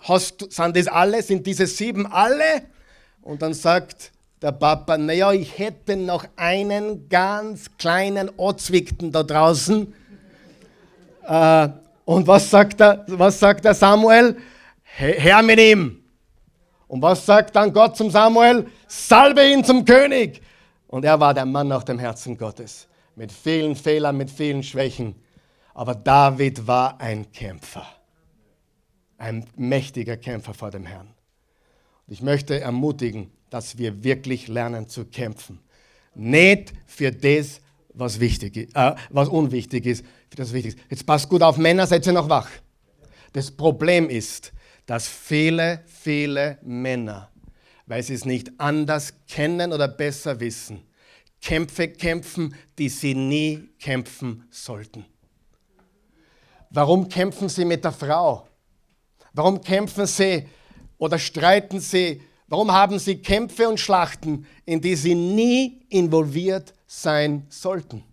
hast, 0.00 0.52
sind 0.52 0.76
das 0.76 0.88
alle, 0.88 1.22
sind 1.22 1.46
diese 1.46 1.66
sieben 1.66 2.06
alle? 2.06 2.62
Und 3.22 3.42
dann 3.42 3.54
sagt 3.54 4.10
der 4.42 4.52
Papa, 4.52 4.98
naja, 4.98 5.32
ich 5.32 5.58
hätte 5.58 5.96
noch 5.96 6.26
einen 6.34 7.08
ganz 7.08 7.66
kleinen 7.78 8.30
Ozwickten 8.36 9.12
da 9.12 9.22
draußen, 9.22 9.94
äh, 11.26 11.68
und 12.04 12.26
was 12.26 12.50
sagt, 12.50 12.80
der, 12.80 13.04
was 13.08 13.38
sagt 13.38 13.64
der 13.64 13.74
Samuel? 13.74 14.36
Herr 14.82 15.42
mit 15.42 15.58
ihm. 15.58 16.02
Und 16.86 17.00
was 17.00 17.24
sagt 17.24 17.56
dann 17.56 17.72
Gott 17.72 17.96
zum 17.96 18.10
Samuel? 18.10 18.66
Salbe 18.86 19.50
ihn 19.50 19.64
zum 19.64 19.84
König. 19.84 20.42
Und 20.88 21.04
er 21.06 21.18
war 21.18 21.32
der 21.32 21.46
Mann 21.46 21.68
nach 21.68 21.84
dem 21.84 21.98
Herzen 21.98 22.36
Gottes. 22.36 22.86
Mit 23.16 23.32
vielen 23.32 23.76
Fehlern, 23.76 24.16
mit 24.16 24.30
vielen 24.30 24.62
Schwächen. 24.62 25.14
Aber 25.72 25.94
David 25.94 26.66
war 26.66 27.00
ein 27.00 27.32
Kämpfer. 27.32 27.86
Ein 29.16 29.46
mächtiger 29.56 30.18
Kämpfer 30.18 30.52
vor 30.52 30.70
dem 30.70 30.84
Herrn. 30.84 31.08
Und 32.06 32.12
ich 32.12 32.20
möchte 32.20 32.60
ermutigen, 32.60 33.30
dass 33.48 33.78
wir 33.78 34.04
wirklich 34.04 34.48
lernen 34.48 34.88
zu 34.88 35.06
kämpfen. 35.06 35.60
Nicht 36.14 36.74
für 36.86 37.10
das, 37.10 37.62
was, 37.94 38.20
wichtig 38.20 38.74
äh, 38.74 38.94
was 39.08 39.28
unwichtig 39.28 39.86
ist, 39.86 40.04
das 40.36 40.52
Wichtigste. 40.52 40.80
Jetzt 40.88 41.06
passt 41.06 41.28
gut 41.28 41.42
auf, 41.42 41.56
Männer, 41.56 41.86
seid 41.86 42.06
ihr 42.06 42.12
noch 42.12 42.28
wach. 42.28 42.48
Das 43.32 43.50
Problem 43.50 44.08
ist, 44.08 44.52
dass 44.86 45.08
viele, 45.08 45.82
viele 45.86 46.58
Männer, 46.62 47.30
weil 47.86 48.02
sie 48.02 48.14
es 48.14 48.24
nicht 48.24 48.52
anders 48.58 49.14
kennen 49.28 49.72
oder 49.72 49.88
besser 49.88 50.38
wissen, 50.40 50.82
Kämpfe 51.40 51.88
kämpfen, 51.88 52.54
die 52.78 52.88
sie 52.88 53.14
nie 53.14 53.70
kämpfen 53.78 54.44
sollten. 54.50 55.04
Warum 56.70 57.08
kämpfen 57.08 57.48
sie 57.48 57.64
mit 57.64 57.84
der 57.84 57.92
Frau? 57.92 58.46
Warum 59.32 59.60
kämpfen 59.60 60.06
sie 60.06 60.48
oder 60.98 61.18
streiten 61.18 61.80
sie? 61.80 62.22
Warum 62.46 62.70
haben 62.70 62.98
sie 62.98 63.16
Kämpfe 63.16 63.68
und 63.68 63.80
Schlachten, 63.80 64.46
in 64.64 64.80
die 64.80 64.94
sie 64.94 65.14
nie 65.14 65.84
involviert 65.88 66.72
sein 66.86 67.46
sollten? 67.48 68.04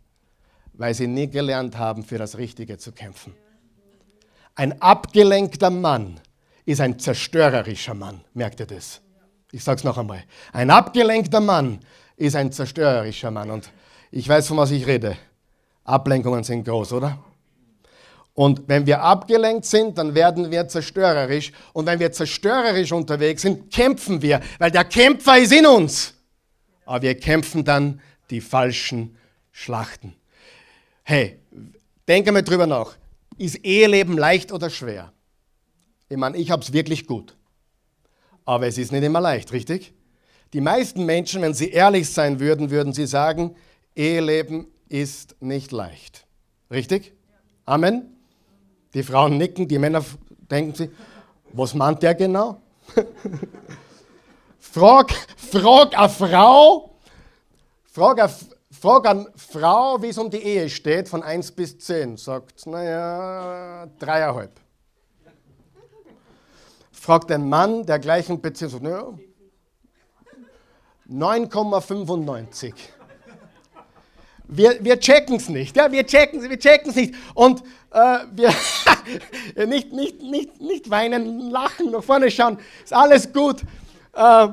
Weil 0.79 0.93
sie 0.93 1.07
nie 1.07 1.29
gelernt 1.29 1.77
haben, 1.77 2.03
für 2.03 2.17
das 2.17 2.37
Richtige 2.37 2.77
zu 2.77 2.93
kämpfen. 2.93 3.35
Ein 4.55 4.81
abgelenkter 4.81 5.69
Mann 5.69 6.21
ist 6.65 6.79
ein 6.79 6.97
zerstörerischer 6.97 7.93
Mann. 7.93 8.21
Merkt 8.33 8.61
ihr 8.61 8.65
das? 8.65 9.01
Ich 9.51 9.61
sage 9.63 9.79
es 9.79 9.83
noch 9.83 9.97
einmal. 9.97 10.23
Ein 10.53 10.69
abgelenkter 10.69 11.41
Mann 11.41 11.79
ist 12.15 12.35
ein 12.35 12.53
zerstörerischer 12.53 13.29
Mann. 13.29 13.51
Und 13.51 13.69
ich 14.09 14.27
weiß, 14.27 14.47
von 14.47 14.57
was 14.57 14.71
ich 14.71 14.87
rede. 14.87 15.17
Ablenkungen 15.83 16.45
sind 16.45 16.63
groß, 16.63 16.93
oder? 16.93 17.19
Und 18.33 18.61
wenn 18.67 18.85
wir 18.85 19.01
abgelenkt 19.01 19.65
sind, 19.65 19.97
dann 19.97 20.15
werden 20.15 20.49
wir 20.49 20.65
zerstörerisch. 20.69 21.51
Und 21.73 21.87
wenn 21.87 21.99
wir 21.99 22.13
zerstörerisch 22.13 22.93
unterwegs 22.93 23.41
sind, 23.41 23.69
kämpfen 23.69 24.21
wir, 24.21 24.39
weil 24.59 24.71
der 24.71 24.85
Kämpfer 24.85 25.39
ist 25.39 25.51
in 25.51 25.65
uns. 25.65 26.13
Aber 26.85 27.01
wir 27.01 27.19
kämpfen 27.19 27.65
dann 27.65 27.99
die 28.29 28.39
falschen 28.39 29.17
Schlachten. 29.51 30.15
Hey, 31.09 31.39
denke 32.07 32.31
mal 32.31 32.43
drüber 32.43 32.67
nach. 32.67 32.95
Ist 33.35 33.65
Eheleben 33.65 34.15
leicht 34.15 34.51
oder 34.51 34.69
schwer? 34.69 35.11
Ich 36.07 36.17
meine, 36.17 36.37
ich 36.37 36.51
habe 36.51 36.61
es 36.61 36.71
wirklich 36.71 37.07
gut. 37.07 37.35
Aber 38.45 38.67
es 38.67 38.77
ist 38.77 38.91
nicht 38.91 39.01
immer 39.01 39.19
leicht, 39.19 39.51
richtig? 39.51 39.91
Die 40.53 40.61
meisten 40.61 41.07
Menschen, 41.07 41.41
wenn 41.41 41.55
sie 41.55 41.71
ehrlich 41.71 42.11
sein 42.11 42.39
würden, 42.39 42.69
würden 42.69 42.93
sie 42.93 43.07
sagen, 43.07 43.55
Eheleben 43.95 44.67
ist 44.87 45.35
nicht 45.39 45.71
leicht. 45.71 46.27
Richtig? 46.69 47.15
Amen? 47.65 48.15
Die 48.93 49.01
Frauen 49.01 49.39
nicken, 49.39 49.67
die 49.67 49.79
Männer 49.79 50.05
denken 50.51 50.75
sie, 50.75 50.91
was 51.53 51.73
meint 51.73 52.03
der 52.03 52.13
genau? 52.13 52.61
frag, 54.59 55.11
frag 55.37 55.97
eine 55.97 56.09
Frau, 56.09 56.99
frag 57.91 58.19
eine, 58.19 58.31
Frag 58.79 59.07
eine 59.07 59.29
Frau, 59.35 60.01
wie 60.01 60.07
es 60.07 60.17
um 60.17 60.29
die 60.29 60.37
Ehe 60.37 60.69
steht, 60.69 61.09
von 61.09 61.21
1 61.21 61.51
bis 61.51 61.77
10. 61.79 62.15
Sagt, 62.15 62.65
naja, 62.65 63.87
dreieinhalb. 63.99 64.57
Frag 66.91 67.27
den 67.27 67.49
Mann 67.49 67.85
der 67.85 67.99
gleichen 67.99 68.39
Beziehung, 68.39 68.83
naja, 68.83 69.13
9,95. 71.09 72.73
wir, 74.47 74.81
wir 74.81 74.99
checken 74.99 75.35
es 75.35 75.49
nicht. 75.49 75.75
Ja, 75.75 75.91
wir 75.91 76.05
checken 76.05 76.39
es 76.39 76.49
wir 76.49 76.59
checken's 76.59 76.95
nicht. 76.95 77.15
Und 77.33 77.61
äh, 77.91 78.19
wir 78.31 78.53
nicht, 79.67 79.91
nicht, 79.91 80.21
nicht, 80.21 80.61
nicht 80.61 80.89
weinen, 80.89 81.51
lachen, 81.51 81.91
nach 81.91 82.03
vorne 82.03 82.31
schauen, 82.31 82.57
ist 82.81 82.93
alles 82.93 83.33
gut. 83.33 83.61
Äh, 84.13 84.47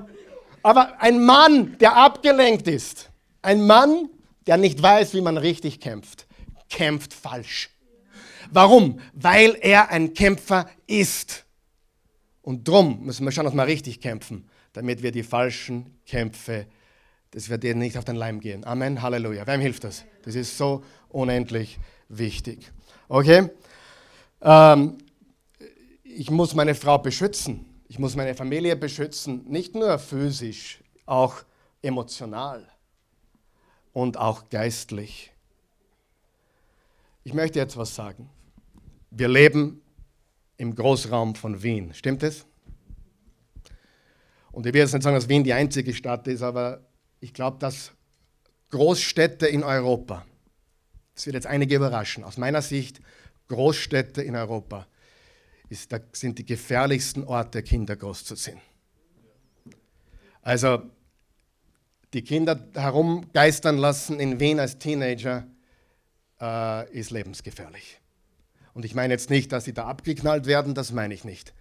aber 0.63 1.01
ein 1.01 1.25
Mann, 1.25 1.79
der 1.79 1.97
abgelenkt 1.97 2.67
ist, 2.67 3.09
ein 3.43 3.65
Mann, 3.65 4.09
der 4.47 4.57
nicht 4.57 4.83
weiß, 4.83 5.15
wie 5.15 5.21
man 5.21 5.37
richtig 5.37 5.81
kämpft, 5.81 6.27
kämpft 6.69 7.13
falsch. 7.13 7.71
Warum? 8.51 9.01
Weil 9.13 9.57
er 9.61 9.91
ein 9.91 10.15
Kämpfer 10.15 10.69
ist. 10.87 11.45
Und 12.43 12.67
drum 12.69 13.05
müssen 13.05 13.25
wir 13.25 13.33
schauen, 13.33 13.45
dass 13.45 13.55
wir 13.55 13.67
richtig 13.67 14.01
kämpfen, 14.01 14.49
damit 14.73 15.03
wir 15.03 15.11
die 15.11 15.25
falschen 15.25 15.99
Kämpfe, 16.07 16.67
dass 17.33 17.51
wir 17.51 17.59
denen 17.59 17.81
nicht 17.81 17.99
auf 17.99 18.05
den 18.05 18.15
Leim 18.15 18.41
gehen. 18.41 18.65
Amen, 18.65 19.03
Halleluja. 19.03 19.47
Wem 19.47 19.61
hilft 19.61 19.83
das? 19.83 20.05
Das 20.23 20.37
ist 20.37 20.57
so 20.57 20.85
unendlich 21.09 21.79
wichtig. 22.09 22.71
Okay? 23.09 23.51
Ähm, 24.43 24.99
ich 26.05 26.31
muss 26.31 26.55
meine 26.55 26.77
Frau 26.77 26.99
beschützen. 26.99 27.65
Ich 27.89 27.99
muss 27.99 28.17
meine 28.17 28.35
Familie 28.35 28.77
beschützen, 28.77 29.45
nicht 29.49 29.75
nur 29.75 29.99
physisch, 29.99 30.81
auch 31.05 31.43
emotional 31.83 32.67
und 33.97 34.19
auch 34.19 34.51
geistlich. 34.51 35.33
Ich 37.25 37.33
möchte 37.33 37.59
jetzt 37.59 37.79
was 37.79 37.95
sagen. 37.95 38.29
Wir 39.11 39.27
leben 39.27 39.81
im 40.59 40.75
Großraum 40.75 41.35
von 41.35 41.63
Wien. 41.63 41.95
Stimmt 41.95 42.23
es? 42.23 42.45
Und 44.53 44.67
ich 44.67 44.75
will 44.75 44.83
jetzt 44.83 44.93
nicht 44.93 45.03
sagen, 45.03 45.17
dass 45.17 45.31
Wien 45.31 45.45
die 45.45 45.55
einzige 45.55 45.95
Stadt 45.95 46.29
ist, 46.29 46.43
aber 46.43 46.85
ich 47.21 47.33
glaube, 47.33 47.57
dass 47.59 47.93
Großstädte 48.69 49.47
in 49.47 49.65
Europa, 49.65 50.27
das 51.15 51.25
wird 51.25 51.33
jetzt 51.33 51.47
einige 51.47 51.77
überraschen, 51.77 52.23
aus 52.23 52.37
meiner 52.37 52.61
Sicht 52.61 53.01
Großstädte 53.49 54.21
in 54.21 54.37
Europa 54.37 54.87
ist, 55.71 55.91
sind 56.13 56.39
die 56.39 56.45
gefährlichsten 56.45 57.25
Orte, 57.25 57.63
Kinder 57.63 57.97
großzuziehen. 57.97 58.61
Also 60.43 60.83
die 62.13 62.23
Kinder 62.23 62.69
herumgeistern 62.75 63.79
lassen 63.79 64.21
in 64.21 64.41
Wien 64.41 64.61
als 64.61 64.79
Teenager 64.79 65.47
äh, 66.41 66.91
ist 66.93 67.11
lebensgefährlich. 67.11 68.01
Und 68.75 68.85
ich 68.85 68.95
meine 68.95 69.15
jetzt 69.15 69.31
nicht, 69.31 69.53
dass 69.53 69.65
sie 69.65 69.73
da 69.73 69.87
abgeknallt 69.87 70.47
werden, 70.47 70.75
das 70.75 70.93
meine 70.93 71.15
ich 71.15 71.25
nicht. 71.25 71.55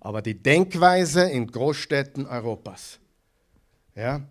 Aber 0.00 0.22
die 0.22 0.40
Denkweise 0.40 1.28
in 1.28 1.46
Großstädten 1.46 2.26
Europas, 2.26 3.00
ja, 3.94 4.22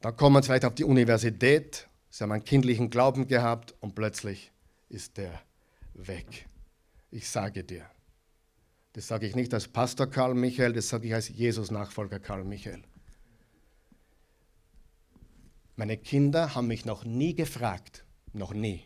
da 0.00 0.12
kommen 0.12 0.42
sie 0.42 0.46
vielleicht 0.46 0.64
auf 0.64 0.74
die 0.74 0.84
Universität, 0.84 1.88
sie 2.10 2.22
haben 2.22 2.32
einen 2.32 2.44
kindlichen 2.44 2.90
Glauben 2.90 3.26
gehabt 3.26 3.74
und 3.80 3.94
plötzlich 3.94 4.52
ist 4.88 5.16
der 5.16 5.40
weg. 5.94 6.46
Ich 7.10 7.28
sage 7.28 7.64
dir, 7.64 7.84
das 8.92 9.08
sage 9.08 9.26
ich 9.26 9.34
nicht 9.34 9.52
als 9.54 9.68
Pastor 9.68 10.06
Karl 10.06 10.34
Michael, 10.34 10.72
das 10.72 10.88
sage 10.88 11.08
ich 11.08 11.14
als 11.14 11.28
Jesus-Nachfolger 11.28 12.18
Karl 12.18 12.44
Michael. 12.44 12.82
Meine 15.80 15.96
Kinder 15.96 16.54
haben 16.54 16.66
mich 16.66 16.84
noch 16.84 17.06
nie 17.06 17.34
gefragt, 17.34 18.04
noch 18.34 18.52
nie, 18.52 18.84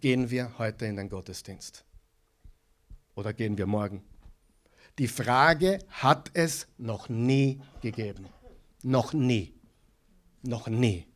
gehen 0.00 0.30
wir 0.30 0.56
heute 0.56 0.86
in 0.86 0.96
den 0.96 1.10
Gottesdienst? 1.10 1.84
Oder 3.16 3.34
gehen 3.34 3.58
wir 3.58 3.66
morgen? 3.66 4.02
Die 4.96 5.08
Frage 5.08 5.78
hat 5.90 6.30
es 6.32 6.66
noch 6.78 7.10
nie 7.10 7.60
gegeben. 7.82 8.30
Noch 8.82 9.12
nie. 9.12 9.52
Noch 10.40 10.68
nie. 10.68 11.06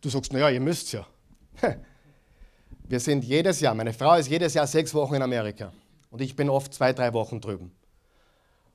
Du 0.00 0.08
sagst, 0.08 0.32
naja, 0.32 0.50
ihr 0.50 0.60
müsst 0.60 0.90
ja. 0.90 1.06
Wir 2.88 2.98
sind 2.98 3.22
jedes 3.22 3.60
Jahr, 3.60 3.76
meine 3.76 3.92
Frau 3.92 4.16
ist 4.16 4.28
jedes 4.28 4.54
Jahr 4.54 4.66
sechs 4.66 4.92
Wochen 4.94 5.14
in 5.14 5.22
Amerika 5.22 5.72
und 6.10 6.20
ich 6.20 6.34
bin 6.34 6.50
oft 6.50 6.74
zwei, 6.74 6.92
drei 6.92 7.12
Wochen 7.12 7.40
drüben. 7.40 7.70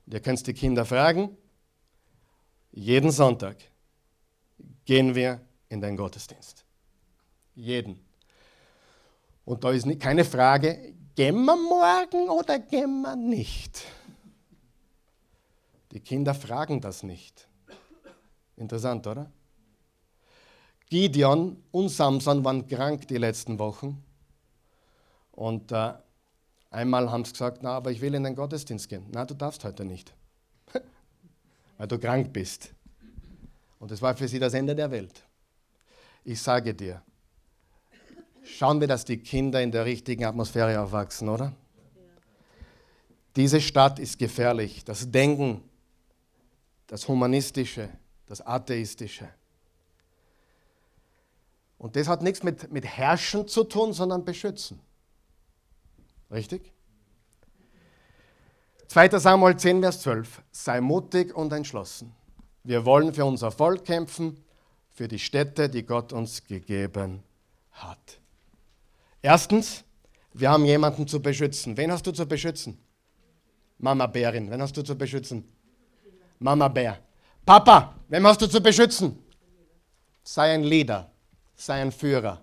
Und 0.06 0.14
ihr 0.14 0.20
könnt 0.20 0.46
die 0.46 0.54
Kinder 0.54 0.86
fragen, 0.86 1.36
jeden 2.72 3.10
Sonntag 3.10 3.58
gehen 4.86 5.14
wir 5.14 5.40
in 5.68 5.80
den 5.80 5.96
Gottesdienst. 5.96 6.64
Jeden. 7.54 8.00
Und 9.44 9.62
da 9.62 9.70
ist 9.70 9.86
keine 10.00 10.24
Frage, 10.24 10.94
gehen 11.14 11.44
wir 11.44 11.56
morgen 11.56 12.28
oder 12.30 12.58
gehen 12.58 13.02
wir 13.02 13.16
nicht? 13.16 13.84
Die 15.92 16.00
Kinder 16.00 16.34
fragen 16.34 16.80
das 16.80 17.02
nicht. 17.02 17.46
Interessant, 18.56 19.06
oder? 19.06 19.30
Gideon 20.88 21.62
und 21.72 21.88
Samson 21.88 22.44
waren 22.44 22.66
krank 22.66 23.08
die 23.08 23.18
letzten 23.18 23.58
Wochen. 23.58 24.02
Und 25.32 25.72
äh, 25.72 25.94
einmal 26.70 27.10
haben 27.10 27.24
sie 27.24 27.32
gesagt, 27.32 27.58
na, 27.62 27.70
aber 27.76 27.90
ich 27.90 28.00
will 28.00 28.14
in 28.14 28.24
den 28.24 28.34
Gottesdienst 28.34 28.88
gehen. 28.88 29.06
Na, 29.12 29.24
du 29.24 29.34
darfst 29.34 29.64
heute 29.64 29.84
nicht, 29.84 30.14
weil 31.78 31.88
du 31.88 31.98
krank 31.98 32.32
bist. 32.32 32.75
Und 33.86 33.92
das 33.92 34.02
war 34.02 34.16
für 34.16 34.26
sie 34.26 34.40
das 34.40 34.52
Ende 34.52 34.74
der 34.74 34.90
Welt. 34.90 35.22
Ich 36.24 36.42
sage 36.42 36.74
dir, 36.74 37.00
schauen 38.42 38.80
wir, 38.80 38.88
dass 38.88 39.04
die 39.04 39.16
Kinder 39.16 39.62
in 39.62 39.70
der 39.70 39.84
richtigen 39.84 40.24
Atmosphäre 40.24 40.80
aufwachsen, 40.80 41.28
oder? 41.28 41.54
Diese 43.36 43.60
Stadt 43.60 44.00
ist 44.00 44.18
gefährlich. 44.18 44.84
Das 44.84 45.08
Denken, 45.08 45.62
das 46.88 47.06
Humanistische, 47.06 47.88
das 48.26 48.44
Atheistische. 48.44 49.28
Und 51.78 51.94
das 51.94 52.08
hat 52.08 52.22
nichts 52.22 52.42
mit, 52.42 52.72
mit 52.72 52.84
Herrschen 52.84 53.46
zu 53.46 53.62
tun, 53.62 53.92
sondern 53.92 54.24
beschützen. 54.24 54.80
Richtig? 56.32 56.72
2. 58.88 59.10
Samuel 59.20 59.56
10, 59.56 59.80
Vers 59.80 60.00
12. 60.00 60.42
Sei 60.50 60.80
mutig 60.80 61.32
und 61.36 61.52
entschlossen. 61.52 62.12
Wir 62.66 62.84
wollen 62.84 63.14
für 63.14 63.24
unser 63.24 63.52
Volk 63.52 63.84
kämpfen, 63.84 64.42
für 64.92 65.06
die 65.06 65.20
Städte, 65.20 65.68
die 65.68 65.84
Gott 65.84 66.12
uns 66.12 66.44
gegeben 66.44 67.22
hat. 67.70 68.18
Erstens, 69.22 69.84
wir 70.32 70.50
haben 70.50 70.64
jemanden 70.64 71.06
zu 71.06 71.22
beschützen. 71.22 71.76
Wen 71.76 71.92
hast 71.92 72.04
du 72.06 72.12
zu 72.12 72.26
beschützen? 72.26 72.76
Mama 73.78 74.06
Bärin. 74.08 74.50
Wen 74.50 74.60
hast 74.60 74.76
du 74.76 74.82
zu 74.82 74.96
beschützen? 74.96 75.44
Mama 76.40 76.66
Bär. 76.66 76.98
Papa, 77.44 77.94
wen 78.08 78.26
hast 78.26 78.42
du 78.42 78.48
zu 78.48 78.60
beschützen? 78.60 79.16
Sei 80.24 80.52
ein 80.52 80.64
Leader, 80.64 81.08
sei 81.54 81.80
ein 81.80 81.92
Führer. 81.92 82.40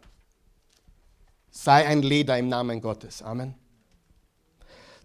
Sei 1.51 1.86
ein 1.86 2.01
Leader 2.01 2.38
im 2.38 2.47
Namen 2.47 2.80
Gottes. 2.80 3.21
Amen. 3.21 3.55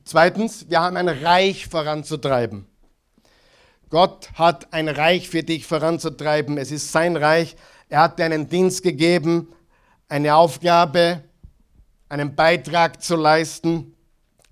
Zweitens, 0.05 0.71
wir 0.71 0.81
haben 0.81 0.97
ein 0.97 1.09
Reich 1.09 1.67
voranzutreiben. 1.67 2.67
Gott 3.91 4.31
hat 4.35 4.73
ein 4.73 4.89
Reich 4.89 5.29
für 5.29 5.43
dich 5.43 5.67
voranzutreiben. 5.67 6.59
Es 6.59 6.71
ist 6.71 6.93
sein 6.93 7.17
Reich. 7.17 7.57
Er 7.89 8.03
hat 8.03 8.19
dir 8.19 8.25
einen 8.25 8.49
Dienst 8.49 8.83
gegeben, 8.83 9.49
eine 10.09 10.37
Aufgabe, 10.37 11.23
einen 12.09 12.35
Beitrag 12.35 13.03
zu 13.03 13.17
leisten. 13.17 13.95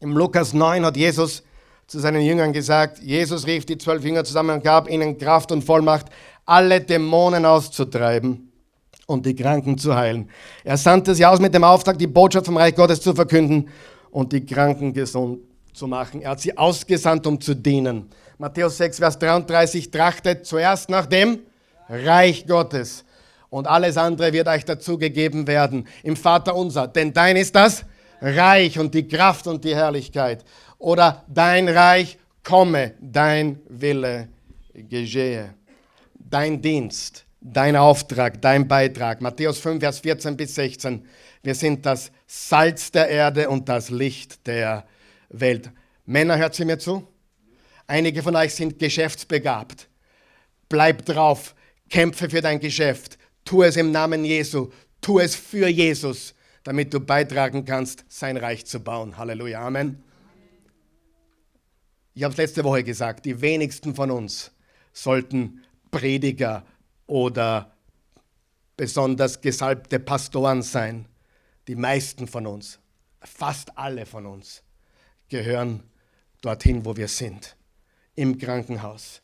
Im 0.01 0.17
Lukas 0.17 0.55
9 0.55 0.85
hat 0.87 0.97
Jesus 0.97 1.43
zu 1.87 1.99
seinen 1.99 2.23
Jüngern 2.23 2.53
gesagt, 2.53 2.99
Jesus 2.99 3.47
rief 3.47 3.67
die 3.67 3.79
zwölf 3.79 4.03
Jünger 4.05 4.25
zusammen 4.25 4.57
und 4.57 4.65
gab 4.65 4.89
ihnen 4.89 5.19
Kraft 5.19 5.53
und 5.53 5.63
Vollmacht, 5.63 6.07
alle 6.47 6.81
Dämonen 6.81 7.45
auszutreiben 7.45 8.51
und 9.07 9.27
die 9.27 9.37
Kranken 9.37 9.77
zu 9.77 9.95
heilen. 9.95 10.31
Er 10.65 10.79
sandte 10.79 11.15
sie 11.15 11.27
aus 11.27 11.41
mit 11.41 11.55
dem 11.55 11.65
Auftrag, 11.65 11.99
die 11.99 12.07
Botschaft 12.07 12.47
vom 12.47 12.57
Reich 12.57 12.75
Gottes 12.75 13.01
zu 13.01 13.15
verkünden 13.15 13.69
und 14.11 14.33
die 14.33 14.45
Kranken 14.45 14.93
gesund 14.93 15.41
zu 15.73 15.87
machen. 15.87 16.23
Er 16.23 16.31
hat 16.31 16.41
sie 16.41 16.57
ausgesandt, 16.57 17.27
um 17.27 17.41
zu 17.41 17.55
dienen. 17.55 18.09
Matthäus 18.39 18.77
6, 18.77 18.99
Vers 18.99 19.19
33, 19.19 19.91
trachtet 19.91 20.45
zuerst 20.45 20.91
nach 20.91 21.07
dem 21.07 21.39
Reich 21.89 22.47
Gottes 22.47 23.05
und 23.49 23.67
alles 23.67 23.97
andere 23.97 24.33
wird 24.35 24.49
euch 24.49 24.65
dazugegeben 24.67 25.47
werden. 25.47 25.87
Im 26.03 26.17
Vater 26.17 26.55
unser, 26.55 26.87
denn 26.87 27.15
dein 27.15 27.37
ist 27.37 27.55
das 27.55 27.87
Reich 28.21 28.79
und 28.79 28.95
die 28.95 29.09
Kraft 29.09 29.47
und 29.47 29.65
die 29.65 29.75
Herrlichkeit. 29.75 30.45
Oder 30.79 31.25
dein 31.29 31.69
Reich 31.69 32.19
komme, 32.45 32.93
dein 33.01 33.61
Wille 33.69 34.29
geschehe. 34.75 35.55
Dein 36.15 36.61
Dienst, 36.61 37.25
dein 37.41 37.75
Auftrag, 37.77 38.43
dein 38.43 38.69
Beitrag. 38.69 39.23
Matthäus 39.23 39.59
5, 39.61 39.81
Vers 39.81 40.01
14 40.01 40.37
bis 40.37 40.55
16. 40.57 41.07
Wir 41.43 41.55
sind 41.55 41.87
das 41.87 42.11
Salz 42.27 42.91
der 42.91 43.09
Erde 43.09 43.49
und 43.49 43.69
das 43.69 43.89
Licht 43.89 44.47
der 44.47 44.85
Welt. 45.31 45.71
Männer, 46.05 46.37
hört 46.37 46.55
sie 46.55 46.67
mir 46.67 46.79
zu? 46.79 47.07
Einige 47.87 48.23
von 48.23 48.35
euch 48.35 48.55
sind 48.55 48.79
geschäftsbegabt. 48.79 49.89
Bleib 50.69 51.05
drauf, 51.05 51.55
kämpfe 51.89 52.29
für 52.29 52.41
dein 52.41 52.59
Geschäft, 52.59 53.19
tu 53.45 53.63
es 53.63 53.77
im 53.77 53.93
Namen 53.93 54.25
Jesu, 54.25 54.71
tu 55.01 55.21
es 55.21 55.37
für 55.37 55.69
Jesus, 55.69 56.35
damit 56.65 56.93
du 56.93 56.99
beitragen 56.99 57.65
kannst, 57.65 58.05
sein 58.09 58.37
Reich 58.37 58.67
zu 58.67 58.81
bauen. 58.81 59.17
Halleluja, 59.17 59.65
Amen. 59.65 60.03
Ich 62.15 62.25
habe 62.25 62.33
es 62.33 62.39
letzte 62.39 62.65
Woche 62.65 62.83
gesagt, 62.83 63.25
die 63.25 63.41
wenigsten 63.41 63.95
von 63.95 64.11
uns 64.11 64.51
sollten 64.93 65.63
Prediger 65.91 66.65
oder 67.07 67.77
besonders 68.77 69.41
gesalbte 69.41 70.01
Pastoren 70.01 70.63
sein. 70.63 71.07
Die 71.69 71.77
meisten 71.77 72.27
von 72.27 72.47
uns, 72.47 72.81
fast 73.21 73.77
alle 73.79 74.07
von 74.07 74.27
uns, 74.27 74.63
gehören 75.29 75.83
dorthin, 76.41 76.85
wo 76.85 76.97
wir 76.97 77.09
sind. 77.09 77.56
Im 78.17 78.37
Krankenhaus, 78.37 79.23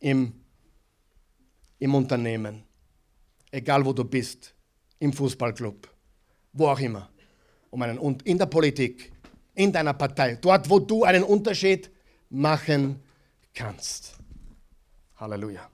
im, 0.00 0.32
im 1.78 1.94
Unternehmen, 1.94 2.62
egal 3.50 3.84
wo 3.84 3.92
du 3.92 4.04
bist, 4.04 4.54
im 4.98 5.12
Fußballclub, 5.12 5.88
wo 6.52 6.68
auch 6.68 6.80
immer. 6.80 7.10
Um 7.70 7.82
einen, 7.82 7.98
und 7.98 8.22
in 8.22 8.38
der 8.38 8.46
Politik, 8.46 9.12
in 9.54 9.72
deiner 9.72 9.94
Partei, 9.94 10.36
dort, 10.36 10.70
wo 10.70 10.78
du 10.78 11.04
einen 11.04 11.24
Unterschied 11.24 11.90
machen 12.30 13.02
kannst. 13.54 14.16
Halleluja. 15.16 15.68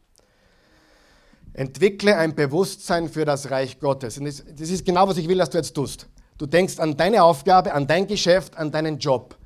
Entwickle 1.54 2.16
ein 2.16 2.34
Bewusstsein 2.34 3.08
für 3.08 3.24
das 3.24 3.50
Reich 3.50 3.78
Gottes. 3.78 4.16
Und 4.18 4.24
das, 4.24 4.40
ist 4.40 4.86
genau, 4.86 5.06
was 5.06 5.18
ich 5.18 5.28
will, 5.28 5.38
dass 5.38 5.50
du 5.50 5.58
jetzt 5.58 5.74
tust. 5.74 6.08
Du 6.38 6.46
denkst 6.46 6.78
an 6.78 6.96
deine 6.96 7.22
Aufgabe, 7.22 7.74
an 7.74 7.86
dein 7.86 8.06
Geschäft, 8.06 8.56
an 8.56 8.70
deinen 8.70 8.98
Job. 8.98 9.36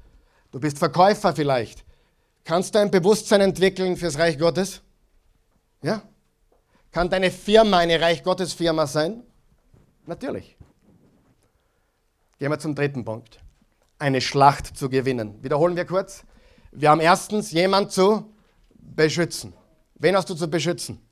Du 0.53 0.61
bist 0.61 0.79
Verkäufer 0.79 1.35
vielleicht. 1.35 1.86
Kannst 2.47 2.77
du 2.77 2.79
ein 2.79 2.93
Bewusstsein 2.93 3.41
entwickeln 3.41 3.97
fürs 3.97 4.19
Reich 4.19 4.39
Gottes? 4.39 4.81
Ja? 5.83 6.03
Kann 6.93 7.11
deine 7.11 7.33
Firma 7.33 7.79
eine 7.79 8.01
Reich 8.01 8.23
Gottes 8.23 8.53
Firma 8.53 8.87
sein? 8.87 9.25
Natürlich. 10.07 10.57
Gehen 12.39 12.53
wir 12.53 12.59
zum 12.61 12.77
dritten 12.77 13.05
Punkt. 13.05 13.41
Eine 13.99 14.21
Schlacht 14.21 14.77
zu 14.77 14.89
gewinnen. 14.89 15.43
Wiederholen 15.43 15.75
wir 15.75 15.87
kurz. 15.87 16.23
Wir 16.71 16.91
haben 16.91 17.01
erstens 17.01 17.51
jemand 17.51 17.91
zu 17.91 18.33
beschützen. 18.79 19.53
Wen 19.97 20.15
hast 20.15 20.31
du 20.31 20.35
zu 20.37 20.47
beschützen? 20.47 21.05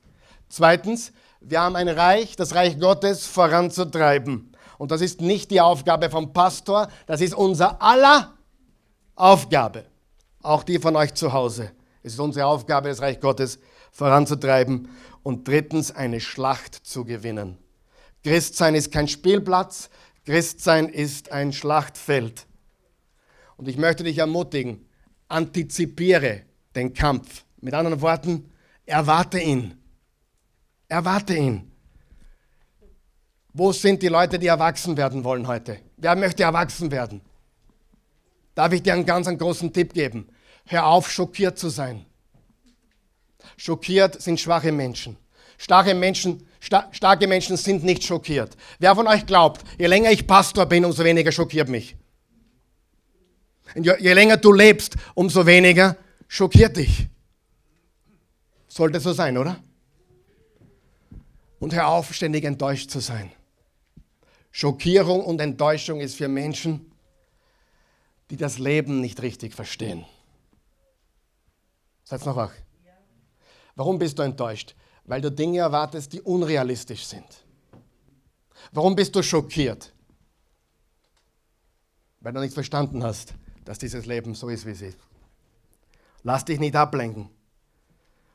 Zweitens, 0.48 1.12
wir 1.40 1.60
haben 1.60 1.74
ein 1.74 1.88
Reich, 1.88 2.36
das 2.36 2.54
Reich 2.54 2.78
Gottes 2.78 3.26
voranzutreiben. 3.26 4.52
Und 4.78 4.92
das 4.92 5.00
ist 5.00 5.20
nicht 5.20 5.50
die 5.50 5.60
Aufgabe 5.60 6.10
vom 6.10 6.32
Pastor, 6.32 6.86
das 7.06 7.20
ist 7.20 7.34
unser 7.34 7.82
aller 7.82 8.34
Aufgabe. 9.16 9.86
Auch 10.44 10.62
die 10.62 10.78
von 10.78 10.94
euch 10.94 11.14
zu 11.14 11.32
Hause. 11.32 11.72
Es 12.02 12.12
ist 12.12 12.20
unsere 12.20 12.46
Aufgabe, 12.46 12.90
das 12.90 13.00
Reich 13.00 13.18
Gottes 13.18 13.58
voranzutreiben. 13.92 14.88
Und 15.22 15.48
drittens, 15.48 15.90
eine 15.90 16.20
Schlacht 16.20 16.74
zu 16.74 17.06
gewinnen. 17.06 17.56
Christsein 18.22 18.74
ist 18.74 18.92
kein 18.92 19.08
Spielplatz, 19.08 19.88
Christsein 20.26 20.90
ist 20.90 21.32
ein 21.32 21.54
Schlachtfeld. 21.54 22.46
Und 23.56 23.68
ich 23.68 23.78
möchte 23.78 24.04
dich 24.04 24.18
ermutigen, 24.18 24.86
antizipiere 25.28 26.42
den 26.74 26.92
Kampf. 26.92 27.44
Mit 27.62 27.72
anderen 27.72 28.02
Worten, 28.02 28.50
erwarte 28.84 29.40
ihn. 29.40 29.78
Erwarte 30.88 31.34
ihn. 31.34 31.72
Wo 33.54 33.72
sind 33.72 34.02
die 34.02 34.08
Leute, 34.08 34.38
die 34.38 34.48
erwachsen 34.48 34.96
werden 34.98 35.24
wollen 35.24 35.46
heute? 35.46 35.78
Wer 35.96 36.16
möchte 36.16 36.42
erwachsen 36.42 36.90
werden? 36.90 37.22
Darf 38.54 38.72
ich 38.74 38.82
dir 38.82 38.92
einen 38.92 39.06
ganz 39.06 39.26
einen 39.26 39.38
großen 39.38 39.72
Tipp 39.72 39.94
geben? 39.94 40.28
Hör 40.66 40.86
auf, 40.86 41.10
schockiert 41.10 41.58
zu 41.58 41.68
sein. 41.68 42.06
Schockiert 43.56 44.20
sind 44.20 44.40
schwache 44.40 44.72
Menschen. 44.72 45.16
Starke 45.58 45.94
Menschen, 45.94 46.46
sta 46.60 46.88
starke 46.92 47.26
Menschen 47.26 47.56
sind 47.56 47.84
nicht 47.84 48.02
schockiert. 48.04 48.56
Wer 48.78 48.94
von 48.94 49.06
euch 49.06 49.26
glaubt, 49.26 49.64
je 49.78 49.86
länger 49.86 50.10
ich 50.10 50.26
Pastor 50.26 50.66
bin, 50.66 50.84
umso 50.84 51.04
weniger 51.04 51.32
schockiert 51.32 51.68
mich? 51.68 51.96
Je, 53.74 53.94
je 53.98 54.12
länger 54.12 54.36
du 54.36 54.52
lebst, 54.52 54.96
umso 55.14 55.46
weniger 55.46 55.96
schockiert 56.28 56.76
dich. 56.76 57.08
Sollte 58.68 59.00
so 59.00 59.12
sein, 59.12 59.38
oder? 59.38 59.56
Und 61.60 61.74
hör 61.74 61.88
auf, 61.88 62.12
ständig 62.12 62.44
enttäuscht 62.44 62.90
zu 62.90 63.00
sein. 63.00 63.30
Schockierung 64.50 65.24
und 65.24 65.40
Enttäuschung 65.40 66.00
ist 66.00 66.16
für 66.16 66.28
Menschen, 66.28 66.92
die 68.30 68.36
das 68.36 68.58
Leben 68.58 69.00
nicht 69.00 69.22
richtig 69.22 69.54
verstehen. 69.54 70.04
Seid 72.04 72.24
noch 72.26 72.36
wach? 72.36 72.52
Warum 73.74 73.98
bist 73.98 74.18
du 74.18 74.22
enttäuscht? 74.22 74.74
Weil 75.04 75.20
du 75.20 75.30
Dinge 75.30 75.58
erwartest, 75.58 76.12
die 76.12 76.20
unrealistisch 76.20 77.04
sind. 77.04 77.26
Warum 78.72 78.94
bist 78.94 79.14
du 79.16 79.22
schockiert? 79.22 79.92
Weil 82.20 82.32
du 82.32 82.40
nicht 82.40 82.54
verstanden 82.54 83.02
hast, 83.02 83.34
dass 83.64 83.78
dieses 83.78 84.06
Leben 84.06 84.34
so 84.34 84.48
ist, 84.48 84.64
wie 84.66 84.70
es 84.70 84.82
ist. 84.82 84.98
Lass 86.22 86.44
dich 86.44 86.58
nicht 86.58 86.76
ablenken 86.76 87.28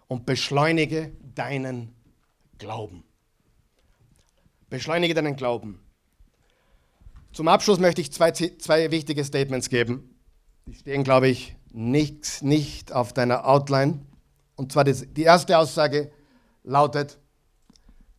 und 0.08 0.26
beschleunige 0.26 1.12
deinen 1.36 1.96
Glauben. 2.58 3.04
Beschleunige 4.70 5.14
deinen 5.14 5.36
Glauben. 5.36 5.80
Zum 7.32 7.48
Abschluss 7.48 7.80
möchte 7.80 8.02
ich 8.02 8.12
zwei, 8.12 8.32
zwei 8.32 8.92
wichtige 8.92 9.24
Statements 9.24 9.70
geben. 9.70 10.20
Die 10.66 10.76
stehen, 10.76 11.04
glaube 11.04 11.30
ich, 11.30 11.56
nicht, 11.72 12.44
nicht 12.44 12.92
auf 12.92 13.14
deiner 13.14 13.48
Outline. 13.48 14.00
Und 14.56 14.72
zwar 14.72 14.84
die 14.84 15.24
erste 15.24 15.58
Aussage 15.58 16.12
lautet, 16.64 17.18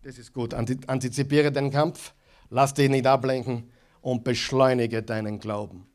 das 0.03 0.19
ist 0.19 0.33
gut, 0.33 0.55
antizipiere 0.55 1.53
den 1.53 1.71
Kampf, 1.71 2.15
lass 2.49 2.73
dich 2.75 2.89
nicht 2.89 3.07
ablenken 3.07 3.71
und 4.01 4.25
beschleunige 4.25 5.03
deinen 5.03 5.39
Glauben. 5.39 5.87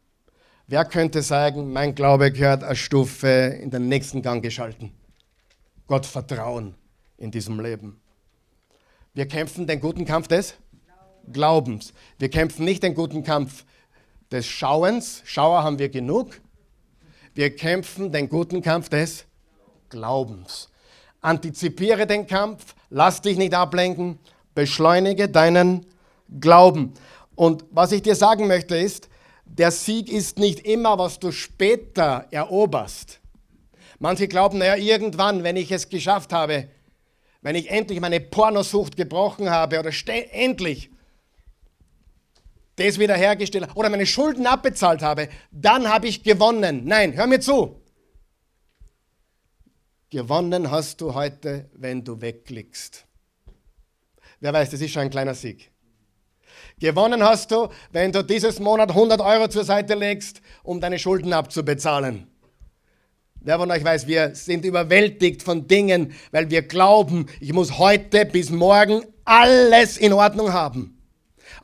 Wer 0.67 0.85
könnte 0.85 1.21
sagen, 1.21 1.73
mein 1.73 1.95
Glaube 1.95 2.31
gehört 2.31 2.63
eine 2.63 2.75
Stufe 2.75 3.27
in 3.27 3.71
den 3.71 3.87
nächsten 3.87 4.21
Gang 4.21 4.43
geschalten? 4.43 4.91
Gott 5.87 6.05
vertrauen 6.05 6.75
in 7.17 7.31
diesem 7.31 7.59
Leben. 7.59 7.99
Wir 9.13 9.27
kämpfen 9.27 9.67
den 9.67 9.79
guten 9.79 10.05
Kampf 10.05 10.27
des 10.27 10.55
Glaubens. 11.31 11.93
Wir 12.17 12.29
kämpfen 12.29 12.65
nicht 12.65 12.83
den 12.83 12.95
guten 12.95 13.23
Kampf 13.23 13.65
des 14.31 14.45
Schauens. 14.45 15.21
Schauer 15.25 15.63
haben 15.63 15.79
wir 15.79 15.89
genug. 15.89 16.41
Wir 17.35 17.53
kämpfen 17.53 18.13
den 18.13 18.29
guten 18.29 18.61
Kampf 18.61 18.87
des 18.87 19.25
Glaubens. 19.89 20.69
Antizipiere 21.19 22.07
den 22.07 22.27
Kampf, 22.27 22.75
lass 22.89 23.21
dich 23.21 23.37
nicht 23.37 23.53
ablenken, 23.53 24.19
beschleunige 24.53 25.27
deinen 25.27 25.85
Glauben. 26.39 26.93
Und 27.35 27.65
was 27.71 27.91
ich 27.91 28.01
dir 28.01 28.15
sagen 28.15 28.47
möchte 28.47 28.77
ist, 28.77 29.09
der 29.43 29.71
Sieg 29.71 30.09
ist 30.09 30.39
nicht 30.39 30.61
immer, 30.61 30.97
was 30.97 31.19
du 31.19 31.33
später 31.33 32.25
eroberst. 32.31 33.19
Manche 33.99 34.29
glauben, 34.29 34.59
naja, 34.59 34.77
irgendwann, 34.77 35.43
wenn 35.43 35.57
ich 35.57 35.73
es 35.73 35.89
geschafft 35.89 36.31
habe, 36.31 36.69
wenn 37.41 37.55
ich 37.55 37.69
endlich 37.69 37.99
meine 37.99 38.21
Pornosucht 38.21 38.95
gebrochen 38.95 39.49
habe 39.49 39.77
oder 39.77 39.91
endlich 40.31 40.89
das 42.75 42.99
wiederhergestellt 42.99 43.69
oder 43.75 43.89
meine 43.89 44.05
Schulden 44.05 44.47
abbezahlt 44.47 45.01
habe, 45.01 45.29
dann 45.51 45.87
habe 45.87 46.07
ich 46.07 46.23
gewonnen. 46.23 46.81
Nein, 46.85 47.13
hör 47.13 47.27
mir 47.27 47.39
zu. 47.39 47.81
Gewonnen 50.09 50.71
hast 50.71 51.01
du 51.01 51.13
heute, 51.13 51.69
wenn 51.73 52.03
du 52.03 52.21
wegklickst. 52.21 53.05
Wer 54.39 54.53
weiß, 54.53 54.69
das 54.69 54.81
ist 54.81 54.91
schon 54.91 55.03
ein 55.03 55.09
kleiner 55.09 55.33
Sieg. 55.33 55.71
Gewonnen 56.79 57.23
hast 57.23 57.51
du, 57.51 57.69
wenn 57.91 58.11
du 58.11 58.23
dieses 58.23 58.59
Monat 58.59 58.89
100 58.89 59.21
Euro 59.21 59.47
zur 59.47 59.63
Seite 59.63 59.95
legst, 59.95 60.41
um 60.63 60.79
deine 60.79 60.99
Schulden 60.99 61.33
abzubezahlen. 61.33 62.27
Wer 63.41 63.59
von 63.59 63.69
euch 63.69 63.83
weiß, 63.83 64.07
wir 64.07 64.33
sind 64.35 64.65
überwältigt 64.65 65.43
von 65.43 65.67
Dingen, 65.67 66.13
weil 66.31 66.49
wir 66.49 66.63
glauben, 66.63 67.27
ich 67.39 67.53
muss 67.53 67.77
heute 67.77 68.25
bis 68.25 68.49
morgen 68.49 69.03
alles 69.23 69.97
in 69.97 70.13
Ordnung 70.13 70.51
haben. 70.51 70.94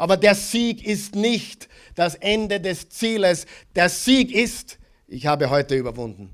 Aber 0.02 0.18
der 0.18 0.34
Sieg 0.34 0.84
ist 0.84 1.14
nicht 1.14 1.70
das 1.94 2.16
Ende 2.16 2.60
des 2.60 2.90
Zieles. 2.90 3.46
Der 3.76 3.88
Sieg 3.88 4.32
ist, 4.32 4.80
ich 5.08 5.28
habe 5.28 5.52
heute 5.52 5.76
überwunden. 5.76 6.34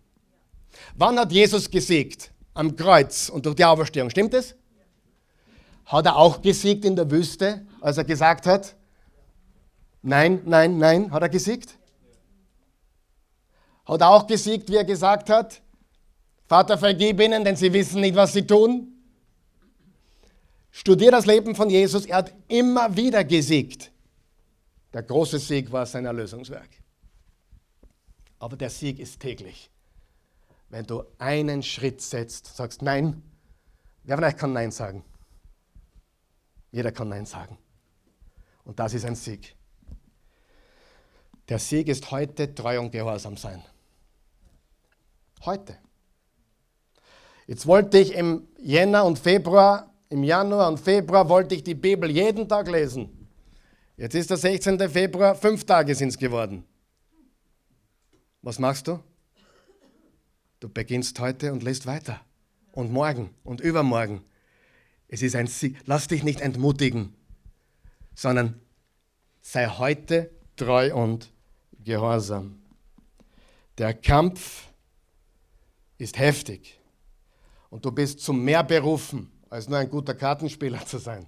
Wann 0.96 1.20
hat 1.20 1.34
Jesus 1.34 1.70
gesiegt? 1.70 2.32
Am 2.54 2.78
Kreuz 2.78 3.28
und 3.28 3.46
durch 3.46 3.56
die 3.58 3.66
Auferstehung. 3.66 4.10
Stimmt 4.10 4.34
es? 4.36 4.56
Hat 5.84 6.06
er 6.06 6.16
auch 6.16 6.42
gesiegt 6.42 6.86
in 6.86 6.96
der 6.96 7.12
Wüste, 7.12 7.66
als 7.82 7.98
er 7.98 8.06
gesagt 8.06 8.46
hat, 8.46 8.78
nein, 10.02 10.44
nein, 10.46 10.78
nein, 10.78 11.12
hat 11.12 11.24
er 11.24 11.30
gesiegt? 11.30 11.78
Hat 13.86 14.02
auch 14.02 14.28
gesiegt, 14.28 14.70
wie 14.70 14.78
er 14.78 14.86
gesagt 14.86 15.30
hat, 15.30 15.62
Vater, 16.48 16.78
vergib 16.78 17.20
ihnen, 17.20 17.44
denn 17.44 17.58
sie 17.58 17.74
wissen 17.74 18.00
nicht, 18.00 18.16
was 18.16 18.32
sie 18.32 18.48
tun. 18.48 18.97
Studier 20.72 21.12
das 21.12 21.26
Leben 21.26 21.56
von 21.56 21.70
Jesus, 21.70 22.06
er 22.06 22.18
hat 22.18 22.34
immer 22.48 22.96
wieder 22.96 23.24
gesiegt. 23.24 23.92
Der 24.94 25.04
große 25.04 25.40
Sieg 25.40 25.72
war 25.72 25.86
sein 25.86 26.06
Erlösungswerk. 26.06 26.70
Aber 28.40 28.56
der 28.56 28.70
Sieg 28.70 29.00
ist 29.00 29.20
täglich. 29.20 29.70
Wenn 30.70 30.86
du 30.86 31.04
einen 31.18 31.64
Schritt 31.64 32.02
setzt, 32.02 32.56
sagst 32.56 32.82
Nein, 32.82 33.22
wer 34.04 34.18
von 34.18 34.26
euch 34.26 34.38
kann 34.38 34.54
Nein 34.54 34.72
sagen? 34.72 35.04
Jeder 36.72 36.92
kann 36.92 37.10
Nein 37.10 37.26
sagen. 37.26 37.58
Und 38.64 38.80
das 38.80 38.94
ist 38.94 39.06
ein 39.06 39.16
Sieg. 39.16 39.56
Der 41.50 41.60
Sieg 41.60 41.88
ist 41.88 42.12
heute 42.12 42.54
treu 42.54 42.80
und 42.80 42.92
gehorsam 42.92 43.38
sein. 43.38 43.64
Heute. 45.46 45.78
Jetzt 47.46 47.66
wollte 47.66 47.98
ich 47.98 48.14
im 48.14 48.48
Jänner 48.60 49.06
und 49.06 49.18
Februar 49.18 49.94
im 50.10 50.24
Januar 50.24 50.70
und 50.70 50.80
Februar 50.80 51.28
wollte 51.28 51.56
ich 51.56 51.64
die 51.64 51.76
Bibel 51.76 52.10
jeden 52.10 52.48
Tag 52.48 52.70
lesen. 52.70 53.28
Jetzt 53.98 54.16
ist 54.16 54.30
der 54.30 54.38
16. 54.38 54.90
Februar, 54.90 55.36
fünf 55.36 55.66
Tage 55.66 55.96
sind 55.96 56.10
es 56.10 56.18
geworden. 56.18 56.64
Was 58.42 58.60
machst 58.60 58.88
du? 58.88 59.00
Du 60.60 60.70
beginnst 60.70 61.20
heute 61.20 61.52
und 61.52 61.64
lässt 61.64 61.86
weiter. 61.86 62.22
Und 62.72 62.92
morgen 62.92 63.32
und 63.44 63.60
übermorgen. 63.60 64.22
Es 65.08 65.22
ist 65.22 65.36
ein 65.36 65.48
Sieg. 65.48 65.78
Lass 65.86 66.08
dich 66.08 66.24
nicht 66.24 66.42
entmutigen, 66.42 67.16
sondern 68.14 68.60
sei 69.42 69.68
heute 69.68 70.30
treu 70.56 70.94
und 70.94 71.32
gehorsam. 71.84 72.62
Der 73.78 73.94
Kampf 73.94 74.68
ist 75.98 76.20
heftig 76.20 76.80
und 77.70 77.86
du 77.86 77.92
bist 77.92 78.20
zum 78.20 78.44
mehr 78.44 78.64
berufen, 78.64 79.32
als 79.50 79.68
nur 79.68 79.80
ein 79.80 79.90
guter 79.90 80.14
Kartenspieler 80.14 80.86
zu 80.86 80.98
sein 80.98 81.28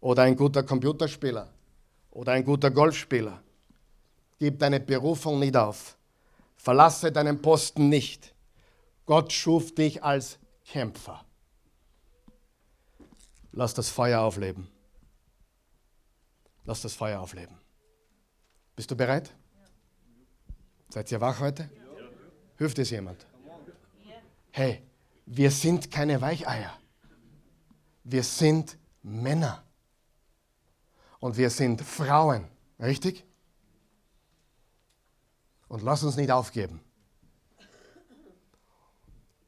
oder 0.00 0.22
ein 0.22 0.36
guter 0.36 0.62
Computerspieler 0.62 1.52
oder 2.10 2.32
ein 2.32 2.44
guter 2.44 2.70
Golfspieler. 2.70 3.42
Gib 4.38 4.58
deine 4.58 4.80
Berufung 4.80 5.38
nicht 5.38 5.56
auf. 5.56 5.96
Verlasse 6.56 7.12
deinen 7.12 7.40
Posten 7.40 7.88
nicht. 7.88 8.34
Gott 9.06 9.32
schuf 9.32 9.74
dich 9.74 10.02
als 10.02 10.38
Kämpfer. 10.64 11.24
Lass 13.52 13.74
das 13.74 13.88
Feuer 13.88 14.20
aufleben. 14.20 14.68
Lass 16.64 16.82
das 16.82 16.94
Feuer 16.94 17.20
aufleben. 17.20 17.56
Bist 18.74 18.90
du 18.90 18.96
bereit? 18.96 19.30
Seid 20.88 21.10
ihr 21.12 21.20
wach 21.20 21.40
heute? 21.40 21.70
Hilft 22.56 22.78
es 22.78 22.90
jemand? 22.90 23.26
Hey, 24.50 24.82
wir 25.26 25.50
sind 25.50 25.90
keine 25.90 26.20
Weicheier. 26.20 26.78
Wir 28.04 28.22
sind 28.22 28.78
Männer. 29.02 29.64
Und 31.18 31.36
wir 31.36 31.50
sind 31.50 31.80
Frauen. 31.80 32.46
Richtig? 32.78 33.24
Und 35.68 35.82
lass 35.82 36.02
uns 36.02 36.16
nicht 36.16 36.30
aufgeben. 36.30 36.80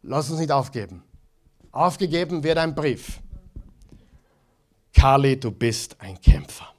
Lass 0.03 0.31
uns 0.31 0.41
nicht 0.41 0.53
aufgeben. 0.53 1.03
Aufgegeben 1.71 2.43
wird 2.43 2.59
ein 2.59 2.75
Brief. 2.75 3.21
Kali, 4.95 5.39
du 5.39 5.51
bist 5.51 6.01
ein 6.01 6.19
Kämpfer. 6.21 6.73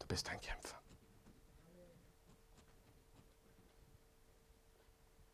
Du 0.00 0.06
bist 0.08 0.28
ein 0.28 0.40
Kämpfer. 0.40 0.76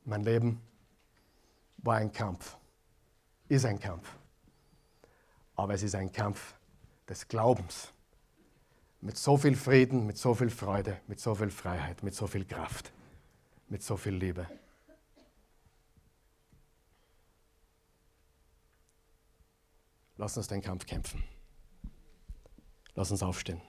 Mein 0.05 0.25
Leben 0.25 0.61
war 1.79 1.97
ein 1.97 2.13
Kampf, 2.13 2.59
ist 3.53 3.67
ein 3.67 3.79
Kampf. 3.79 4.17
Aber 5.55 5.75
es 5.75 5.83
ist 5.83 5.95
ein 5.95 6.11
Kampf 6.11 6.55
des 7.09 7.29
Glaubens. 7.29 7.93
Mit 9.01 9.19
so 9.19 9.37
viel 9.37 9.57
Frieden, 9.57 10.07
mit 10.07 10.17
so 10.17 10.35
viel 10.35 10.49
Freude, 10.49 11.01
mit 11.07 11.21
so 11.21 11.35
viel 11.35 11.51
Freiheit, 11.51 12.03
mit 12.03 12.15
so 12.15 12.27
viel 12.27 12.45
Kraft, 12.45 12.93
mit 13.69 13.83
so 13.83 13.97
viel 13.97 14.15
Liebe. 14.15 14.47
Lass 20.17 20.37
uns 20.37 20.47
den 20.47 20.63
Kampf 20.63 20.87
kämpfen. 20.87 21.23
Lass 22.95 23.11
uns 23.11 23.23
aufstehen. 23.23 23.61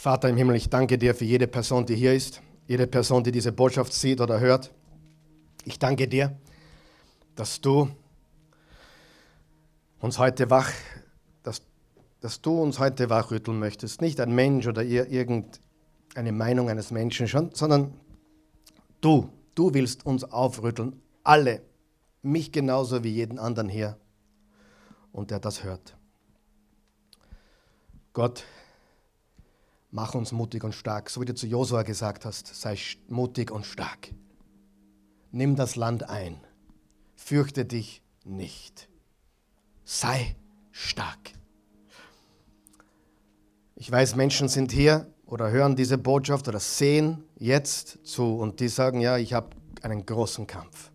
Vater 0.00 0.30
im 0.30 0.38
Himmel, 0.38 0.56
ich 0.56 0.70
danke 0.70 0.96
dir 0.96 1.14
für 1.14 1.26
jede 1.26 1.46
Person, 1.46 1.84
die 1.84 1.94
hier 1.94 2.14
ist, 2.14 2.40
jede 2.66 2.86
Person, 2.86 3.22
die 3.22 3.32
diese 3.32 3.52
Botschaft 3.52 3.92
sieht 3.92 4.22
oder 4.22 4.40
hört. 4.40 4.72
Ich 5.66 5.78
danke 5.78 6.08
dir, 6.08 6.38
dass 7.34 7.60
du 7.60 7.90
uns 9.98 10.18
heute 10.18 10.48
wach, 10.48 10.70
dass, 11.42 11.60
dass 12.20 12.40
du 12.40 12.62
uns 12.62 12.78
heute 12.78 13.10
wachrütteln 13.10 13.58
möchtest. 13.58 14.00
Nicht 14.00 14.20
ein 14.20 14.34
Mensch 14.34 14.66
oder 14.66 14.82
irgendeine 14.82 16.32
Meinung 16.32 16.70
eines 16.70 16.90
Menschen 16.90 17.28
schon, 17.28 17.50
sondern 17.52 17.92
du, 19.02 19.28
du 19.54 19.74
willst 19.74 20.06
uns 20.06 20.24
aufrütteln. 20.24 20.98
Alle, 21.24 21.60
mich 22.22 22.52
genauso 22.52 23.04
wie 23.04 23.10
jeden 23.10 23.38
anderen 23.38 23.68
hier 23.68 23.98
und 25.12 25.30
der 25.30 25.40
das 25.40 25.62
hört. 25.62 25.94
Gott, 28.14 28.46
mach 29.90 30.14
uns 30.14 30.32
mutig 30.32 30.64
und 30.64 30.74
stark, 30.74 31.10
so 31.10 31.20
wie 31.20 31.24
du 31.24 31.34
zu 31.34 31.46
Josua 31.46 31.82
gesagt 31.82 32.24
hast, 32.24 32.46
sei 32.46 32.76
mutig 33.08 33.50
und 33.50 33.66
stark. 33.66 34.08
Nimm 35.32 35.56
das 35.56 35.76
Land 35.76 36.08
ein, 36.08 36.40
fürchte 37.14 37.64
dich 37.64 38.02
nicht, 38.24 38.88
sei 39.84 40.36
stark. 40.70 41.32
Ich 43.76 43.90
weiß, 43.90 44.16
Menschen 44.16 44.48
sind 44.48 44.72
hier 44.72 45.06
oder 45.24 45.50
hören 45.50 45.76
diese 45.76 45.96
Botschaft 45.96 46.48
oder 46.48 46.60
sehen 46.60 47.24
jetzt 47.36 47.98
zu 48.04 48.36
und 48.36 48.60
die 48.60 48.68
sagen, 48.68 49.00
ja, 49.00 49.16
ich 49.16 49.32
habe 49.32 49.50
einen 49.82 50.04
großen 50.04 50.46
Kampf. 50.46 50.90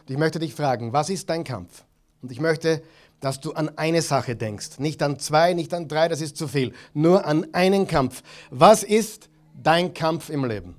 Und 0.00 0.10
ich 0.10 0.18
möchte 0.18 0.38
dich 0.38 0.54
fragen, 0.54 0.92
was 0.92 1.08
ist 1.08 1.30
dein 1.30 1.44
Kampf? 1.44 1.84
Und 2.20 2.32
ich 2.32 2.40
möchte 2.40 2.82
dass 3.24 3.40
du 3.40 3.52
an 3.52 3.70
eine 3.78 4.02
Sache 4.02 4.36
denkst. 4.36 4.78
Nicht 4.80 5.02
an 5.02 5.18
zwei, 5.18 5.54
nicht 5.54 5.72
an 5.72 5.88
drei, 5.88 6.08
das 6.08 6.20
ist 6.20 6.36
zu 6.36 6.46
viel. 6.46 6.74
Nur 6.92 7.24
an 7.24 7.46
einen 7.54 7.86
Kampf. 7.86 8.22
Was 8.50 8.82
ist 8.82 9.30
dein 9.54 9.94
Kampf 9.94 10.28
im 10.28 10.44
Leben? 10.44 10.74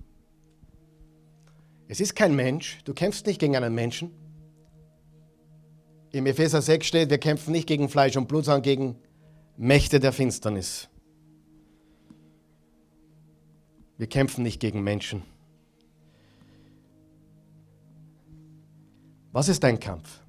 Es 1.87 1.99
ist 1.99 2.15
kein 2.15 2.35
Mensch. 2.35 2.83
Du 2.85 2.93
kämpfst 2.93 3.25
nicht 3.25 3.39
gegen 3.39 3.55
einen 3.55 3.73
Menschen. 3.73 4.11
Im 6.11 6.27
Epheser 6.27 6.61
6 6.61 6.85
steht, 6.85 7.09
wir 7.09 7.17
kämpfen 7.17 7.51
nicht 7.51 7.65
gegen 7.65 7.89
Fleisch 7.89 8.15
und 8.15 8.27
Blut, 8.27 8.45
sondern 8.45 8.61
gegen 8.61 8.95
Mächte 9.57 9.99
der 9.99 10.13
Finsternis. 10.13 10.87
Wir 13.97 14.05
kämpfen 14.05 14.43
nicht 14.43 14.59
gegen 14.59 14.83
Menschen. 14.83 15.23
Was 19.31 19.49
ist 19.49 19.63
dein 19.63 19.79
Kampf? 19.79 20.24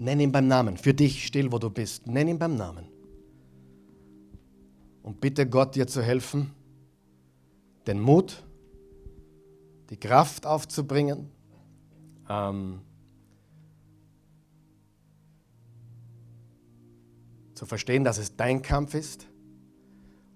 Nenn 0.00 0.18
ihn 0.18 0.32
beim 0.32 0.48
Namen. 0.48 0.78
Für 0.78 0.94
dich 0.94 1.26
still, 1.26 1.52
wo 1.52 1.58
du 1.58 1.68
bist. 1.68 2.06
Nenn 2.06 2.26
ihn 2.26 2.38
beim 2.38 2.56
Namen. 2.56 2.86
Und 5.02 5.20
bitte 5.20 5.46
Gott 5.46 5.74
dir 5.74 5.86
zu 5.86 6.02
helfen, 6.02 6.52
den 7.86 8.00
Mut, 8.00 8.42
die 9.90 9.98
Kraft 9.98 10.46
aufzubringen, 10.46 11.28
ähm, 12.30 12.80
zu 17.52 17.66
verstehen, 17.66 18.02
dass 18.02 18.16
es 18.16 18.34
dein 18.34 18.62
Kampf 18.62 18.94
ist 18.94 19.26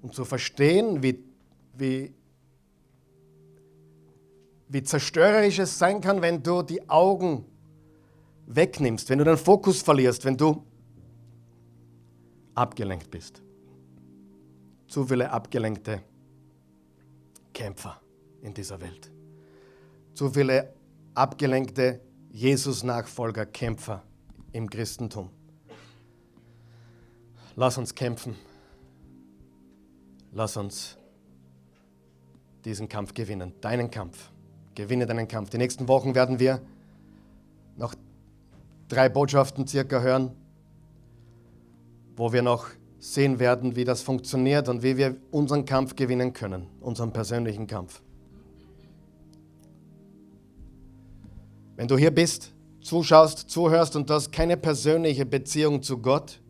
und 0.03 0.15
zu 0.15 0.27
verstehen, 0.27 1.03
wie, 1.03 1.25
wie, 1.73 2.13
wie 4.69 4.83
zerstörerisch 4.83 5.59
es 5.59 5.79
sein 5.79 6.03
kann, 6.03 6.21
wenn 6.21 6.43
du 6.43 6.61
die 6.61 6.87
Augen 6.91 7.47
wegnimmst, 8.47 9.09
wenn 9.09 9.19
du 9.19 9.25
deinen 9.25 9.39
Fokus 9.39 9.83
verlierst, 9.83 10.25
wenn 10.25 10.37
du 10.37 10.65
abgelenkt 12.55 13.11
bist. 13.11 13.43
Zu 14.87 15.05
viele 15.07 15.31
abgelenkte 15.31 16.03
Kämpfer 17.53 18.01
in 18.43 18.55
dieser 18.55 18.81
Welt. 18.81 19.11
Zu 20.13 20.31
viele 20.31 20.73
abgelenkte 21.15 22.01
Jesus-Nachfolger, 22.31 23.47
Kämpfer 23.47 24.03
im 24.53 24.69
Christentum. 24.69 25.31
Lass 27.57 27.79
uns 27.79 27.95
kämpfen. 27.95 28.37
Lass 30.33 30.57
uns 30.57 30.97
diesen 32.65 32.89
Kampf 32.89 33.15
gewinnen, 33.15 33.55
deinen 33.61 33.91
Kampf. 33.91 34.31
Gewinne 34.75 35.07
deinen 35.07 35.29
Kampf. 35.29 35.51
Die 35.51 35.59
nächsten 35.59 35.87
Wochen 35.87 36.15
werden 36.15 36.41
wir 36.41 36.61
noch 37.77 37.95
drei 38.95 39.09
Botschaften 39.09 39.67
circa 39.67 40.01
hören, 40.01 40.31
wo 42.17 42.33
wir 42.33 42.43
noch 42.43 42.69
sehen 43.01 43.39
werden, 43.39 43.77
wie 43.77 43.85
das 43.85 44.03
funktioniert 44.03 44.69
und 44.69 44.83
wie 44.83 44.97
wir 44.97 45.17
unseren 45.31 45.65
Kampf 45.65 45.97
gewinnen 45.97 46.33
können, 46.33 46.69
unseren 46.81 47.13
persönlichen 47.13 47.67
Kampf. 47.67 48.01
Wenn 51.77 51.89
du 51.89 51.99
hier 51.99 52.13
bist, 52.13 52.53
zuschaust, 52.81 53.51
zuhörst 53.51 53.97
und 53.97 54.09
du 54.09 54.15
hast 54.15 54.31
keine 54.31 54.57
persönliche 54.57 55.27
Beziehung 55.27 55.83
zu 55.83 55.99
Gott, 55.99 56.41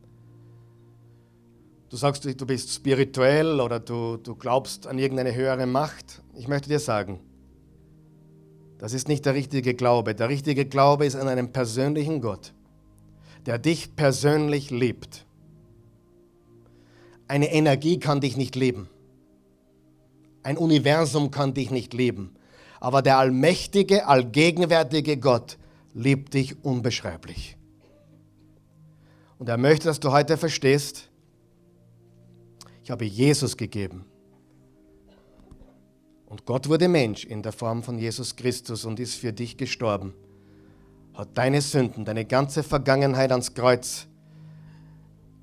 du 1.89 1.97
sagst, 1.97 2.25
du 2.25 2.47
bist 2.47 2.71
spirituell 2.71 3.59
oder 3.61 3.81
du, 3.81 4.19
du 4.19 4.35
glaubst 4.35 4.87
an 4.87 4.99
irgendeine 4.99 5.35
höhere 5.35 5.67
Macht, 5.67 6.23
ich 6.35 6.47
möchte 6.47 6.69
dir 6.69 6.79
sagen, 6.79 7.21
Das 8.85 8.93
ist 8.93 9.09
nicht 9.09 9.25
der 9.25 9.33
richtige 9.33 9.73
Glaube. 9.73 10.15
Der 10.15 10.29
richtige 10.29 10.67
Glaube 10.67 11.07
ist 11.07 11.17
an 11.17 11.27
einen 11.27 11.53
persönlichen 11.53 12.21
Gott, 12.21 12.53
der 13.47 13.57
dich 13.57 13.97
persönlich 13.97 14.71
liebt. 14.71 15.25
Eine 17.27 17.51
Energie 17.51 17.99
kann 17.99 18.21
dich 18.21 18.37
nicht 18.37 18.57
leben. 18.57 18.91
Ein 20.43 20.59
Universum 20.59 21.31
kann 21.31 21.55
dich 21.55 21.71
nicht 21.71 21.95
leben. 21.95 22.37
Aber 22.79 23.01
der 23.01 23.17
allmächtige, 23.17 24.07
allgegenwärtige 24.07 25.17
Gott 25.17 25.57
liebt 25.95 26.35
dich 26.35 26.63
unbeschreiblich. 26.63 27.57
Und 29.39 29.49
er 29.49 29.57
möchte, 29.57 29.87
dass 29.87 29.99
du 29.99 30.13
heute 30.13 30.37
verstehst, 30.37 31.09
ich 32.83 32.91
habe 32.91 33.07
Jesus 33.07 33.57
gegeben. 33.57 34.05
Und 36.35 36.47
Gott 36.47 36.69
wurde 36.69 36.89
Mensch 36.89 37.25
in 37.25 37.45
der 37.45 37.53
Form 37.53 37.85
von 37.85 37.97
Jesus 37.97 38.35
Christus 38.35 38.85
und 38.85 38.99
ist 38.99 39.15
für 39.15 39.33
dich 39.33 39.57
gestorben. 39.57 40.15
Hat 41.15 41.29
deine 41.39 41.61
Sünden, 41.61 42.05
deine 42.05 42.25
ganze 42.25 42.65
Vergangenheit 42.65 43.31
ans 43.31 43.55
Kreuz 43.55 44.09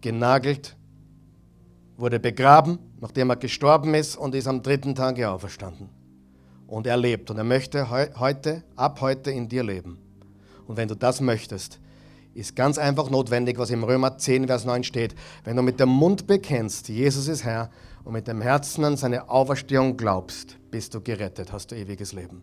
genagelt, 0.01 0.75
wurde 1.95 2.19
begraben, 2.19 2.77
nachdem 2.99 3.29
er 3.29 3.37
gestorben 3.37 3.93
ist 3.93 4.17
und 4.17 4.35
ist 4.35 4.47
am 4.47 4.63
dritten 4.63 4.93
Tag 4.93 5.17
auferstanden. 5.23 5.87
Und 6.67 6.85
er 6.85 6.97
lebt 6.97 7.31
und 7.31 7.37
er 7.37 7.45
möchte 7.45 7.89
heute, 7.89 8.61
ab 8.75 8.99
heute 8.99 9.31
in 9.31 9.47
dir 9.47 9.63
leben. 9.63 9.97
Und 10.67 10.75
wenn 10.75 10.89
du 10.89 10.95
das 10.95 11.21
möchtest, 11.21 11.79
ist 12.33 12.53
ganz 12.53 12.77
einfach 12.77 13.09
notwendig, 13.09 13.57
was 13.57 13.69
im 13.69 13.85
Römer 13.85 14.17
10, 14.17 14.47
Vers 14.47 14.65
9 14.65 14.83
steht. 14.83 15.15
Wenn 15.45 15.55
du 15.55 15.61
mit 15.61 15.79
dem 15.79 15.87
Mund 15.87 16.27
bekennst, 16.27 16.89
Jesus 16.89 17.29
ist 17.29 17.45
Herr, 17.45 17.69
und 18.03 18.11
mit 18.11 18.27
dem 18.27 18.41
Herzen 18.41 18.83
an 18.83 18.97
seine 18.97 19.29
Auferstehung 19.29 19.95
glaubst, 19.95 20.57
bist 20.71 20.93
du 20.93 21.01
gerettet, 21.01 21.51
hast 21.51 21.71
du 21.71 21.75
ewiges 21.75 22.13
Leben. 22.13 22.41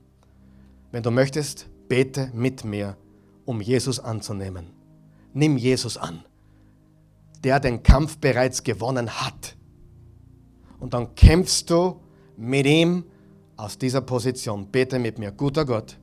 Wenn 0.93 1.03
du 1.03 1.11
möchtest, 1.11 1.69
bete 1.89 2.31
mit 2.35 2.65
mir, 2.65 2.97
um 3.45 3.61
Jesus 3.61 3.99
anzunehmen. 3.99 4.67
Nimm 5.33 5.57
Jesus 5.57 5.97
an, 5.97 6.25
der 7.43 7.61
den 7.61 7.83
Kampf 7.83 8.19
bereits 8.19 8.63
gewonnen 8.63 9.11
hat. 9.11 9.57
Und 10.79 10.95
dann 10.95 11.15
kämpfst 11.15 11.69
du 11.71 12.01
mit 12.37 12.67
ihm 12.67 13.05
aus 13.57 13.79
dieser 13.79 14.01
Position. 14.01 14.71
Bete 14.71 14.99
mit 14.99 15.19
mir, 15.19 15.33
guter 15.33 15.65
Gott, 15.65 15.99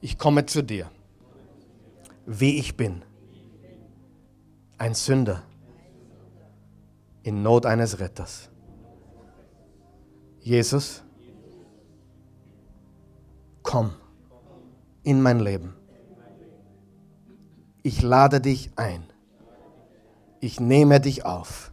ich 0.00 0.18
komme 0.18 0.44
zu 0.46 0.62
dir 0.62 0.90
wie 2.26 2.58
ich 2.58 2.76
bin. 2.76 3.02
Ein 4.78 4.94
Sünder 4.94 5.42
in 7.22 7.42
Not 7.42 7.66
eines 7.66 8.00
Retters. 8.00 8.48
Jesus, 10.42 11.04
komm 13.62 13.92
in 15.04 15.22
mein 15.22 15.38
Leben. 15.38 15.74
Ich 17.84 18.02
lade 18.02 18.40
dich 18.40 18.70
ein. 18.76 19.04
Ich 20.40 20.58
nehme 20.58 21.00
dich 21.00 21.24
auf. 21.24 21.72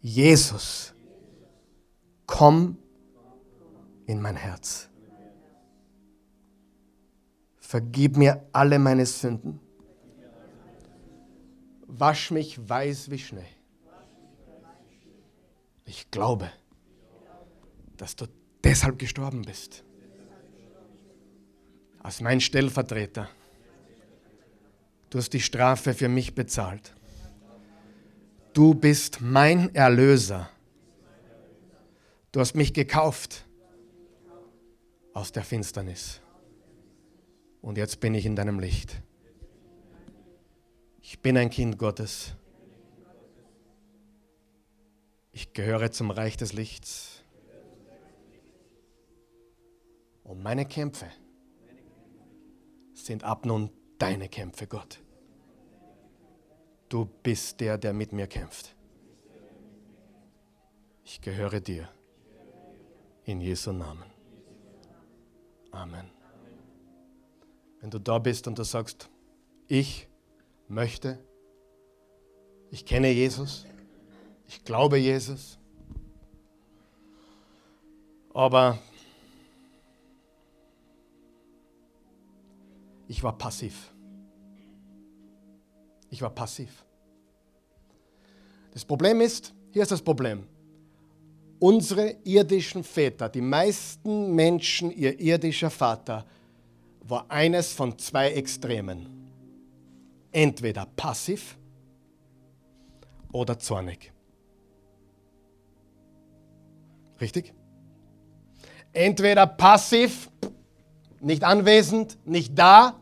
Jesus, 0.00 0.94
komm 2.26 2.78
in 4.06 4.22
mein 4.22 4.36
Herz. 4.36 4.88
Vergib 7.56 8.16
mir 8.16 8.46
alle 8.52 8.78
meine 8.78 9.06
Sünden. 9.06 9.58
Wasch 11.88 12.30
mich 12.30 12.68
weiß 12.68 13.10
wie 13.10 13.18
Schnee. 13.18 13.46
Ich 15.84 16.10
glaube, 16.12 16.50
dass 17.96 18.16
du 18.16 18.26
deshalb 18.62 18.98
gestorben 18.98 19.42
bist. 19.42 19.84
Als 22.00 22.20
mein 22.20 22.40
Stellvertreter. 22.40 23.28
Du 25.10 25.18
hast 25.18 25.30
die 25.30 25.40
Strafe 25.40 25.94
für 25.94 26.08
mich 26.08 26.34
bezahlt. 26.34 26.92
Du 28.52 28.74
bist 28.74 29.20
mein 29.20 29.74
Erlöser. 29.74 30.50
Du 32.32 32.40
hast 32.40 32.54
mich 32.54 32.74
gekauft 32.74 33.44
aus 35.12 35.32
der 35.32 35.44
Finsternis. 35.44 36.20
Und 37.62 37.78
jetzt 37.78 38.00
bin 38.00 38.14
ich 38.14 38.26
in 38.26 38.36
deinem 38.36 38.58
Licht. 38.58 39.00
Ich 41.00 41.20
bin 41.20 41.36
ein 41.36 41.50
Kind 41.50 41.78
Gottes. 41.78 42.34
Ich 45.32 45.52
gehöre 45.52 45.90
zum 45.90 46.10
Reich 46.10 46.36
des 46.36 46.52
Lichts. 46.52 47.13
Und 50.24 50.42
meine 50.42 50.66
Kämpfe 50.66 51.06
sind 52.94 53.24
ab 53.24 53.44
nun 53.44 53.70
deine 53.98 54.28
Kämpfe, 54.28 54.66
Gott. 54.66 55.00
Du 56.88 57.04
bist 57.22 57.60
der, 57.60 57.78
der 57.78 57.92
mit 57.92 58.12
mir 58.12 58.26
kämpft. 58.26 58.74
Ich 61.04 61.20
gehöre 61.20 61.60
dir. 61.60 61.88
In 63.24 63.40
Jesu 63.40 63.72
Namen. 63.72 64.04
Amen. 65.70 66.10
Wenn 67.80 67.90
du 67.90 67.98
da 67.98 68.18
bist 68.18 68.46
und 68.46 68.58
du 68.58 68.64
sagst, 68.64 69.10
ich 69.66 70.08
möchte, 70.68 71.18
ich 72.70 72.86
kenne 72.86 73.10
Jesus, 73.10 73.66
ich 74.46 74.64
glaube 74.64 74.98
Jesus, 74.98 75.58
aber 78.32 78.78
ich 83.08 83.22
war 83.22 83.36
passiv. 83.36 83.92
Ich 86.10 86.22
war 86.22 86.30
passiv. 86.30 86.84
Das 88.72 88.84
Problem 88.84 89.20
ist, 89.20 89.52
hier 89.72 89.82
ist 89.82 89.92
das 89.92 90.02
Problem. 90.02 90.46
Unsere 91.58 92.16
irdischen 92.24 92.84
Väter, 92.84 93.28
die 93.28 93.40
meisten 93.40 94.34
Menschen, 94.34 94.90
ihr 94.90 95.18
irdischer 95.18 95.70
Vater, 95.70 96.24
war 97.00 97.30
eines 97.30 97.72
von 97.72 97.98
zwei 97.98 98.32
Extremen. 98.32 99.30
Entweder 100.32 100.86
passiv 100.86 101.56
oder 103.32 103.58
zornig. 103.58 104.12
Richtig? 107.20 107.54
Entweder 108.92 109.46
passiv, 109.46 110.30
nicht 111.24 111.44
anwesend, 111.44 112.18
nicht 112.24 112.58
da, 112.58 113.00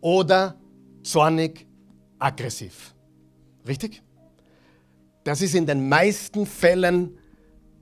oder 0.00 0.56
zornig, 1.02 1.66
aggressiv. 2.18 2.94
Richtig? 3.66 4.02
Das 5.24 5.40
ist 5.40 5.54
in 5.54 5.66
den 5.66 5.88
meisten 5.88 6.46
Fällen 6.46 7.18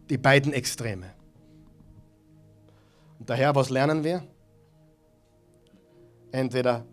die 0.09 0.19
beiden 0.19 0.53
Extreme. 0.53 1.07
Und 3.19 3.31
daher, 3.31 3.55
was 3.55 3.71
lernen 3.71 4.05
wir? 4.05 4.23
Entweder 6.33 6.85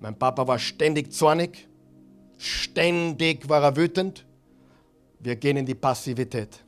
mein 0.00 0.16
Papa 0.16 0.46
war 0.46 0.58
ständig 0.58 1.12
zornig, 1.12 1.68
ständig 2.36 3.48
war 3.48 3.62
er 3.62 3.76
wütend. 3.76 4.24
Wir 5.18 5.34
gehen 5.36 5.56
in 5.56 5.66
die 5.66 5.74
Passivität. 5.74 6.64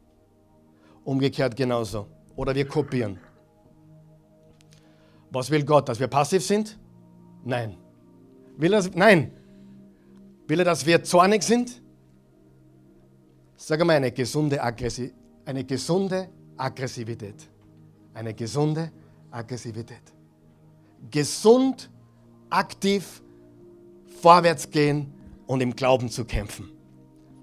Umgekehrt 1.04 1.54
genauso. 1.54 2.08
Oder 2.34 2.54
wir 2.54 2.66
kopieren. 2.66 3.18
Was 5.30 5.50
will 5.50 5.64
Gott? 5.64 5.88
Dass 5.88 6.00
wir 6.00 6.08
passiv 6.08 6.44
sind? 6.44 6.78
Nein. 7.44 7.76
Will 8.56 8.74
er, 8.74 8.84
nein. 8.94 9.32
Will 10.46 10.58
er, 10.58 10.64
dass 10.64 10.84
wir 10.84 11.02
zornig 11.04 11.42
sind? 11.42 11.80
Sag 13.56 13.84
mal 13.84 13.96
eine 13.96 14.10
gesunde, 14.12 14.62
Aggressi 14.62 15.12
eine 15.44 15.64
gesunde 15.64 16.28
Aggressivität. 16.56 17.48
Eine 18.14 18.34
gesunde 18.34 18.90
Aggressivität 19.30 20.02
gesund, 21.08 21.88
aktiv 22.48 23.22
vorwärts 24.20 24.70
gehen 24.70 25.12
und 25.46 25.60
im 25.60 25.74
Glauben 25.74 26.08
zu 26.08 26.24
kämpfen. 26.24 26.70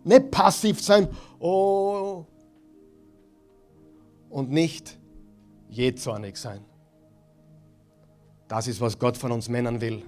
Nicht 0.03 0.31
passiv 0.31 0.81
sein, 0.81 1.07
oh, 1.39 2.25
und 4.29 4.51
nicht 4.51 4.97
jähzornig 5.69 6.38
sein. 6.38 6.63
Das 8.47 8.67
ist, 8.67 8.79
was 8.79 8.97
Gott 8.97 9.17
von 9.17 9.31
uns 9.31 9.49
Männern 9.49 9.81
will. 9.81 10.03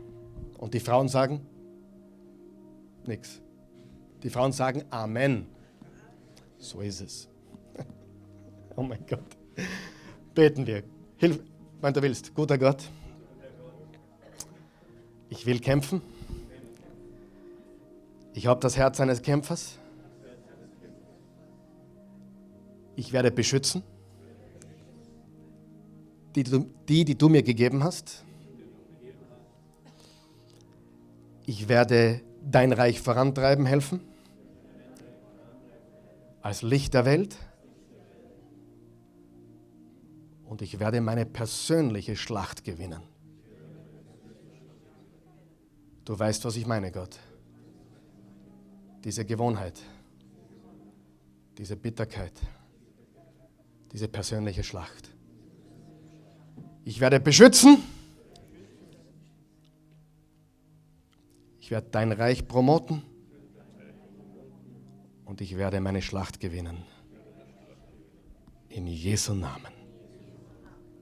Und 0.57 0.73
die 0.73 0.79
Frauen 0.79 1.07
sagen 1.09 1.45
nichts. 3.05 3.41
Die 4.23 4.29
Frauen 4.29 4.51
sagen 4.51 4.83
Amen. 4.89 5.47
So 6.57 6.81
ist 6.81 7.01
es. 7.01 7.29
Oh 8.75 8.83
mein 8.83 9.05
Gott. 9.07 9.25
Beten 10.33 10.65
wir. 10.65 10.83
Hilf, 11.17 11.41
wenn 11.81 11.93
du 11.93 12.01
willst. 12.01 12.33
Guter 12.33 12.57
Gott. 12.57 12.89
Ich 15.29 15.45
will 15.45 15.59
kämpfen. 15.59 16.01
Ich 18.33 18.47
habe 18.47 18.61
das 18.61 18.77
Herz 18.77 19.01
eines 19.01 19.21
Kämpfers. 19.21 19.77
Ich 22.95 23.11
werde 23.11 23.31
beschützen. 23.31 23.83
die, 26.35 26.43
die, 26.87 27.05
die 27.05 27.17
du 27.17 27.29
mir 27.29 27.43
gegeben 27.43 27.83
hast. 27.83 28.23
Ich 31.49 31.67
werde 31.67 32.21
dein 32.43 32.71
Reich 32.73 33.01
vorantreiben 33.01 33.65
helfen, 33.65 34.01
als 36.43 36.61
Licht 36.61 36.93
der 36.93 37.05
Welt. 37.05 37.35
Und 40.45 40.61
ich 40.61 40.79
werde 40.79 41.01
meine 41.01 41.25
persönliche 41.25 42.15
Schlacht 42.15 42.63
gewinnen. 42.63 43.01
Du 46.05 46.19
weißt, 46.19 46.45
was 46.45 46.55
ich 46.55 46.67
meine, 46.67 46.91
Gott. 46.91 47.17
Diese 49.03 49.25
Gewohnheit, 49.25 49.81
diese 51.57 51.75
Bitterkeit, 51.75 52.39
diese 53.91 54.07
persönliche 54.07 54.63
Schlacht. 54.63 55.09
Ich 56.85 56.99
werde 56.99 57.19
beschützen. 57.19 57.79
Ich 61.69 61.71
werde 61.71 61.89
dein 61.91 62.11
Reich 62.11 62.47
promoten. 62.47 63.03
Und 65.23 65.39
ich 65.39 65.55
werde 65.55 65.79
meine 65.79 66.01
Schlacht 66.01 66.39
gewinnen. 66.39 66.83
In 68.69 68.87
Jesu 68.87 69.35
Namen. 69.35 69.71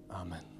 Amen. 0.10 0.57